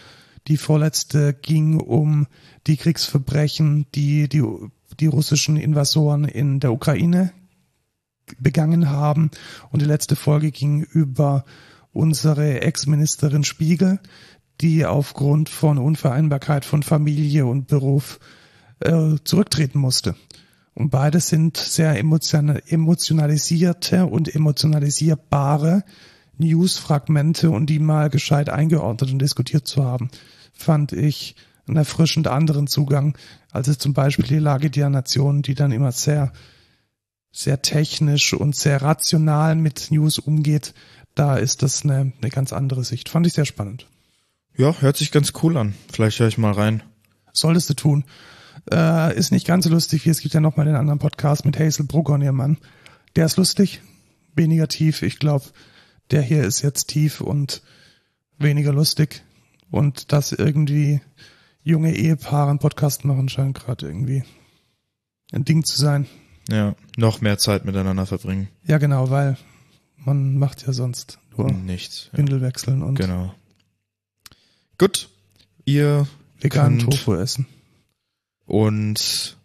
[0.48, 2.28] Die vorletzte ging um
[2.68, 4.44] die Kriegsverbrechen, die die,
[5.00, 7.32] die russischen Invasoren in der Ukraine
[8.40, 9.32] begangen haben.
[9.72, 11.46] Und die letzte Folge ging über
[11.94, 14.00] unsere Ex-Ministerin Spiegel,
[14.62, 18.20] die aufgrund von Unvereinbarkeit von Familie und Beruf
[18.80, 20.16] äh, zurücktreten musste.
[20.74, 25.84] Und beide sind sehr emotionalisierte und emotionalisierbare
[26.38, 30.10] Newsfragmente und die mal gescheit eingeordnet und diskutiert zu haben,
[30.54, 31.36] fand ich
[31.68, 33.18] einen erfrischend anderen Zugang,
[33.52, 36.32] als es zum Beispiel die Lage der Nation, die dann immer sehr,
[37.32, 40.74] sehr technisch und sehr rational mit News umgeht,
[41.16, 43.10] da ist das eine, eine ganz andere Sicht.
[43.10, 43.88] Fand ich sehr spannend.
[44.58, 45.74] Ja, hört sich ganz cool an.
[45.92, 46.84] Vielleicht höre ich mal rein.
[47.34, 48.04] Solltest du tun.
[48.72, 51.58] Äh, ist nicht ganz so lustig es gibt ja noch mal den anderen Podcast mit
[51.58, 52.58] Hazel Brugger und ihrem Mann.
[53.16, 53.82] Der ist lustig,
[54.36, 55.02] weniger tief.
[55.02, 55.46] Ich glaube,
[56.12, 57.62] der hier ist jetzt tief und
[58.38, 59.24] weniger lustig.
[59.70, 61.02] Und dass irgendwie
[61.64, 64.24] junge Ehepaare einen Podcast machen, scheint gerade irgendwie
[65.32, 66.08] ein Ding zu sein.
[66.50, 68.50] Ja, noch mehr Zeit miteinander verbringen.
[68.66, 69.38] Ja, genau, weil
[70.06, 72.10] man macht ja sonst nur nichts.
[72.14, 72.48] Windel ja.
[72.48, 73.34] wechseln und genau.
[74.78, 75.10] Gut,
[75.66, 76.08] ihr
[76.40, 77.46] veganen Tofu essen
[78.46, 79.38] und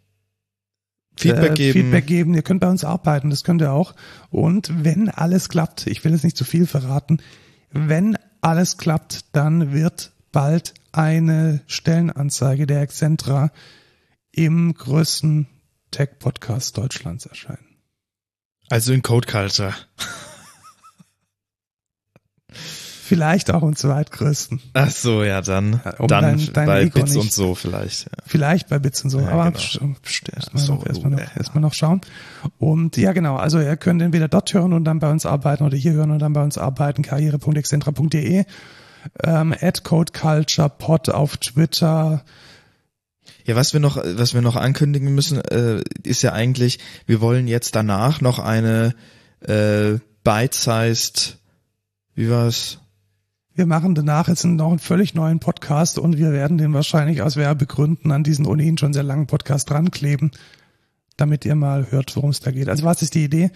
[1.17, 1.81] Feedback äh, geben.
[1.81, 2.35] Feedback geben.
[2.35, 3.95] Ihr könnt bei uns arbeiten, das könnt ihr auch.
[4.31, 7.19] Und wenn alles klappt, ich will jetzt nicht zu viel verraten,
[7.71, 13.51] wenn alles klappt, dann wird bald eine Stellenanzeige der Excentra
[14.33, 15.47] im größten
[15.91, 17.77] Tech-Podcast Deutschlands erscheinen.
[18.69, 19.75] Also in Code Culture.
[23.07, 24.61] Vielleicht auch im zweitgrößten.
[24.75, 28.05] Ach so, ja, dann, um dann dein- dein bei Ego Bits nicht- und so vielleicht.
[28.07, 28.11] Ja.
[28.27, 29.95] Vielleicht bei Bits und so, Ja, aber genau.
[30.35, 32.01] erstmal so, noch, erstmal noch, äh, erstmal noch schauen.
[32.59, 35.77] Und ja, genau, also ihr könnt entweder dort hören und dann bei uns arbeiten oder
[35.77, 38.45] hier hören und dann bei uns arbeiten, karriere.excentra.de,
[39.23, 39.55] ähm,
[39.85, 42.25] codeculturepod auf Twitter,
[43.45, 47.47] Ja, was wir noch, was wir noch ankündigen müssen, äh, ist ja eigentlich, wir wollen
[47.47, 48.95] jetzt danach noch eine
[49.47, 51.39] äh, bite-sized,
[52.17, 52.79] wie war's?
[53.57, 57.37] Wir machen danach jetzt noch einen völlig neuen Podcast und wir werden den wahrscheinlich aus
[57.37, 60.33] Werbegründen an diesen ohnehin schon sehr langen Podcast drankleben,
[61.17, 62.69] damit ihr mal hört, worum es da geht.
[62.69, 63.51] Also was ist die Idee?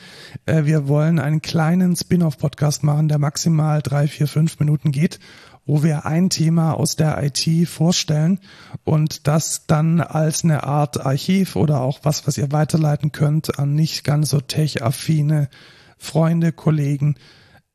[0.47, 5.21] Äh, Wir wollen einen kleinen Spin-off-Podcast machen, der maximal drei, vier, fünf Minuten geht,
[5.67, 8.41] wo wir ein Thema aus der IT vorstellen
[8.85, 13.75] und das dann als eine Art Archiv oder auch was, was ihr weiterleiten könnt an
[13.75, 15.51] nicht ganz so tech-affine
[15.99, 17.17] Freunde, Kollegen,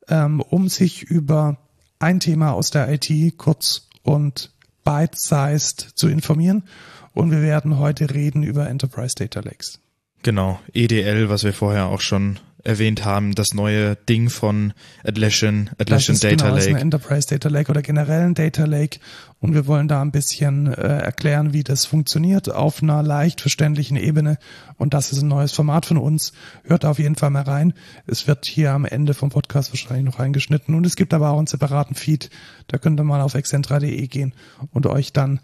[0.08, 1.58] ähm, um sich über
[1.98, 4.50] ein Thema aus der IT kurz und
[4.84, 6.64] bite-sized zu informieren.
[7.12, 9.80] Und wir werden heute reden über Enterprise Data Lakes.
[10.22, 14.72] Genau, EDL, was wir vorher auch schon erwähnt haben, das neue Ding von
[15.04, 16.82] Atlassian, Atlassian Data genau, das ist ein Lake.
[16.82, 18.98] Enterprise Data Lake oder generell ein Data Lake.
[19.38, 23.96] Und wir wollen da ein bisschen äh, erklären, wie das funktioniert auf einer leicht verständlichen
[23.96, 24.38] Ebene.
[24.76, 26.32] Und das ist ein neues Format von uns.
[26.64, 27.74] Hört auf jeden Fall mal rein.
[28.06, 30.74] Es wird hier am Ende vom Podcast wahrscheinlich noch reingeschnitten.
[30.74, 32.30] Und es gibt aber auch einen separaten Feed.
[32.66, 34.34] Da könnt ihr mal auf excentra.de gehen
[34.72, 35.40] und euch dann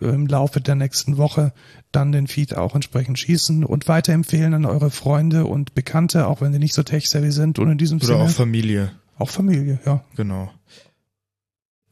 [0.00, 1.52] im Laufe der nächsten Woche
[1.92, 6.52] dann den Feed auch entsprechend schießen und weiterempfehlen an eure Freunde und Bekannte, auch wenn
[6.52, 7.58] sie nicht so tech-savvy sind.
[7.58, 10.04] Und in diesem Oder Sinne auch Familie, auch Familie, ja.
[10.16, 10.50] genau.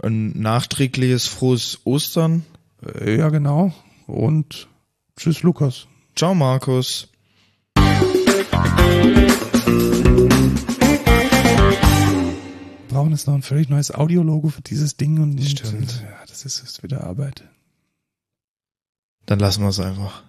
[0.03, 2.45] Ein nachträgliches frohes Ostern.
[2.83, 3.73] Äh, Ja, genau.
[4.07, 4.69] Und
[5.17, 5.87] tschüss, Lukas.
[6.15, 7.09] Ciao, Markus.
[7.77, 7.85] Wir
[12.89, 15.75] brauchen jetzt noch ein völlig neues Audiologo für dieses Ding und Stimmt.
[15.75, 17.45] Und, ja, das ist jetzt wieder Arbeit.
[19.27, 20.23] Dann lassen wir es einfach.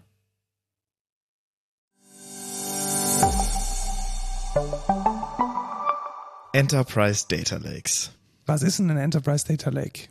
[6.54, 8.12] Enterprise Data Lakes.
[8.46, 10.08] Was ist denn ein Enterprise Data Lake?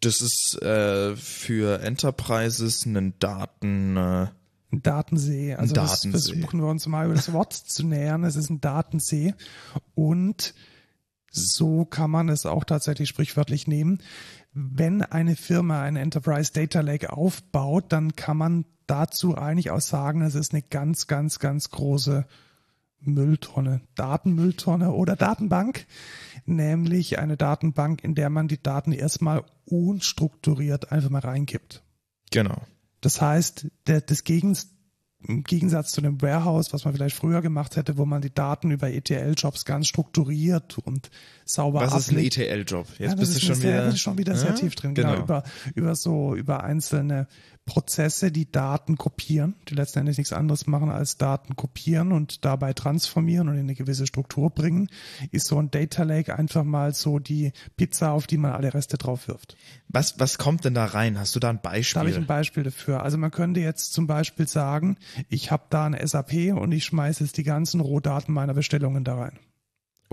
[0.00, 3.96] Das ist äh, für Enterprises ein Daten.
[3.96, 4.26] Äh,
[4.70, 5.54] Ein Datensee.
[5.54, 6.10] Also Ein das Datensee.
[6.34, 8.24] versuchen wir uns mal über das Wort zu nähern.
[8.24, 9.34] Es ist ein Datensee
[9.94, 10.54] und
[11.30, 14.00] so kann man es auch tatsächlich sprichwörtlich nehmen.
[14.54, 20.22] Wenn eine Firma ein Enterprise Data Lake aufbaut, dann kann man dazu eigentlich auch sagen,
[20.22, 22.26] es ist eine ganz, ganz, ganz große
[23.00, 25.86] Mülltonne, Datenmülltonne oder Datenbank,
[26.46, 31.82] nämlich eine Datenbank, in der man die Daten erstmal unstrukturiert einfach mal reingibt.
[32.30, 32.62] genau.
[33.00, 34.70] Das heißt, der, das Gegens,
[35.26, 38.70] im Gegensatz zu dem Warehouse, was man vielleicht früher gemacht hätte, wo man die Daten
[38.70, 41.10] über ETL-Jobs ganz strukturiert und
[41.44, 42.38] sauber Was ist ein ablegt.
[42.38, 42.86] ETL-Job?
[42.98, 43.96] Jetzt Ja, bist du schon wieder.
[43.96, 44.94] schon wieder sehr tief drin.
[44.94, 45.12] Genau.
[45.12, 45.22] Genau.
[45.24, 45.42] über,
[45.74, 47.26] über so, über einzelne
[47.66, 52.72] Prozesse, die Daten kopieren, die letzten Endes nichts anderes machen als Daten kopieren und dabei
[52.72, 54.88] transformieren und in eine gewisse Struktur bringen,
[55.32, 58.98] ist so ein Data Lake einfach mal so die Pizza, auf die man alle Reste
[58.98, 59.56] drauf wirft.
[59.88, 61.18] Was, was kommt denn da rein?
[61.18, 62.44] Hast du da ein Da habe ich ein Beispiel?
[62.44, 63.02] Beispiel dafür.
[63.02, 64.96] Also man könnte jetzt zum Beispiel sagen,
[65.28, 69.16] ich habe da ein SAP und ich schmeiße jetzt die ganzen Rohdaten meiner Bestellungen da
[69.16, 69.38] rein.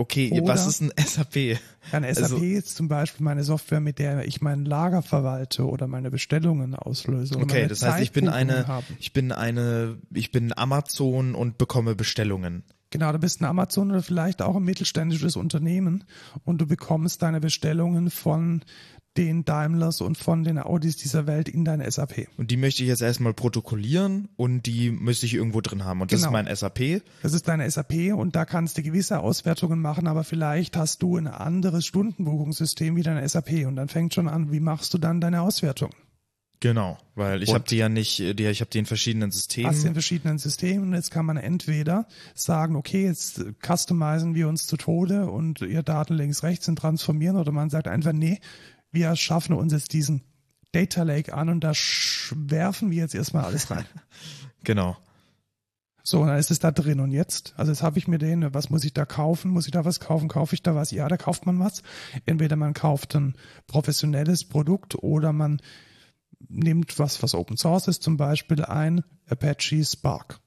[0.02, 1.60] Okay, Oder- was ist ein SAP?
[1.92, 5.86] Ein SAP Also- ist zum Beispiel meine Software, mit der ich mein Lager verwalte oder
[5.86, 7.36] meine Bestellungen auslöse.
[7.38, 8.84] Okay, das heißt, ich bin eine, habe.
[8.98, 12.64] ich bin eine, ich bin Amazon und bekomme Bestellungen.
[12.90, 16.02] Genau, du bist ein Amazon oder vielleicht auch ein mittelständisches Unternehmen
[16.44, 18.62] und du bekommst deine Bestellungen von
[19.16, 22.28] den Daimlers und von den Audis dieser Welt in dein SAP.
[22.38, 26.00] Und die möchte ich jetzt erstmal protokollieren und die müsste ich irgendwo drin haben.
[26.00, 26.30] Und das Genau.
[26.38, 27.02] ist mein SAP.
[27.22, 31.16] Das ist deine SAP und da kannst du gewisse Auswertungen machen, aber vielleicht hast du
[31.18, 35.20] ein anderes Stundenbuchungssystem wie dein SAP und dann fängt schon an, wie machst du dann
[35.20, 35.90] deine Auswertung?
[36.60, 39.68] Genau, weil ich Und- habe die ja nicht, die, ich habe die in verschiedenen Systemen.
[39.68, 42.06] Hast du in verschiedenen Systemen und jetzt kann man entweder
[42.36, 47.36] sagen, okay, jetzt customizen wir uns zu Tode und ihr Daten links, rechts sind transformieren
[47.36, 48.38] oder man sagt einfach, nee,
[48.92, 50.22] wir schaffen uns jetzt diesen
[50.72, 51.72] Data Lake an und da
[52.34, 53.86] werfen wir jetzt erstmal alles rein.
[54.64, 54.96] Genau.
[56.04, 57.00] So, und dann ist es da drin.
[57.00, 59.50] Und jetzt, also jetzt habe ich mir den, was muss ich da kaufen?
[59.50, 60.28] Muss ich da was kaufen?
[60.28, 60.92] Kaufe ich da was?
[60.92, 61.82] Ja, da kauft man was.
[62.26, 63.34] Entweder man kauft ein
[63.66, 65.60] professionelles Produkt oder man
[66.48, 70.38] nimmt was, was Open Source ist, zum Beispiel ein Apache Spark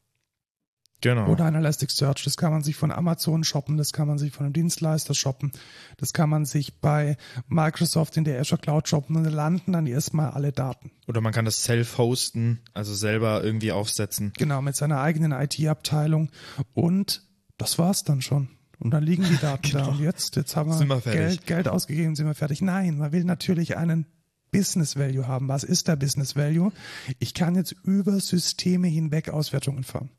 [1.02, 1.28] Genau.
[1.28, 2.24] oder ein Elasticsearch.
[2.24, 5.52] Das kann man sich von Amazon shoppen, das kann man sich von einem Dienstleister shoppen,
[5.98, 7.18] das kann man sich bei
[7.48, 10.92] Microsoft in der Azure Cloud shoppen und landen dann erstmal alle Daten.
[11.08, 14.34] Oder man kann das self-hosten, also selber irgendwie aufsetzen.
[14.38, 16.32] Genau, mit seiner eigenen IT-Abteilung.
[16.74, 17.24] Und
[17.58, 18.50] das war's dann schon.
[18.80, 19.86] Und dann liegen die Daten Genau.
[19.86, 19.92] da.
[19.92, 21.12] Und jetzt, jetzt haben wir wir.
[21.12, 22.62] Geld, Geld ausgegeben, sind wir fertig.
[22.62, 24.06] Nein, man will natürlich einen
[24.52, 25.48] Business Value haben.
[25.48, 26.72] Was ist der Business Value?
[27.20, 30.10] Ich kann jetzt über Systeme hinweg Auswertungen fahren.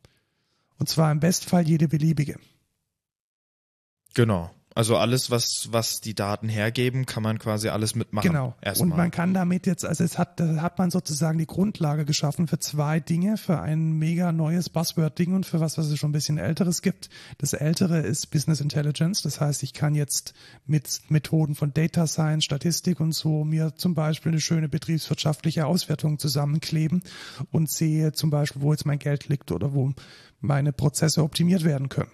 [0.79, 2.39] Und zwar im Bestfall jede beliebige.
[4.13, 4.51] Genau.
[4.77, 8.29] Also alles, was, was die Daten hergeben, kann man quasi alles mitmachen.
[8.29, 8.53] Genau.
[8.61, 8.91] Erstmal.
[8.91, 12.59] Und man kann damit jetzt, also es hat, hat man sozusagen die Grundlage geschaffen für
[12.59, 16.37] zwei Dinge, für ein mega neues Buzzword-Ding und für was, was es schon ein bisschen
[16.37, 17.09] älteres gibt.
[17.39, 19.23] Das ältere ist Business Intelligence.
[19.23, 20.35] Das heißt, ich kann jetzt
[20.67, 26.19] mit Methoden von Data Science, Statistik und so mir zum Beispiel eine schöne betriebswirtschaftliche Auswertung
[26.19, 27.01] zusammenkleben
[27.49, 29.93] und sehe zum Beispiel, wo jetzt mein Geld liegt oder wo
[30.39, 32.11] meine Prozesse optimiert werden können.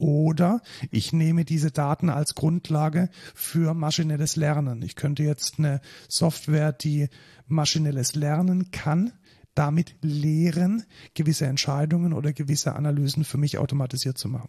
[0.00, 4.80] Oder ich nehme diese Daten als Grundlage für maschinelles Lernen.
[4.80, 7.08] Ich könnte jetzt eine Software, die
[7.46, 9.12] maschinelles Lernen kann,
[9.54, 14.48] damit lehren, gewisse Entscheidungen oder gewisse Analysen für mich automatisiert zu machen.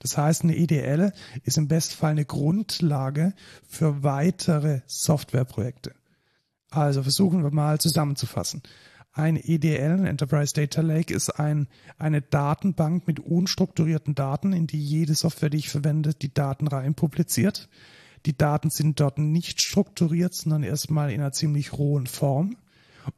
[0.00, 1.12] Das heißt, eine EDL
[1.44, 3.32] ist im Bestfall eine Grundlage
[3.66, 5.94] für weitere Softwareprojekte.
[6.70, 8.62] Also versuchen wir mal zusammenzufassen.
[9.12, 11.68] Ein EDL, ein Enterprise Data Lake, ist ein,
[11.98, 16.94] eine Datenbank mit unstrukturierten Daten, in die jede Software, die ich verwende, die Daten rein
[16.94, 17.68] publiziert.
[18.26, 22.56] Die Daten sind dort nicht strukturiert, sondern erstmal in einer ziemlich rohen Form.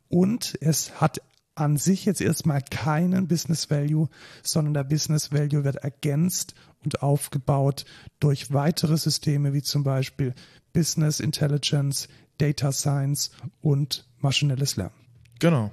[0.08, 1.20] Und es hat
[1.54, 4.08] an sich jetzt erstmal keinen Business Value,
[4.42, 7.84] sondern der Business Value wird ergänzt und aufgebaut
[8.20, 10.34] durch weitere Systeme wie zum Beispiel
[10.72, 12.08] Business Intelligence,
[12.38, 14.94] Data Science und maschinelles Lernen.
[15.38, 15.70] genau.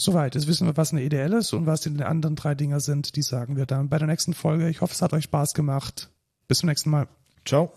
[0.00, 0.34] Soweit.
[0.34, 3.16] Jetzt wissen wir, was eine EDL ist und was die anderen drei Dinger sind.
[3.16, 4.70] Die sagen wir dann bei der nächsten Folge.
[4.70, 6.10] Ich hoffe, es hat euch Spaß gemacht.
[6.48, 7.06] Bis zum nächsten Mal.
[7.44, 7.70] Ciao.